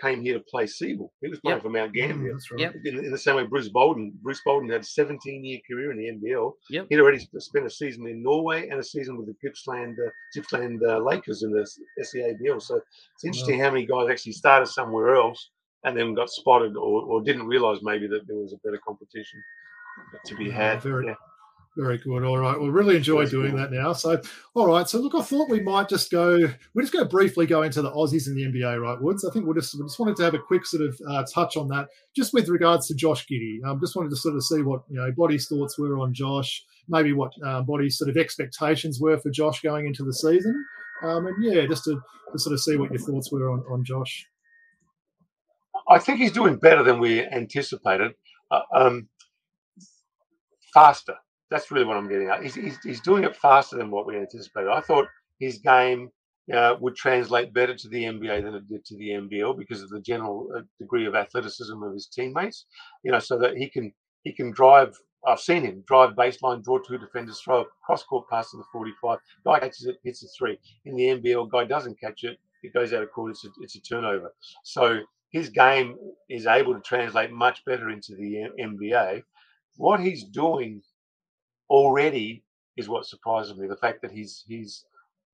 [0.01, 1.09] came here to play SEABL.
[1.21, 1.63] He was playing Yep.
[1.63, 2.33] for Mount Mm, Gambier.
[2.33, 2.61] that's right.
[2.61, 2.75] Yep.
[2.85, 4.13] In, in the same way, Bruce Bolden.
[4.23, 6.53] Bruce Bolden had a 17 year career in the NBL.
[6.71, 6.87] Yep.
[6.89, 10.81] He'd already spent a season in Norway and a season with the Gippsland, uh, Gippsland
[10.87, 11.67] uh, Lakers in the
[12.03, 12.61] SEABL.
[12.63, 12.81] So
[13.15, 15.51] it's interesting how many guys actually started somewhere else
[15.85, 19.43] and then got spotted or, or didn't realize maybe that there was a better competition
[20.27, 20.83] to be Yeah, had.
[20.83, 21.15] very- Yeah.
[21.81, 22.25] Very good.
[22.25, 22.61] All right.
[22.61, 23.61] Well, really enjoy That's doing cool.
[23.61, 23.95] that now.
[23.95, 24.21] So,
[24.55, 24.87] all right.
[24.87, 26.37] So, look, I thought we might just go.
[26.75, 29.25] We're just going to briefly go into the Aussies in the NBA, right, Woods?
[29.25, 31.57] I think we'll just we just wanted to have a quick sort of uh, touch
[31.57, 33.65] on that, just with regards to Josh Giddey.
[33.65, 36.63] Um, just wanted to sort of see what you know Boti's thoughts were on Josh,
[36.87, 40.63] maybe what uh, Boti's sort of expectations were for Josh going into the season,
[41.03, 41.99] um, and yeah, just to,
[42.33, 44.27] to sort of see what your thoughts were on, on Josh.
[45.89, 48.13] I think he's doing better than we anticipated.
[48.51, 49.09] Uh, um,
[50.75, 51.15] faster.
[51.51, 52.43] That's really what I'm getting at.
[52.43, 54.71] He's, he's, he's doing it faster than what we anticipated.
[54.71, 56.11] I thought his game
[56.53, 59.91] uh, would translate better to the NBA than it did to the NBL because of
[59.91, 62.67] the general uh, degree of athleticism of his teammates.
[63.03, 63.93] You know, so that he can
[64.23, 64.97] he can drive.
[65.27, 68.65] I've seen him drive baseline, draw two defenders, throw a cross court pass to the
[68.73, 69.19] 45.
[69.45, 70.59] Guy catches it, hits a three.
[70.87, 73.33] In the NBL, guy doesn't catch it, it goes out of court.
[73.33, 74.33] It's a, it's a turnover.
[74.65, 75.97] So his game
[76.29, 79.23] is able to translate much better into the NBA.
[79.77, 80.83] What he's doing
[81.71, 82.43] already
[82.77, 83.67] is what surprises me.
[83.67, 84.85] The fact that he's he's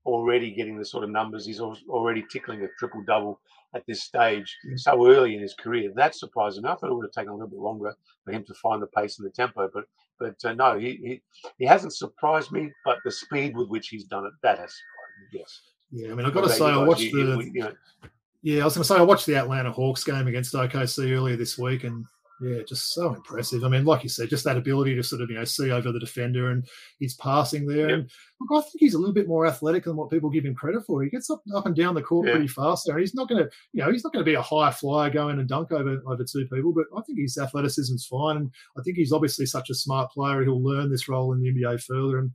[0.05, 3.41] already getting the sort of numbers, he's already tickling a triple double
[3.74, 5.91] at this stage so early in his career.
[5.97, 6.68] That surprises me.
[6.68, 8.87] I thought it would have taken a little bit longer for him to find the
[8.87, 9.84] pace and the tempo, but
[10.20, 11.22] but uh, no, he, he
[11.59, 12.70] he hasn't surprised me.
[12.84, 15.41] But the speed with which he's done it, that has surprised me.
[15.41, 15.61] Yes.
[15.93, 17.72] Yeah, I mean, I've got to say, I watched You- the you- you know,
[18.43, 21.37] Yeah, I was going to say I watched the Atlanta Hawks game against OKC earlier
[21.37, 22.05] this week, and
[22.41, 23.64] yeah, just so impressive.
[23.64, 25.91] I mean, like you said, just that ability to sort of you know see over
[25.91, 26.66] the defender and
[27.01, 27.89] his passing there.
[27.89, 27.99] Yep.
[27.99, 28.11] And
[28.41, 30.84] look, I think he's a little bit more athletic than what people give him credit
[30.87, 31.03] for.
[31.03, 32.34] He gets up up and down the court Yeah.
[32.34, 34.43] pretty fast there, he's not going to you know he's not going to be a
[34.43, 36.72] high flyer going and dunk over over two people.
[36.72, 40.43] But I think his athleticism's fine, and I think he's obviously such a smart player.
[40.43, 42.30] He'll learn this role in the NBA further, and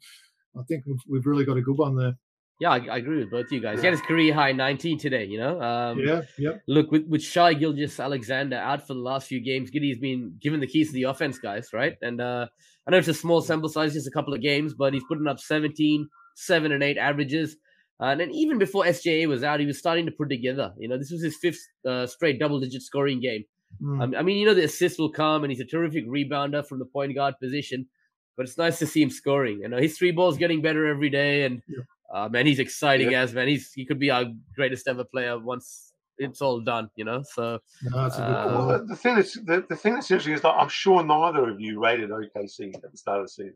[0.60, 2.16] I think we've, we've really got a good one there.
[2.62, 3.80] Yeah, I, I agree with both you guys.
[3.80, 5.26] He had his career high 19 today.
[5.26, 5.60] You know.
[5.60, 6.62] Um, yeah, yep.
[6.68, 10.68] Look, with, with Shai Gilgeous-Alexander out for the last few games, Giddey's been given the
[10.68, 11.98] keys to the offense, guys, right?
[12.04, 12.46] And uh,
[12.86, 15.26] I know it's a small sample size, just a couple of games, but he's putting
[15.26, 17.58] up 17, 7, and 8 averages.
[18.00, 20.72] Uh, and then even before SGA was out, he was starting to put together.
[20.78, 23.44] You know, this was his fifth uh, straight double digit scoring game.
[23.82, 24.04] Mm.
[24.04, 26.78] Um, I mean, you know, the assists will come, and he's a terrific rebounder from
[26.78, 27.88] the point guard position.
[28.38, 29.62] But it's nice to see him scoring.
[29.62, 31.84] You know, his three ball's getting better every day, and Yeah.
[32.14, 33.22] Uh, man, he's exciting Yeah.
[33.22, 33.48] as man.
[33.48, 36.90] He's he could be our greatest ever player once it's all done.
[36.96, 38.46] You know, so No, that's a good Uh.
[38.48, 41.50] Well, the, the thing that's the, the thing that's interesting is that I'm sure neither
[41.50, 43.56] of you rated OKC at the start of the season.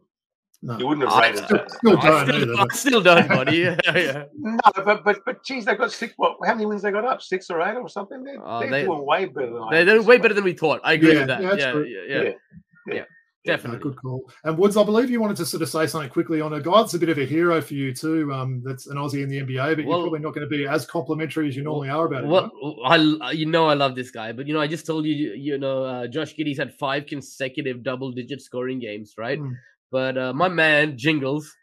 [0.62, 0.78] No.
[0.80, 1.72] You wouldn't have I rated Still, that.
[1.72, 2.62] still I don't still, either.
[2.62, 3.58] I still don't, buddy.
[3.58, 4.24] Yeah, yeah.
[4.34, 6.14] No, but but but geez, they got six.
[6.16, 6.38] What?
[6.46, 7.22] How many wins they got up?
[7.22, 8.24] Six or eight or something?
[8.24, 9.70] They're, Uh, they're they- doing way better than I.
[9.72, 10.80] They, they're way better than we thought.
[10.84, 11.42] I agree Yeah, with that.
[11.42, 12.32] yeah, Yeah, that's yeah, yeah, Yeah.
[12.88, 13.06] No,
[13.46, 13.80] definitely.
[13.80, 14.30] good call.
[14.44, 16.82] And Woods, I believe you wanted to sort of say something quickly on a guy
[16.82, 18.32] that's a bit of a hero for you too.
[18.34, 20.68] Um, that's an Aussie in the NBA, but Well- you're probably not going to be
[20.68, 22.28] as complimentary as you normally are about it.
[22.28, 22.52] Well,
[22.86, 25.58] I you know I love this guy, but you know I just told you you
[25.58, 29.40] know uh, Josh Giddey's had five consecutive double-digit scoring games, right?
[29.40, 29.54] Hmm.
[29.92, 31.56] But uh, my man Jingles,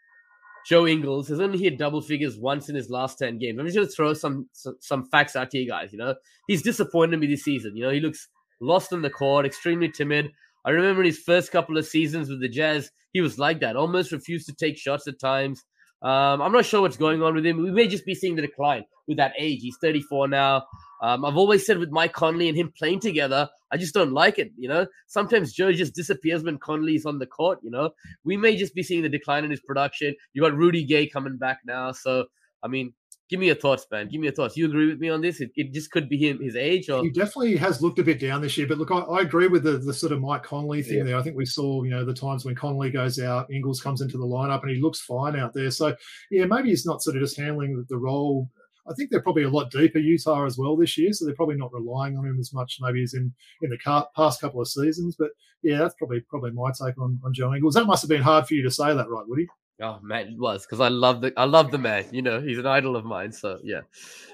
[0.65, 3.59] Joe Ingles, has only hit double figures once in his last ten games.
[3.59, 5.91] I'm just gonna throw some some, some facts out to you guys.
[5.91, 6.15] You know
[6.47, 7.75] he's disappointed me this season.
[7.75, 8.27] You know he looks
[8.61, 10.31] lost in the court, extremely timid.
[10.65, 14.11] I remember his first couple of seasons with the Jazz, he was like that, almost
[14.11, 15.63] refused to take shots at times.
[16.01, 17.61] Um, I'm not sure what's going on with him.
[17.61, 19.61] We may just be seeing the decline with that age.
[19.61, 20.65] He's 34 now.
[21.01, 24.39] Um, I've always said with Mike Conley and him playing together, I just don't like
[24.39, 24.51] it.
[24.57, 27.59] You know, sometimes Joe just disappears when Conley's on the court.
[27.61, 27.91] You know,
[28.23, 30.15] we may just be seeing the decline in his production.
[30.33, 32.25] You got Rudy Gay coming back now, so
[32.63, 32.93] I mean,
[33.29, 34.07] give me your thoughts, man.
[34.09, 34.55] Give me your thoughts.
[34.57, 35.41] You agree with me on this?
[35.41, 38.19] It, it just could be him, his age, or He definitely has looked a bit
[38.19, 40.83] down this year, but look, I, I agree with the, the sort of Mike Conley
[40.83, 41.03] thing Yeah.
[41.03, 41.17] there.
[41.17, 44.17] I think we saw, you know, the times when Conley goes out, Ingles comes into
[44.17, 45.71] the lineup, and he looks fine out there.
[45.71, 45.95] So,
[46.31, 48.49] yeah, maybe he's not sort of just handling the, the role.
[48.85, 51.55] I think they're probably a lot deeper Utah as well this year, so they're probably
[51.55, 54.67] not relying on him as much maybe as in in the car, past couple of
[54.67, 55.15] seasons.
[55.17, 55.29] But
[55.61, 57.75] yeah, that's probably probably my take on, on Joe Ingles.
[57.75, 59.47] That must have been hard for you to say that, right, Woody?
[59.81, 62.05] Oh man, it was because I love the I love the man.
[62.11, 63.31] You know, he's an idol of mine.
[63.31, 63.81] So yeah,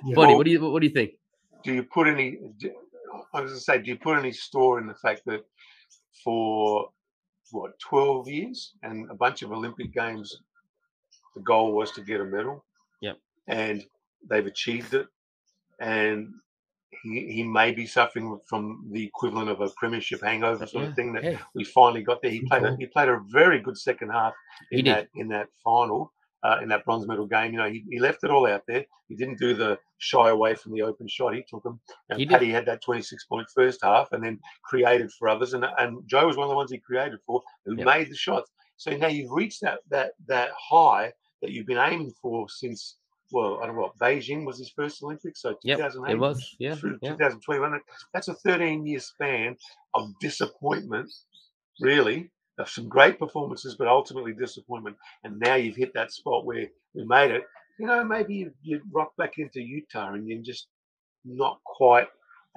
[0.06, 0.16] Yeah.
[0.16, 1.12] buddy, Well- what do you what do you think?
[1.64, 2.38] do you put any?
[2.58, 2.74] do-
[3.34, 5.46] I was going to say, do you put any store in the fact that
[6.24, 6.90] for
[7.52, 10.38] what twelve years and a bunch of Olympic games.
[11.36, 12.66] The goal was to get a medal.
[13.02, 13.18] Yep.
[13.48, 13.86] And
[14.30, 15.08] they've achieved it,
[15.80, 16.34] and
[17.04, 20.96] he, he may be suffering from the equivalent of a premiership hangover sort Yeah, of
[20.96, 22.32] thing that hey, we finally got there.
[22.32, 24.34] He played a, he played a very good second half
[24.72, 26.12] in that in that final.
[26.42, 28.86] Uh, in that bronze medal game, you know, he, he left it all out there.
[29.10, 31.36] He didn't do the shy away from the open shot.
[31.36, 31.82] He took them.
[32.10, 32.32] And He did.
[32.32, 35.54] Paddy had that 26 point first half and then created for others.
[35.54, 37.86] And and Joe was one of the ones he created for who Yep.
[37.86, 38.50] made the shots.
[38.78, 41.12] So now you've reached that that that high
[41.42, 42.96] that you've been aiming for since
[43.32, 46.56] well, I don't know what Beijing was his first Olympics, so Yep, 2008 it was.
[46.60, 47.12] Yeah, through yeah.
[47.12, 47.80] 2021.
[48.14, 49.56] That's a 13 year span
[49.94, 51.12] of disappointment,
[51.82, 54.98] really, of some great performances, but ultimately disappointment.
[55.24, 57.44] And now you've hit that spot where we made it.
[57.80, 60.68] You know, maybe you, you rock back into Utah and you're just
[61.26, 62.08] not quite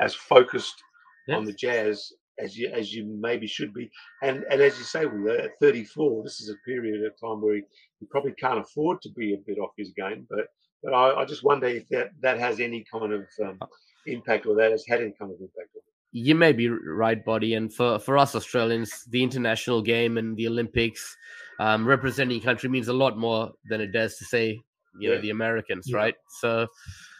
[0.01, 0.83] as focused
[1.29, 1.37] Yeah.
[1.37, 3.91] on the Jazz as you as you maybe should be.
[4.23, 7.41] And and as you say, we at uh, 34, this is a period of time
[7.41, 7.63] where he,
[8.01, 10.27] he probably can't afford to be a bit off his game.
[10.29, 10.47] But
[10.83, 13.59] but I, I just wonder if that that has any kind of um,
[14.07, 15.71] impact or that has had any kind of impact.
[15.77, 15.83] on
[16.13, 17.55] You may be right, buddy.
[17.55, 21.17] And for, for us Australians, the international game and the Olympics,
[21.61, 24.61] um, representing country means a lot more than it does to say,
[24.99, 25.97] you know, the Americans, Yeah.
[25.97, 26.15] right?
[26.41, 26.67] So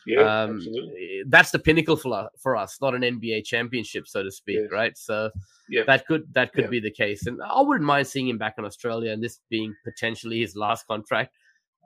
[0.05, 0.61] Yeah, um,
[0.99, 4.59] eh, that's the pinnacle for, us- for us, not an NBA championship, so to speak,
[4.63, 4.71] Yes.
[4.73, 4.99] right?
[4.99, 5.31] So
[5.69, 5.85] Yeah.
[5.87, 6.71] that could that could Yeah.
[6.77, 9.73] be the case, and I wouldn't mind seeing him back in Australia, and this being
[9.85, 11.31] potentially his last contract.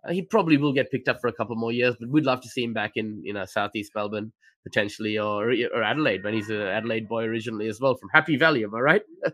[0.06, 2.40] Uh, he probably will get picked up for a couple more years, but we'd love
[2.42, 4.32] to see him back in you know Southeast Melbourne
[4.64, 8.64] potentially, or or Adelaide when he's an Adelaide boy originally as well from Happy Valley.
[8.64, 9.02] Am I right?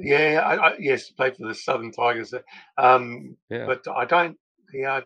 [0.00, 2.32] Yeah, I, I, yes, played for the Southern Tigers.
[2.78, 3.66] Um, Yeah.
[3.66, 4.38] but I don't.
[4.72, 5.00] Yeah,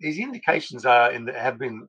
[0.00, 1.88] these indications are in the, have been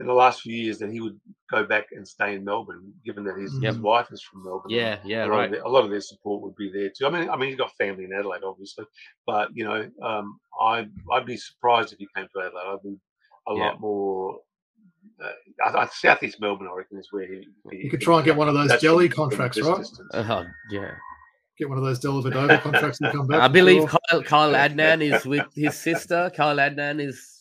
[0.00, 1.18] in the last few years that he would
[1.50, 4.70] go back and stay in Melbourne, given that his, his wife is from Melbourne.
[4.70, 5.44] Yeah, yeah, a lot, right.
[5.46, 7.06] of their, a lot of their support would be there too.
[7.06, 8.84] I mean, I mean, he's got family in Adelaide, obviously,
[9.26, 12.62] but you know, um, I I'd be surprised if he came to Adelaide.
[12.66, 12.96] I'd be
[13.48, 13.64] a Yeah.
[13.64, 14.38] lot more.
[15.22, 15.30] Uh,
[15.66, 17.46] I, I, Southeast Melbourne, I reckon, is where he.
[17.72, 19.78] he You could try and get one of those jelly from- from contracts, right?
[19.78, 20.08] distance.
[20.14, 20.92] Oh, yeah.
[21.58, 23.40] Get one of those Dellavedova contracts and come back.
[23.40, 23.98] I believe Sure.
[24.10, 26.30] Kyle, Kyle Adnam is with his sister.
[26.36, 27.37] Kyle Adnam is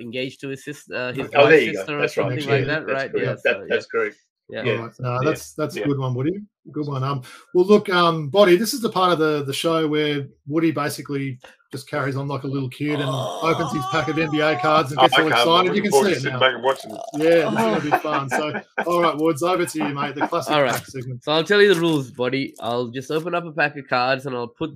[0.00, 1.78] engaged to his sister, uh, his Oh, there wife's you go.
[1.80, 2.24] sister, or That's right.
[2.24, 3.10] something Yeah, like that, That's right?
[3.12, 3.24] correct.
[3.44, 4.16] Yeah, That- so, that's correct.
[4.50, 4.62] yeah.
[4.64, 4.72] Yeah.
[4.72, 4.92] All right.
[5.00, 5.84] No, that's that's Yeah.
[5.84, 6.40] a good one, Woody.
[6.72, 7.02] Good one.
[7.04, 7.22] Um,
[7.54, 11.38] well, look, um, Boti, this is the part of the the show where Woody basically
[11.72, 14.98] just carries on like a little kid and opens his pack of NBA cards and
[15.00, 15.74] Oh, gets all excited.
[15.76, 16.38] You can forward see it now.
[16.38, 17.00] back and watching it.
[17.14, 18.28] Yeah, this is gonna be fun.
[18.30, 20.14] So, all right, Woods, over to you, mate.
[20.14, 20.72] The classic All right.
[20.72, 21.24] pack segment.
[21.24, 22.54] So I'll tell you the rules, buddy.
[22.60, 24.70] I'll just open up a pack of cards and I'll put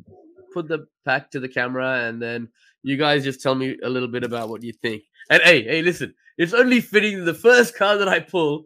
[0.52, 2.48] put the pack to the camera, and then
[2.82, 5.02] you guys just tell me a little bit about what you think.
[5.30, 8.64] And hey, hey, listen, it's only fitting the first card that I pull.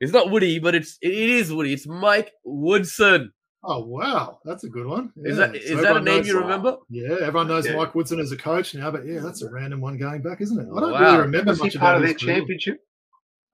[0.00, 1.72] It's not Woody, but it's it is Woody.
[1.72, 3.32] It's Mike Woodson.
[3.64, 5.12] Oh wow, that's a good one.
[5.24, 6.76] Is Yeah, that is so that a everyone name knows- you remember?
[6.88, 7.76] Yeah, everyone knows Yeah.
[7.76, 10.58] Mike Woodson as a coach now, but yeah, that's a random one going back, isn't
[10.58, 10.68] it?
[10.74, 11.00] I don't Wow.
[11.00, 12.36] really remember Was he much part about of his their career.
[12.40, 12.80] championship?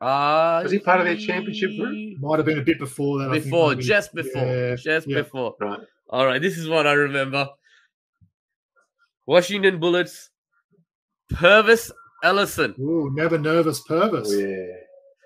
[0.02, 2.18] Uh, Was he part of their championship group?
[2.20, 3.28] Might have been a bit before that.
[3.30, 5.22] I think, Before, just before, Yeah, just yeah.
[5.22, 5.54] before.
[5.60, 5.78] Right.
[6.10, 7.48] All right, this is what I remember.
[9.26, 10.30] Washington Bullets,
[11.30, 11.92] Purvis
[12.22, 12.74] Ellison.
[12.80, 14.30] Ooh, never nervous Purvis.
[14.32, 14.66] Oh, yeah.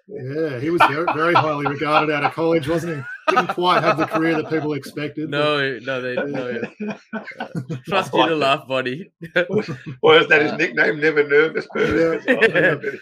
[0.08, 3.34] Yeah, he was very, very highly regarded out of college, wasn't he?
[3.34, 5.30] Didn't quite have the career that people expected.
[5.32, 6.62] but- No, no, they no.
[7.88, 9.10] Trust you to laugh, buddy.
[10.02, 11.00] Well, is that his nickname?
[11.00, 11.66] Never nervous.
[11.74, 11.82] Yeah.
[11.82, 12.94] That's-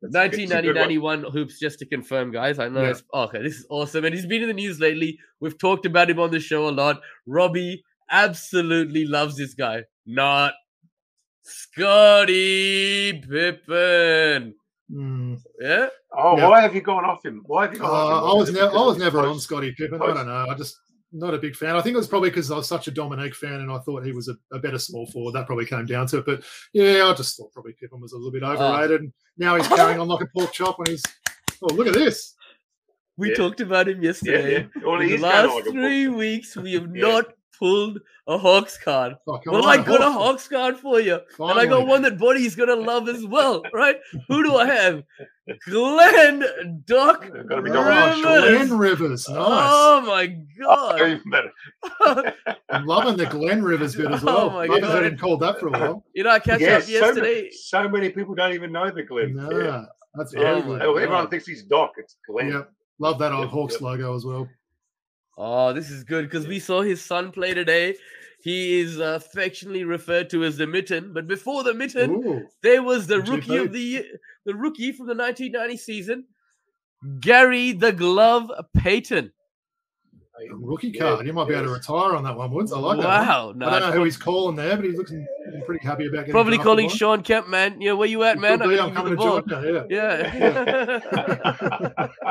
[0.00, 0.74] 1990 it's a good one.
[1.22, 2.58] 91 hoops, just to confirm, guys.
[2.58, 2.90] I know Yeah.
[2.90, 3.42] it's oh, okay.
[3.42, 5.18] This is awesome, and he's been in the news lately.
[5.40, 7.00] We've talked about him on the show a lot.
[7.26, 9.84] Robbie absolutely loves this guy.
[10.06, 10.54] Not
[11.46, 14.54] Scottie Pippen.
[14.92, 15.34] Hmm.
[15.60, 16.48] Yeah, Oh, Yeah.
[16.48, 17.42] why have you gone off him?
[17.46, 18.24] Why have you gone off him?
[18.28, 19.44] Uh, I was Is it never, I was he's never on close?
[19.44, 20.00] Scottie Pippen.
[20.02, 20.46] I don't know.
[20.48, 20.76] I just
[21.12, 21.76] not a big fan.
[21.76, 24.04] I think it was probably because I was such a Dominique fan, and I thought
[24.04, 25.32] he was a, a better small forward.
[25.32, 26.26] That probably came down to it.
[26.26, 26.42] But
[26.72, 28.52] yeah, I just thought probably Pippen was a little bit Ah.
[28.52, 29.00] overrated.
[29.02, 31.02] And now he's carrying on like a pork chop when he's.
[31.62, 32.34] Oh, look at this!
[33.18, 33.36] we Yeah.
[33.36, 34.68] talked about him yesterday.
[34.74, 34.82] yeah.
[34.84, 37.08] Well, In the last like three weeks, we have Yeah.
[37.08, 37.26] not
[37.58, 39.14] pulled a Hawks card.
[39.26, 40.14] Oh, Well, on, I got a Hawks.
[40.14, 41.20] Hawks card for you.
[41.38, 43.96] And I got one that Buddy's gonna love as well, right?
[44.28, 45.02] Who do I have?
[45.70, 48.42] Glenn Doc They've got to be Oh, going on short.
[48.42, 48.68] Rivers.
[48.68, 49.70] Glenn Rivers, oh nice.
[49.72, 51.00] Oh my Oh, god!
[51.02, 52.34] even better.
[52.70, 54.50] I'm loving the Glenn Rivers bit as Oh well.
[54.50, 54.82] my I've God.
[54.90, 56.04] heard him called that for a while.
[56.14, 57.50] you know, I catch Yes, up so many, yesterday.
[57.52, 59.36] so many people don't even know the Glenn.
[59.36, 59.84] Nah, Yeah.
[60.14, 60.82] that's Oh very my good.
[60.82, 61.02] Oh, God.
[61.02, 61.92] everyone thinks he's Doc.
[61.96, 62.48] It's Glenn.
[62.48, 62.62] Yeah,
[62.98, 63.82] love that old Yep, Hawks yep.
[63.82, 64.48] logo as well.
[65.36, 67.94] Oh, this is good because we saw his son play today.
[68.40, 72.82] He is uh, affectionately referred to as the mitten, but before the mitten, Ooh, there
[72.82, 74.04] was the rookie of the year,
[74.44, 76.24] the rookie from the 1990 season,
[77.20, 79.32] Gary the Glove Payton.
[80.50, 81.26] Rookie card.
[81.26, 82.70] You might be able to retire on that one, Woods.
[82.70, 83.06] I like that.
[83.06, 83.54] wow.
[83.56, 86.18] No, I don't know who he's calling there, but he's looking, looking pretty happy about
[86.18, 86.94] getting probably calling one.
[86.94, 87.80] Shawn Kemp, man.
[87.80, 88.58] Yeah, where you at, He man?
[88.58, 88.78] be.
[88.78, 89.88] I'm I'm coming to you the join.
[89.88, 90.28] Yeah.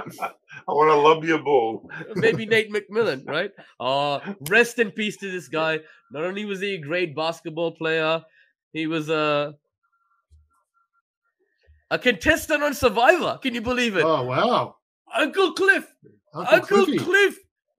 [0.08, 0.30] Yeah.
[0.68, 1.90] I want to love your ball.
[2.16, 3.52] Maybe Nate McMillan, right?
[3.80, 4.20] Uh,
[4.50, 5.80] rest in peace to this guy.
[6.12, 8.24] Not only was he a great basketball player,
[8.74, 9.56] he was a
[11.92, 13.38] a contestant on Survivor.
[13.42, 14.04] Can you believe it?
[14.04, 14.76] Oh wow,
[15.14, 15.86] Uncle Cliff.
[16.34, 16.98] Uncle, Uncle Cliffy.
[16.98, 17.36] Cliff.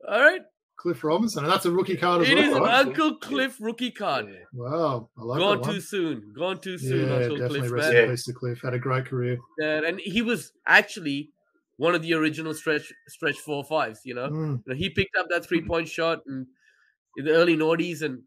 [0.09, 0.43] All right.
[0.79, 2.45] Cliff Robinson, and that's a rookie card as It well.
[2.51, 2.87] is an right?
[2.87, 4.27] Uncle Cliff rookie card.
[4.53, 6.33] Wow, I like Gone that too soon.
[6.39, 8.05] Gone too soon, yeah, Uncle definitely Cliff, rest man.
[8.05, 8.61] in peace to Cliff.
[8.63, 9.39] Had a great career.
[9.59, 11.31] Yeah, and he was actually
[11.79, 14.01] one of the original stretch stretch four fives.
[14.05, 14.63] You know, Mm.
[14.67, 16.47] You know, he picked up that three point shot and
[17.17, 18.23] in the early noughties and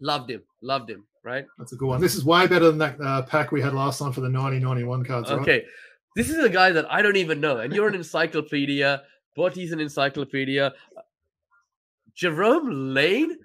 [0.00, 1.06] loved him, loved him.
[1.22, 1.46] Right?
[1.58, 2.00] That's a good one.
[2.02, 5.04] This is way better than that uh, pack we had last time for the 1991
[5.04, 5.30] cards.
[5.30, 5.40] right?
[5.40, 5.64] Okay,
[6.16, 9.02] this is a guy that I don't even know, and you're an encyclopedia.
[9.36, 10.72] Boti's an encyclopedia.
[12.14, 13.36] Jerome Lane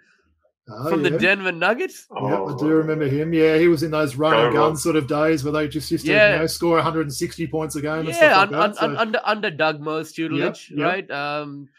[0.72, 1.10] Oh, from yeah.
[1.12, 2.06] the Denver Nuggets.
[2.16, 3.34] Yeah, I do remember him.
[3.34, 5.90] Yeah, he was in those run and Go gun sort of days where they just
[5.90, 6.34] used to Yeah.
[6.34, 8.76] you know, score 160 points a game and Yeah, stuff un, like un, that.
[8.78, 10.86] so- under under Doug Moe's tutelage, yep.
[10.86, 11.12] right?
[11.12, 11.70] Um,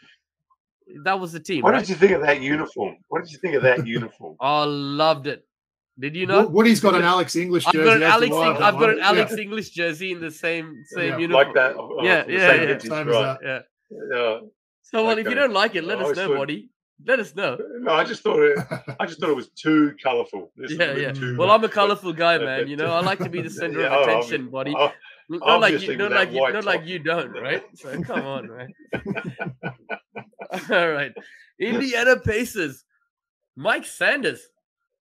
[1.03, 1.63] that was the team.
[1.63, 1.79] What right?
[1.79, 2.97] did you think of that uniform?
[3.07, 4.35] What did you think of that uniform?
[4.41, 5.45] Oh, loved it.
[5.99, 6.47] Did you know?
[6.47, 7.85] Woody's got an Alex English I've jersey.
[7.85, 8.35] got an Alex.
[8.35, 9.43] I Eng- got I've got an Alex Yeah.
[9.43, 11.45] English jersey in the same same Yeah, uniform.
[11.47, 11.75] like that?
[11.77, 12.65] oh, Yeah, the yeah, same yeah.
[12.67, 13.39] vintage, Same as that.
[13.43, 13.59] Yeah.
[14.11, 14.39] Yeah.
[14.81, 16.69] So well, if you don't like it, let I us know, thought- buddy.
[17.05, 17.57] Let us know.
[17.79, 18.59] No, I just thought it.
[18.99, 20.51] I just thought it was too colourful.
[20.55, 21.11] This Yeah, yeah.
[21.11, 22.67] too Well, much, I'm a colourful guy, man.
[22.67, 24.73] You know, I like to be the center Yeah, of oh, attention, buddy.
[24.77, 24.91] oh,
[25.29, 27.63] Not like you, not like you, white not like you don't, right?
[27.75, 28.73] So come on, man.
[30.69, 31.13] All right,
[31.59, 32.83] Indiana Pacers.
[33.55, 34.41] Mike Sanders.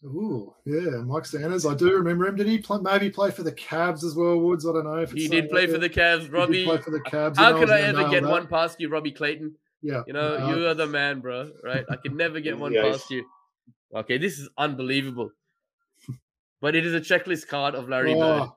[0.05, 1.67] Ooh, yeah, Mike Sanders.
[1.67, 2.37] I do remember him.
[2.37, 4.67] Did he play, maybe play for the Cavs as well, Woods?
[4.67, 5.89] I don't know if He did uh, play that for there.
[5.89, 6.65] the Cavs, He did Robbie.
[6.65, 7.37] play for the Cavs.
[7.37, 8.31] How could I ever get that.
[8.31, 9.55] one past you, Robbie Clayton?
[9.83, 11.51] Yeah, You know, uh, you are the man, bro.
[11.65, 11.85] Right?
[11.89, 12.99] I could never get one Yes.
[12.99, 13.25] past you.
[13.95, 15.31] Okay, this is unbelievable.
[16.61, 18.51] But it is a checklist card of Larry Bird.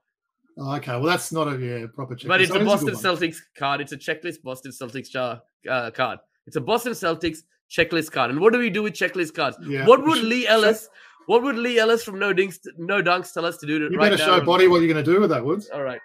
[0.60, 2.28] oh, okay, well that's not a yeah proper check.
[2.28, 3.04] But it's So a it is Boston good one.
[3.18, 3.80] Celtics card.
[3.82, 6.20] It's a checklist Boston Celtics jar, uh, card.
[6.46, 7.38] It's a Boston Celtics
[7.72, 8.30] checklist card.
[8.32, 9.56] And what do we do with checklist cards?
[9.66, 9.86] Yeah.
[9.88, 10.90] What would Lee Ellis?
[11.28, 13.98] What would Lee Ellis from No Dinks, No Dunks tell us to do to, You
[13.98, 14.40] right better now?
[14.40, 15.70] show Boti what you're going to do with that, Woods.
[15.70, 16.02] All right.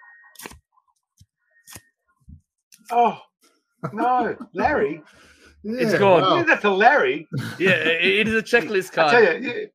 [2.91, 3.19] Oh
[3.93, 5.01] no, Larry!
[5.63, 6.21] Yeah, It's gone.
[6.21, 6.33] wow.
[6.37, 7.27] You did that to Larry.
[7.59, 9.69] Yeah, it- is a checklist I tell you, you,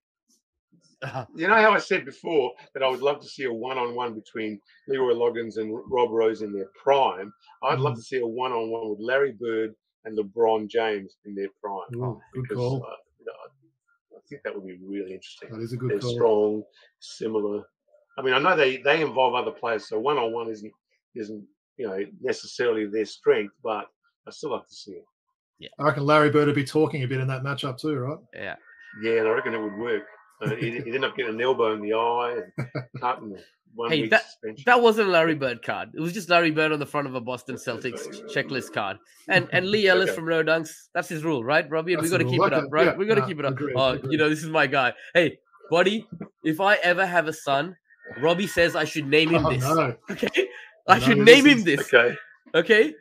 [1.36, 4.58] you know how I said before that I would love to see a one-on-one between
[4.88, 7.30] Leroy Loggins and Rob Rose in their prime.
[7.62, 7.96] I'd love Mm.
[7.96, 9.74] to see a one-on-one with Larry Bird
[10.06, 11.94] and LeBron James in their prime.
[11.96, 12.86] Ooh, good because call.
[12.86, 15.50] uh, you know, I think that would be really interesting.
[15.50, 16.14] That is a good They're call.
[16.14, 16.62] strong,
[17.00, 17.64] similar.
[18.16, 20.72] I mean, I know they they involve other players, so one-on-one isn't
[21.14, 23.86] isn't you know necessarily their strength, but
[24.26, 25.04] I still like to see it.
[25.58, 28.18] Yeah, I reckon Larry Bird would be talking a bit in that matchup too, right?
[28.34, 28.56] Yeah.
[29.02, 30.02] Yeah, and I reckon it would work.
[30.42, 33.36] Uh, he, he'd end up getting an elbow in the eye and cutting
[33.74, 34.64] one Hey, that- suspension.
[34.66, 35.90] That wasn't a Larry Bird card.
[35.94, 38.98] It was just Larry Bird on the front of a Boston Celtics checklist card.
[39.28, 40.14] And and Lee Ellis Okay.
[40.16, 41.94] from No Dunks, that's his rule, right, Robbie?
[41.94, 42.46] And we got to keep rule.
[42.46, 42.86] it up, right?
[42.86, 43.52] yeah, we got to nah, keep it up.
[43.52, 44.12] agreed, oh, agreed.
[44.12, 44.92] you know, this is my guy.
[45.14, 45.38] Hey,
[45.70, 46.06] buddy,
[46.42, 47.76] if I ever have a son,
[48.20, 49.62] Robbie says I should name him Oh, this.
[49.62, 49.96] no.
[50.10, 50.48] Okay?
[50.88, 51.92] I No, should name is- him this.
[51.94, 52.16] okay.
[52.54, 52.94] Okay?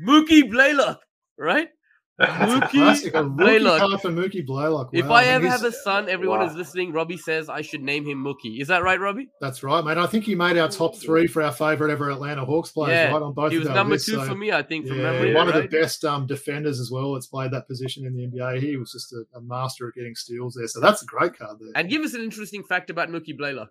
[0.00, 1.00] Mookie Blaylock,
[1.38, 1.68] right?
[2.20, 3.36] Mookie.
[3.36, 3.78] Blaylock.
[3.80, 4.90] card for Mookie Blaylock.
[4.92, 6.46] If I ever have a son, everyone Wow.
[6.50, 6.92] is listening.
[6.92, 8.60] Robbie says I should name him Mookie.
[8.60, 9.30] Is that right, Robbie?
[9.40, 9.96] That's right, mate.
[9.96, 13.12] I think he made our top three for our favourite ever Atlanta Hawks players, Yeah,
[13.12, 13.22] right?
[13.22, 15.34] On both He was number lists, two so- for me, I think, from Yeah, memory.
[15.34, 18.60] one of the best um, defenders as well that's played that position in the NBA.
[18.60, 20.68] He was just a, a master at getting steals there.
[20.68, 21.70] So that's a great card there.
[21.74, 23.70] And give us an interesting fact about Mookie Blaylock.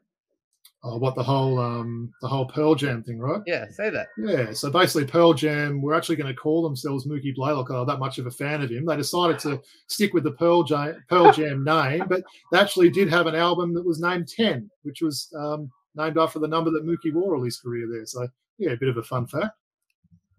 [0.82, 3.42] Oh, what the whole um, the whole Pearl Jam thing, right?
[3.46, 4.08] Yeah, say that.
[4.18, 4.54] Yeah.
[4.54, 7.70] So basically, Pearl Jam were actually going to call themselves Mookie Blaylock.
[7.70, 8.86] Oh, that much of a fan of him.
[8.86, 13.10] They decided to stick with the Pearl Jam, Pearl Jam name, but they actually did
[13.10, 16.86] have an album that was named Ten, which was um, named after the number that
[16.86, 18.06] Mookie wore all his career there.
[18.06, 19.52] So yeah, a bit of a fun fact.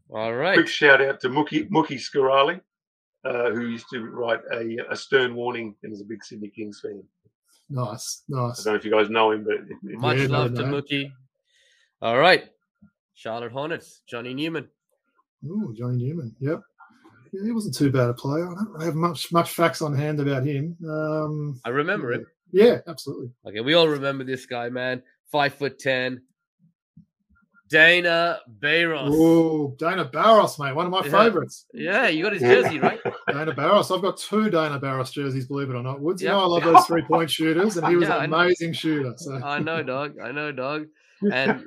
[0.08, 0.54] All right.
[0.54, 2.62] Quick shout out to Mookie Mookie Scarali,
[3.26, 6.80] uh, who used to write a, a stern warning and is a big Sydney Kings
[6.80, 7.02] fan.
[7.70, 8.60] Nice, nice.
[8.60, 10.54] I don't know if you guys know him, but it- it- Much Yeah, no, love
[10.54, 10.80] to no.
[10.82, 11.12] Mookie.
[12.02, 12.50] All right.
[13.14, 14.68] Charlotte Hornets, Johnny Newman.
[15.46, 16.34] Ooh, Johnny Newman.
[16.40, 16.60] Yep.
[17.32, 18.48] Yeah, he wasn't too bad a player.
[18.50, 20.76] I don't have much much facts on hand about him.
[20.88, 22.26] Um, I remember him.
[22.50, 23.30] yeah, absolutely.
[23.46, 25.02] Okay, we all remember this guy, man.
[25.30, 26.22] Five foot ten.
[27.70, 29.10] Dana Barros.
[29.14, 31.10] Oh, Dana Barros, mate, one of my Yeah.
[31.10, 31.66] favorites.
[31.72, 32.98] Yeah, you got his jersey, right?
[33.28, 33.90] Dana Barros.
[33.90, 36.00] I've got two Dana Barros jerseys, believe it or not.
[36.00, 36.34] Woods, you Yeah.
[36.34, 39.14] know I love those three point shooters, and he was Yeah, an amazing shooter.
[39.16, 40.18] So, I know, dog.
[40.22, 40.86] I know, dog.
[41.32, 41.64] And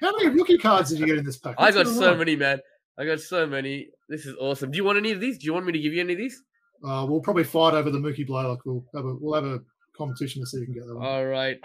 [0.00, 1.54] how many rookie cards did you get in this pack?
[1.58, 2.18] I got so on?
[2.18, 2.58] many, man.
[2.98, 3.88] I got so many.
[4.08, 4.70] This is awesome.
[4.72, 5.38] Do you want any of these?
[5.38, 6.42] Do you want me to give you any of these?
[6.84, 8.60] Uh, we'll probably fight over the Mookie Blaylock.
[8.64, 9.60] We'll have a we'll have a
[9.96, 11.06] competition to see who can get that one.
[11.06, 11.58] All right.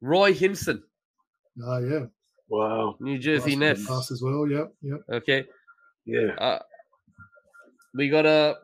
[0.00, 0.82] Roy Hinson,
[1.66, 2.06] Ah, yeah.
[2.50, 2.96] Wow.
[3.00, 3.86] New Jersey Nets.
[3.86, 4.46] Pass as well.
[4.48, 4.74] Yep.
[4.82, 5.00] Yep.
[5.12, 5.44] Okay.
[6.04, 6.34] Yeah.
[6.36, 6.58] Uh,
[7.94, 8.56] we got a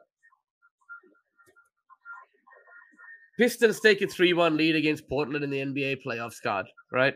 [3.39, 7.15] Pistons take a 3 1 lead against Portland in the NBA playoffs card, right?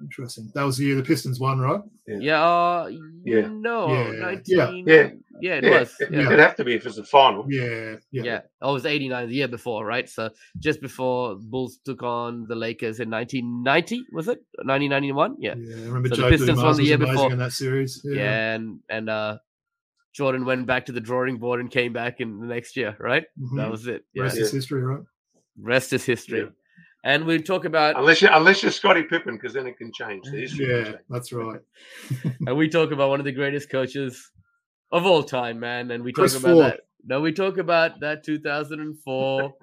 [0.00, 0.50] Interesting.
[0.54, 1.80] That was the year the Pistons won, right?
[2.06, 2.18] Yeah.
[2.20, 2.42] Yeah.
[2.44, 2.90] Uh,
[3.24, 3.48] Yeah.
[3.50, 3.92] No.
[3.92, 4.12] Yeah.
[4.12, 5.10] 19, Yeah.
[5.40, 5.80] Yeah, it yeah.
[5.80, 5.94] was.
[6.00, 6.28] It, Yeah.
[6.28, 7.46] would have to be if it's a final.
[7.48, 7.96] Yeah.
[8.12, 8.22] Yeah.
[8.22, 8.40] Yeah.
[8.62, 10.08] Oh, it was 89 the year before, right?
[10.08, 14.38] So just before Bulls took on the Lakers in 1990, was it?
[14.64, 15.36] 1991?
[15.40, 15.54] Yeah.
[15.58, 15.76] Yeah.
[15.76, 17.32] I remember So the Pistons Dumars won the year before.
[17.32, 18.00] in that series.
[18.04, 18.14] Yeah.
[18.16, 18.54] Yeah.
[18.54, 19.38] and and uh
[20.14, 23.24] Jordan went back to the drawing board and came back in the next year, right?
[23.40, 23.56] Mhm.
[23.56, 24.04] That was it.
[24.14, 24.24] Yeah.
[24.24, 24.42] Rest Yeah.
[24.44, 25.02] is history, right?
[25.60, 26.48] Rest is history.
[27.04, 27.10] Yeah.
[27.14, 30.24] And we talk about Unless you unless you're Scottie Pippen, because then it can change.
[30.30, 30.96] The history can Yeah, change.
[31.08, 31.60] that's right.
[32.46, 34.30] and we talk about one of the greatest coaches
[34.90, 35.90] of all time, man.
[35.90, 36.64] And we talk Chris about Ford.
[36.72, 36.80] that.
[37.06, 39.54] No, we talk about that 2004.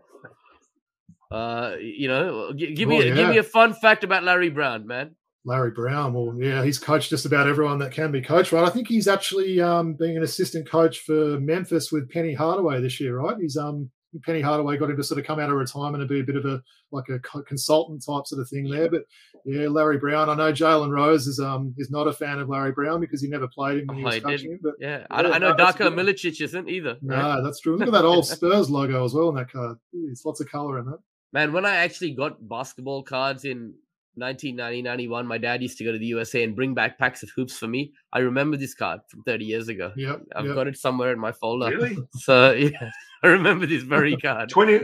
[1.31, 4.49] uh, you know, gi- give me Oh, a, give me a fun fact about Larry
[4.49, 5.15] Brown, man.
[5.43, 6.13] Larry Brown.
[6.13, 8.63] Well, yeah, he's coached just about everyone that can be coached, right?
[8.63, 12.99] I think he's actually um, being an assistant coach for Memphis with Penny Hardaway this
[12.99, 13.35] year, right?
[13.39, 13.91] He's um
[14.23, 16.35] Penny Hardaway got him to sort of come out of retirement and be a bit
[16.35, 16.61] of a
[16.91, 18.89] like a consultant type sort of thing there.
[18.89, 19.03] But
[19.45, 20.29] yeah, Larry Brown.
[20.29, 23.27] I know Jalen Rose is um is not a fan of Larry Brown because he
[23.27, 24.59] never played him when he Oh, was he coaching him.
[24.61, 25.93] But Yeah, I, Yeah, I know no, that's Darko.
[25.93, 26.97] Milicic isn't either.
[27.01, 27.41] no, right?
[27.41, 27.77] that's true.
[27.77, 29.77] Look at that old Spurs logo as well in that card.
[29.93, 30.99] It's lots of color in that.
[31.33, 33.73] Man, when I actually got basketball cards in
[34.15, 37.29] 1990, 91, my dad used to go to the USA and bring back packs of
[37.35, 37.91] hoops for me.
[38.13, 39.91] I remember this card from 30 years ago.
[39.97, 40.21] Yep.
[40.35, 40.55] I've yep.
[40.55, 41.69] got it somewhere in my folder.
[41.69, 41.97] Really?
[42.15, 42.89] So, yeah,
[43.25, 44.49] I remember this very card.
[44.49, 44.79] 20,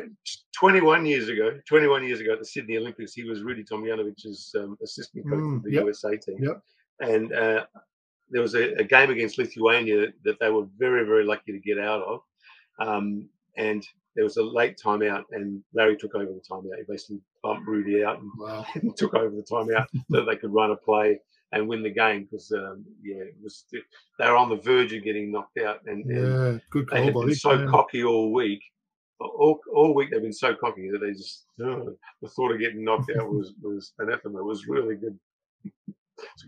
[0.58, 4.78] 21 years ago, 21 years ago at the Sydney Olympics, he was Rudy Tomjanovich's um,
[4.84, 6.38] assistant coach Mm, of the yep, USA team.
[6.42, 6.60] yep.
[7.00, 7.66] And uh,
[8.30, 11.78] there was a, a game against Lithuania that they were very, very lucky to get
[11.80, 12.22] out of.
[12.80, 13.86] Um, and
[14.16, 16.78] there was a late timeout, and Larry took over the timeout.
[16.78, 18.66] He basically bumped Rudy out and Wow.
[18.98, 21.20] took over the timeout so that they could run a play
[21.52, 25.03] and win the game because, um, yeah, it was they were on the verge of
[25.03, 25.80] getting knocked out.
[25.86, 26.60] And, and Yeah.
[26.69, 27.34] Good they call, have been buddy.
[27.36, 27.68] so Yeah.
[27.69, 28.61] cocky all week.
[29.19, 32.84] All, all week they've been so cocky that they just ugh, the thought of getting
[32.84, 34.40] knocked out was was anathema.
[34.40, 35.18] It was really good.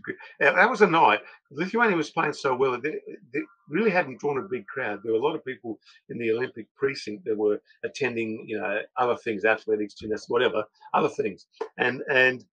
[0.02, 1.20] Good- that was a night.
[1.50, 2.80] Lithuania was playing so well.
[2.80, 3.00] They,
[3.32, 5.00] they really hadn't drawn a big crowd.
[5.02, 8.80] There were a lot of people in the Olympic precinct that were attending, you know,
[8.98, 11.46] other things, athletics, gymnastics, whatever, other things.
[11.78, 12.44] And and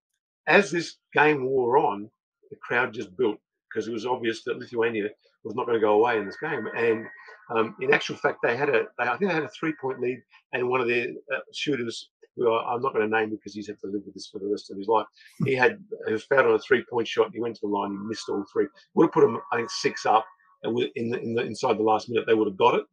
[0.47, 2.09] as this game wore on,
[2.51, 5.09] the crowd just built because it was obvious that Lithuania
[5.43, 6.67] was not going to go away in this game.
[6.75, 7.07] And
[7.49, 9.99] um, in actual fact, they had a, they, I think they had a three point
[9.99, 10.21] lead,
[10.53, 13.67] and one of their uh, shooters, who I, I'm not going to name because he's
[13.67, 15.07] had to live with this for the rest of his life,
[15.45, 17.25] he had he was fouled on a three point shot.
[17.25, 18.67] And he went to the line, he missed all three.
[18.93, 20.25] Would have put him, I think, six up,
[20.63, 22.85] and in the, in the inside the last minute, they would have got it.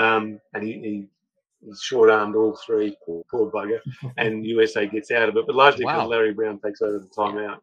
[0.00, 3.78] Um, and he, he short armed all three, poor, poor bugger,
[4.16, 5.46] and USA gets out of it.
[5.46, 7.58] But largely because Larry Brown takes over the timeout.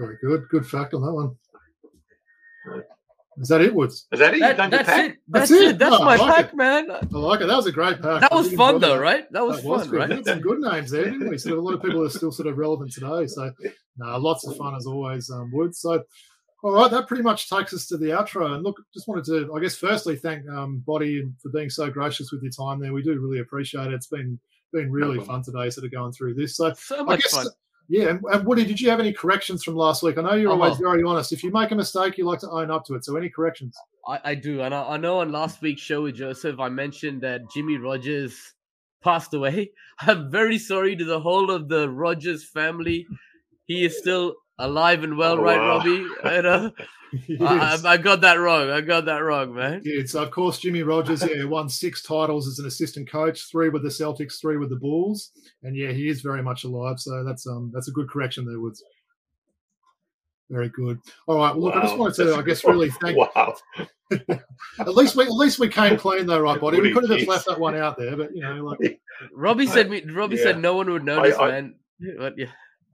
[0.00, 0.48] Very good.
[0.48, 1.36] Good fact on that one.
[3.38, 4.06] Is that it, Woods?
[4.12, 4.40] Is that it?
[4.40, 5.16] That, that's it.
[5.28, 5.68] That's, That's it.
[5.70, 5.78] it.
[5.78, 6.56] That's No, my I like pack, it.
[6.56, 6.90] man.
[6.90, 7.46] I like it.
[7.46, 8.20] That was a great pack.
[8.20, 9.00] That was fun, though, that.
[9.00, 9.32] right?
[9.32, 9.94] That was That was fun, good.
[9.94, 10.10] We right?
[10.10, 11.38] had some good names there, didn't we?
[11.38, 13.26] Sort of a lot of people are still sort of relevant today.
[13.28, 13.50] So,
[13.96, 15.80] no, lots of fun as always, um, Woods.
[15.80, 16.02] So,
[16.62, 18.52] all right, that pretty much takes us to the outro.
[18.54, 22.32] And look, just wanted to, I guess, firstly thank um, Body for being so gracious
[22.32, 22.92] with your time there.
[22.92, 23.94] We do really appreciate it.
[23.94, 24.38] It's been
[24.72, 25.42] been really problem.
[25.44, 26.56] fun today, sort of going through this.
[26.56, 27.46] So, So I guess, fun.
[27.90, 28.10] Yeah.
[28.10, 30.16] And, and Woody, did you have any corrections from last week?
[30.16, 31.32] I know you're Oh, always very honest.
[31.32, 33.04] If you make a mistake, you like to own up to it.
[33.04, 33.76] So, any corrections?
[34.06, 37.20] I, I do, and I, I know on last week's show with Joseph, I mentioned
[37.22, 38.54] that Jimmy Rogers
[39.02, 39.72] passed away.
[40.00, 43.06] I'm very sorry to the whole of the Rogers family.
[43.66, 45.78] He is still alive and well, Oh, right, wow.
[45.78, 46.06] Robbie?
[46.36, 46.72] You know?
[47.26, 47.84] Yes.
[47.84, 48.70] I, I, I got that wrong.
[48.70, 49.80] I got that wrong, man.
[49.84, 53.68] Yeah, so of course Jimmy Rogers, yeah, won six titles as an assistant coach, three
[53.68, 55.32] with the Celtics, three with the Bulls,
[55.64, 57.00] and yeah, he is very much alive.
[57.00, 58.84] So that's um that's a good correction there, Woods.
[60.50, 60.98] Very good.
[61.26, 61.52] All right.
[61.54, 62.00] Well, look, I just Wow.
[62.00, 63.16] wanted to, I guess, really thank.
[63.36, 63.54] Wow.
[64.80, 66.80] At least we, at least we came clean though, right, buddy?
[66.80, 69.00] We could have just left that one out there, but you know, like,
[69.32, 70.02] Robbie said me.
[70.04, 70.42] Robbie Yeah.
[70.42, 71.74] said no one would notice, I- man.
[72.18, 72.46] But yeah,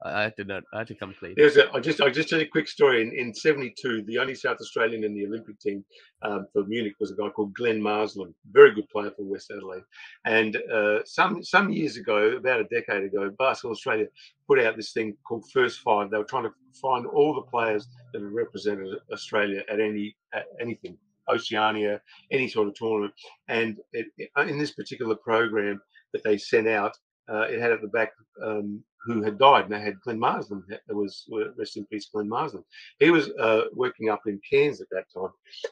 [0.05, 0.63] I, had to not.
[0.73, 1.35] I had to come clean.
[1.37, 3.03] There's a, I just I just tell a quick story.
[3.03, 5.85] In, in '72, the only South Australian in the Olympic team
[6.23, 9.83] um, for Munich was a guy called Glenn Marsland, very good player for West Adelaide.
[10.25, 14.07] And uh, some some years ago, about a decade ago, Basketball Australia
[14.47, 16.11] put out this thing called First Five.
[16.11, 20.45] They were trying to find all the players that have represented Australia at any at
[20.61, 20.99] anything,
[21.29, 22.01] Oceania,
[22.31, 23.15] any sort of tournament.
[23.49, 24.07] And it-
[24.37, 25.81] in this particular program
[26.13, 26.97] that they sent out,
[27.29, 28.13] uh, it had at the back
[28.43, 30.63] um, who had died, and they had Glenn Marsden.
[30.69, 31.27] There was
[31.57, 32.65] rest in peace, Glenn Marsden.
[32.99, 35.31] He was uh, working up in Cairns at that time,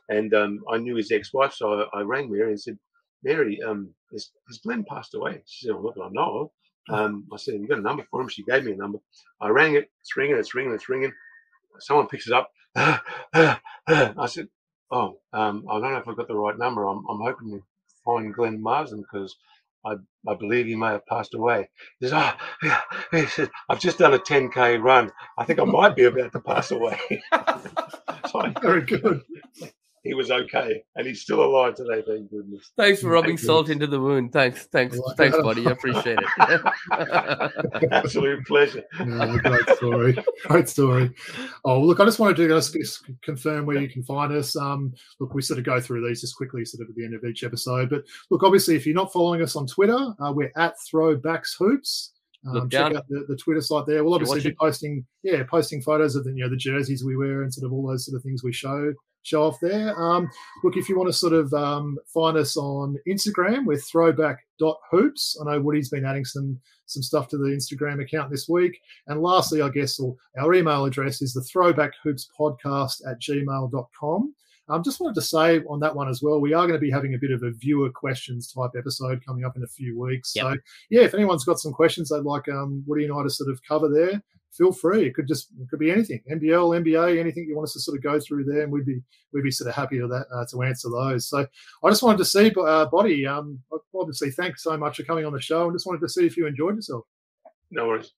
[0.08, 2.78] and um, I knew his ex-wife, so I, I rang Mary and said,
[3.24, 5.42] Mary, um, has, has Glenn passed away?
[5.46, 6.52] She said, well, not that I know.
[6.90, 8.28] Um, I said, you got a number for him?
[8.28, 8.98] She gave me a number.
[9.40, 9.90] I rang it.
[10.00, 10.36] It's ringing.
[10.36, 10.74] It's ringing.
[10.74, 11.12] It's ringing.
[11.78, 12.50] Someone picks it up.
[12.76, 14.48] I said,
[14.90, 16.86] oh, um, I don't know if I've got the right number.
[16.86, 17.62] I'm, I'm hoping to
[18.04, 19.34] find Glenn Marsden because
[19.86, 19.94] I,
[20.28, 21.68] I believe he may have passed away.
[22.00, 22.80] He says, oh, yeah.
[23.12, 25.12] he says, I've just done a 10K run.
[25.38, 26.98] I think I might be about to pass away.
[28.62, 29.22] Very good
[30.04, 32.04] he was okay, and he's still alive today.
[32.06, 32.70] Thank goodness.
[32.76, 34.34] Thanks for rubbing Thank salt into the wound.
[34.34, 35.66] Thanks, thanks, thanks, buddy.
[35.66, 36.60] I appreciate it.
[37.90, 38.84] Absolute pleasure.
[39.00, 40.24] Yeah, great story.
[40.44, 41.10] Great story.
[41.64, 44.54] Oh, look, I just wanted to just confirm where you can find us.
[44.56, 47.14] Um, look, we sort of go through these just quickly, sort of at the end
[47.14, 47.88] of each episode.
[47.88, 52.10] But look, obviously, if you're not following us on Twitter, uh, we're at Throwbacks Hoops.
[52.46, 54.04] Um, check out the, the Twitter site there.
[54.04, 57.42] We'll obviously be posting, yeah, posting photos of the you know the jerseys we wear
[57.42, 58.92] and sort of all those sort of things we show
[59.24, 59.98] show off there.
[60.00, 60.30] Um,
[60.62, 65.38] look, if you want to sort of um, find us on Instagram, we're throwback.hoops.
[65.40, 68.78] I know Woody's been adding some some stuff to the Instagram account this week.
[69.06, 69.98] And lastly, I guess
[70.38, 74.34] our email address is the throwbackhoopspodcast at gmail.com.
[74.68, 76.90] Um, just wanted to say on that one as well, we are going to be
[76.90, 80.32] having a bit of a viewer questions type episode coming up in a few weeks.
[80.34, 80.44] Yep.
[80.44, 80.56] So,
[80.88, 83.60] yeah, if anyone's got some questions they'd like um, Woody and I to sort of
[83.66, 84.22] cover there,
[84.56, 85.06] feel free.
[85.06, 87.96] It could just it could be anything, NBL, NBA, anything you want us to sort
[87.96, 89.00] of go through there, and we'd be
[89.32, 91.28] we'd be sort of happy to that uh, to answer those.
[91.28, 91.46] So
[91.84, 93.60] I just wanted to see, uh, Boti, um,
[93.94, 96.36] obviously, thanks so much for coming on the show, and just wanted to see if
[96.36, 97.04] you enjoyed yourself.
[97.70, 98.12] No worries.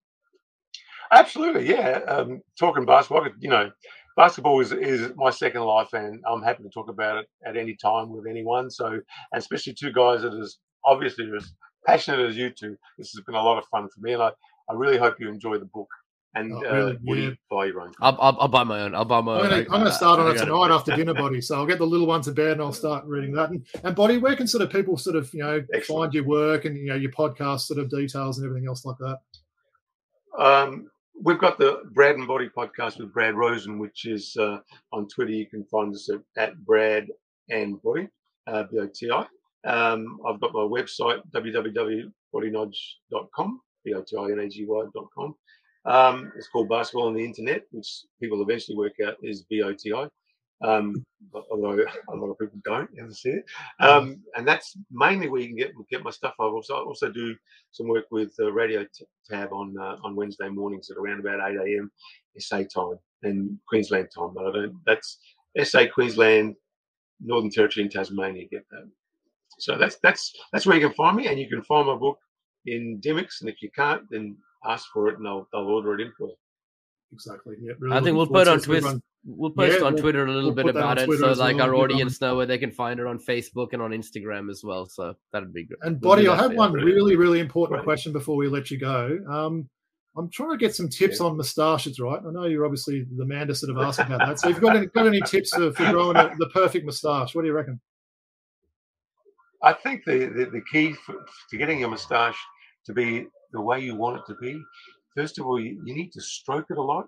[1.12, 2.00] Absolutely, yeah.
[2.08, 3.70] Um, talking basketball, you know,
[4.16, 7.76] basketball is, is my second life, and I'm happy to talk about it at any
[7.76, 8.70] time with anyone.
[8.70, 9.00] So,
[9.34, 11.52] especially two guys that is obviously as
[11.86, 12.76] passionate as you two.
[12.98, 14.30] This has been a lot of fun for me, and I,
[14.68, 15.88] I really hope you enjoy the book
[16.36, 17.34] and oh, really, uh, yeah.
[17.50, 17.92] buy your own?
[18.00, 18.94] I'll, I'll, I'll, buy my own.
[18.94, 19.50] I'll buy my I'm own.
[19.50, 21.42] Gonna, I'm going to start on it tonight after dinner, Boti.
[21.42, 23.50] So I'll get the little one to bed and I'll start reading that.
[23.50, 26.02] And, and Boti, where can sort of people sort of you know Excellent.
[26.02, 28.98] find your work and you know your podcast sort of details and everything else like
[28.98, 29.18] that?
[30.38, 30.90] Um,
[31.20, 34.58] we've got the Brad and Boti podcast with Brad Rosen, which is uh,
[34.92, 35.32] on Twitter.
[35.32, 37.06] You can find us at, at Brad
[37.48, 38.10] and Boti,
[38.46, 39.26] uh, B O T I.
[39.66, 45.34] Um, I've got my website www.botinagy.com, B O T I N A G Y.com.
[45.86, 50.08] Um, it's called Basketball on the Internet, which people eventually work out is BOTI.
[50.64, 51.04] Um,
[51.50, 53.44] although a lot of people don't ever see it.
[53.80, 56.34] Um, and that's mainly where you can get get my stuff.
[56.40, 57.34] I also also do
[57.72, 61.50] some work with the radio t- tab on uh, on Wednesday mornings at around about
[61.50, 61.90] 8 a.m.
[62.38, 64.32] SA time and Queensland time.
[64.34, 64.80] But I don't.
[64.86, 65.18] That's
[65.62, 66.56] SA Queensland,
[67.20, 68.46] Northern Territory, and Tasmania.
[68.50, 68.88] Get that.
[69.58, 72.18] So that's that's that's where you can find me, and you can find my book
[72.64, 73.40] in Dymocks.
[73.40, 74.36] And if you can't, then
[74.66, 76.34] ask for it and they'll, they'll order it in for you.
[77.12, 77.56] Exactly.
[77.60, 77.72] Yeah.
[77.78, 79.00] Really I think we'll put on Twitter.
[79.24, 81.66] We'll post yeah, on Twitter a little we'll bit about it, so like well.
[81.66, 84.86] our audience know where they can find it on Facebook and on Instagram as well.
[84.86, 85.78] So that'd be good.
[85.82, 87.84] And Boti, I have one really, really important right.
[87.84, 89.18] question before we let you go.
[89.28, 89.68] Um,
[90.16, 91.26] I'm trying to get some tips yeah.
[91.26, 92.20] on moustaches, right?
[92.26, 94.40] I know you're obviously the man to sort of ask about that.
[94.40, 97.34] So, if you've got any, got any tips for, for growing a, the perfect moustache,
[97.34, 97.80] what do you reckon?
[99.62, 101.16] I think the, the, the key for,
[101.50, 102.38] to getting your moustache
[102.86, 104.60] to be the way you want it to be,
[105.14, 107.06] first of all, you, you need to stroke it a lot.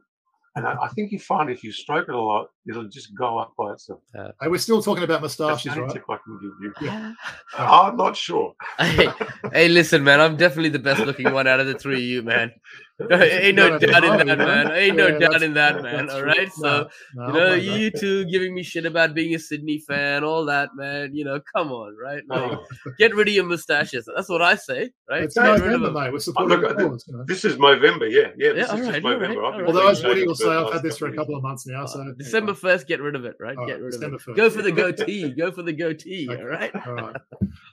[0.57, 3.39] And I, I, think you find if you stroke it a lot, it'll just go
[3.39, 4.01] up by itself.
[4.19, 5.91] Uh, hey, we're still talking about moustaches, right?
[5.91, 6.73] Tip I can give you.
[6.81, 7.13] Yeah.
[7.59, 8.55] I'm not sure.
[8.79, 9.09] hey,
[9.53, 12.23] hey, listen, man, I'm definitely the best looking one out of the three of you,
[12.23, 12.53] man.
[13.11, 14.73] Ain't no doubt in that, man.
[14.73, 16.11] Ain't no doubt in that, man.
[16.11, 16.53] All right.
[16.53, 20.71] So, you know, you two giving me shit about being a Sydney fan, all that,
[20.75, 21.15] man.
[21.15, 22.23] You know, come on, right?
[22.27, 22.59] Like,
[22.99, 24.09] get rid of your mustaches.
[24.13, 25.23] That's what I say, right?
[25.23, 26.13] It's November, mate.
[26.13, 28.31] We're supporting oh, look, This is November, yeah.
[28.37, 29.43] Yeah, this is right, November.
[29.43, 31.87] Right, Although, as Woody will say, I've had this for a couple of months now.
[31.87, 33.57] So December 1st, get rid of it, right?
[33.69, 34.21] Get rid of it.
[34.35, 35.31] Go for the goatee.
[35.31, 36.75] Go for the goatee, all right?
[36.87, 37.17] All right.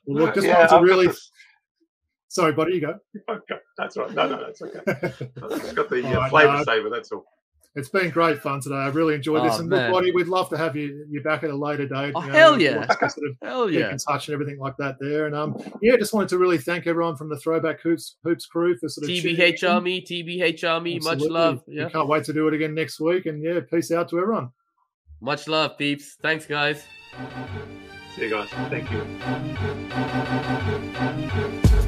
[0.07, 1.07] Well, look, this yeah, wanted to really.
[2.35, 2.99] Sorry, buddy, you go.
[3.29, 4.11] Okay, that's right.
[4.11, 4.79] No, no, that's okay.
[4.87, 6.89] it's got the uh, flavour no, saver.
[6.89, 7.23] That's all.
[7.75, 8.75] It's been great fun today.
[8.75, 9.59] I really enjoyed oh, this.
[9.59, 12.11] And look, buddy, we'd love to have you you back at a later date.
[12.13, 12.87] Oh, you know, hell yeah!
[12.87, 13.89] Sort of hell yeah!
[13.89, 15.27] in touch and everything like that there.
[15.27, 18.77] And um, yeah, just wanted to really thank everyone from the Throwback Hoops Hoops crew
[18.77, 20.99] for sort of TBH Army, TBH Army.
[20.99, 21.63] Much love.
[21.67, 23.27] Yeah, we can't wait to do it again next week.
[23.27, 24.49] And yeah, peace out to everyone.
[25.21, 26.17] Much love, peeps.
[26.21, 26.83] Thanks, guys.
[28.13, 28.49] See you guys.
[28.69, 28.91] Thank
[31.71, 31.81] you.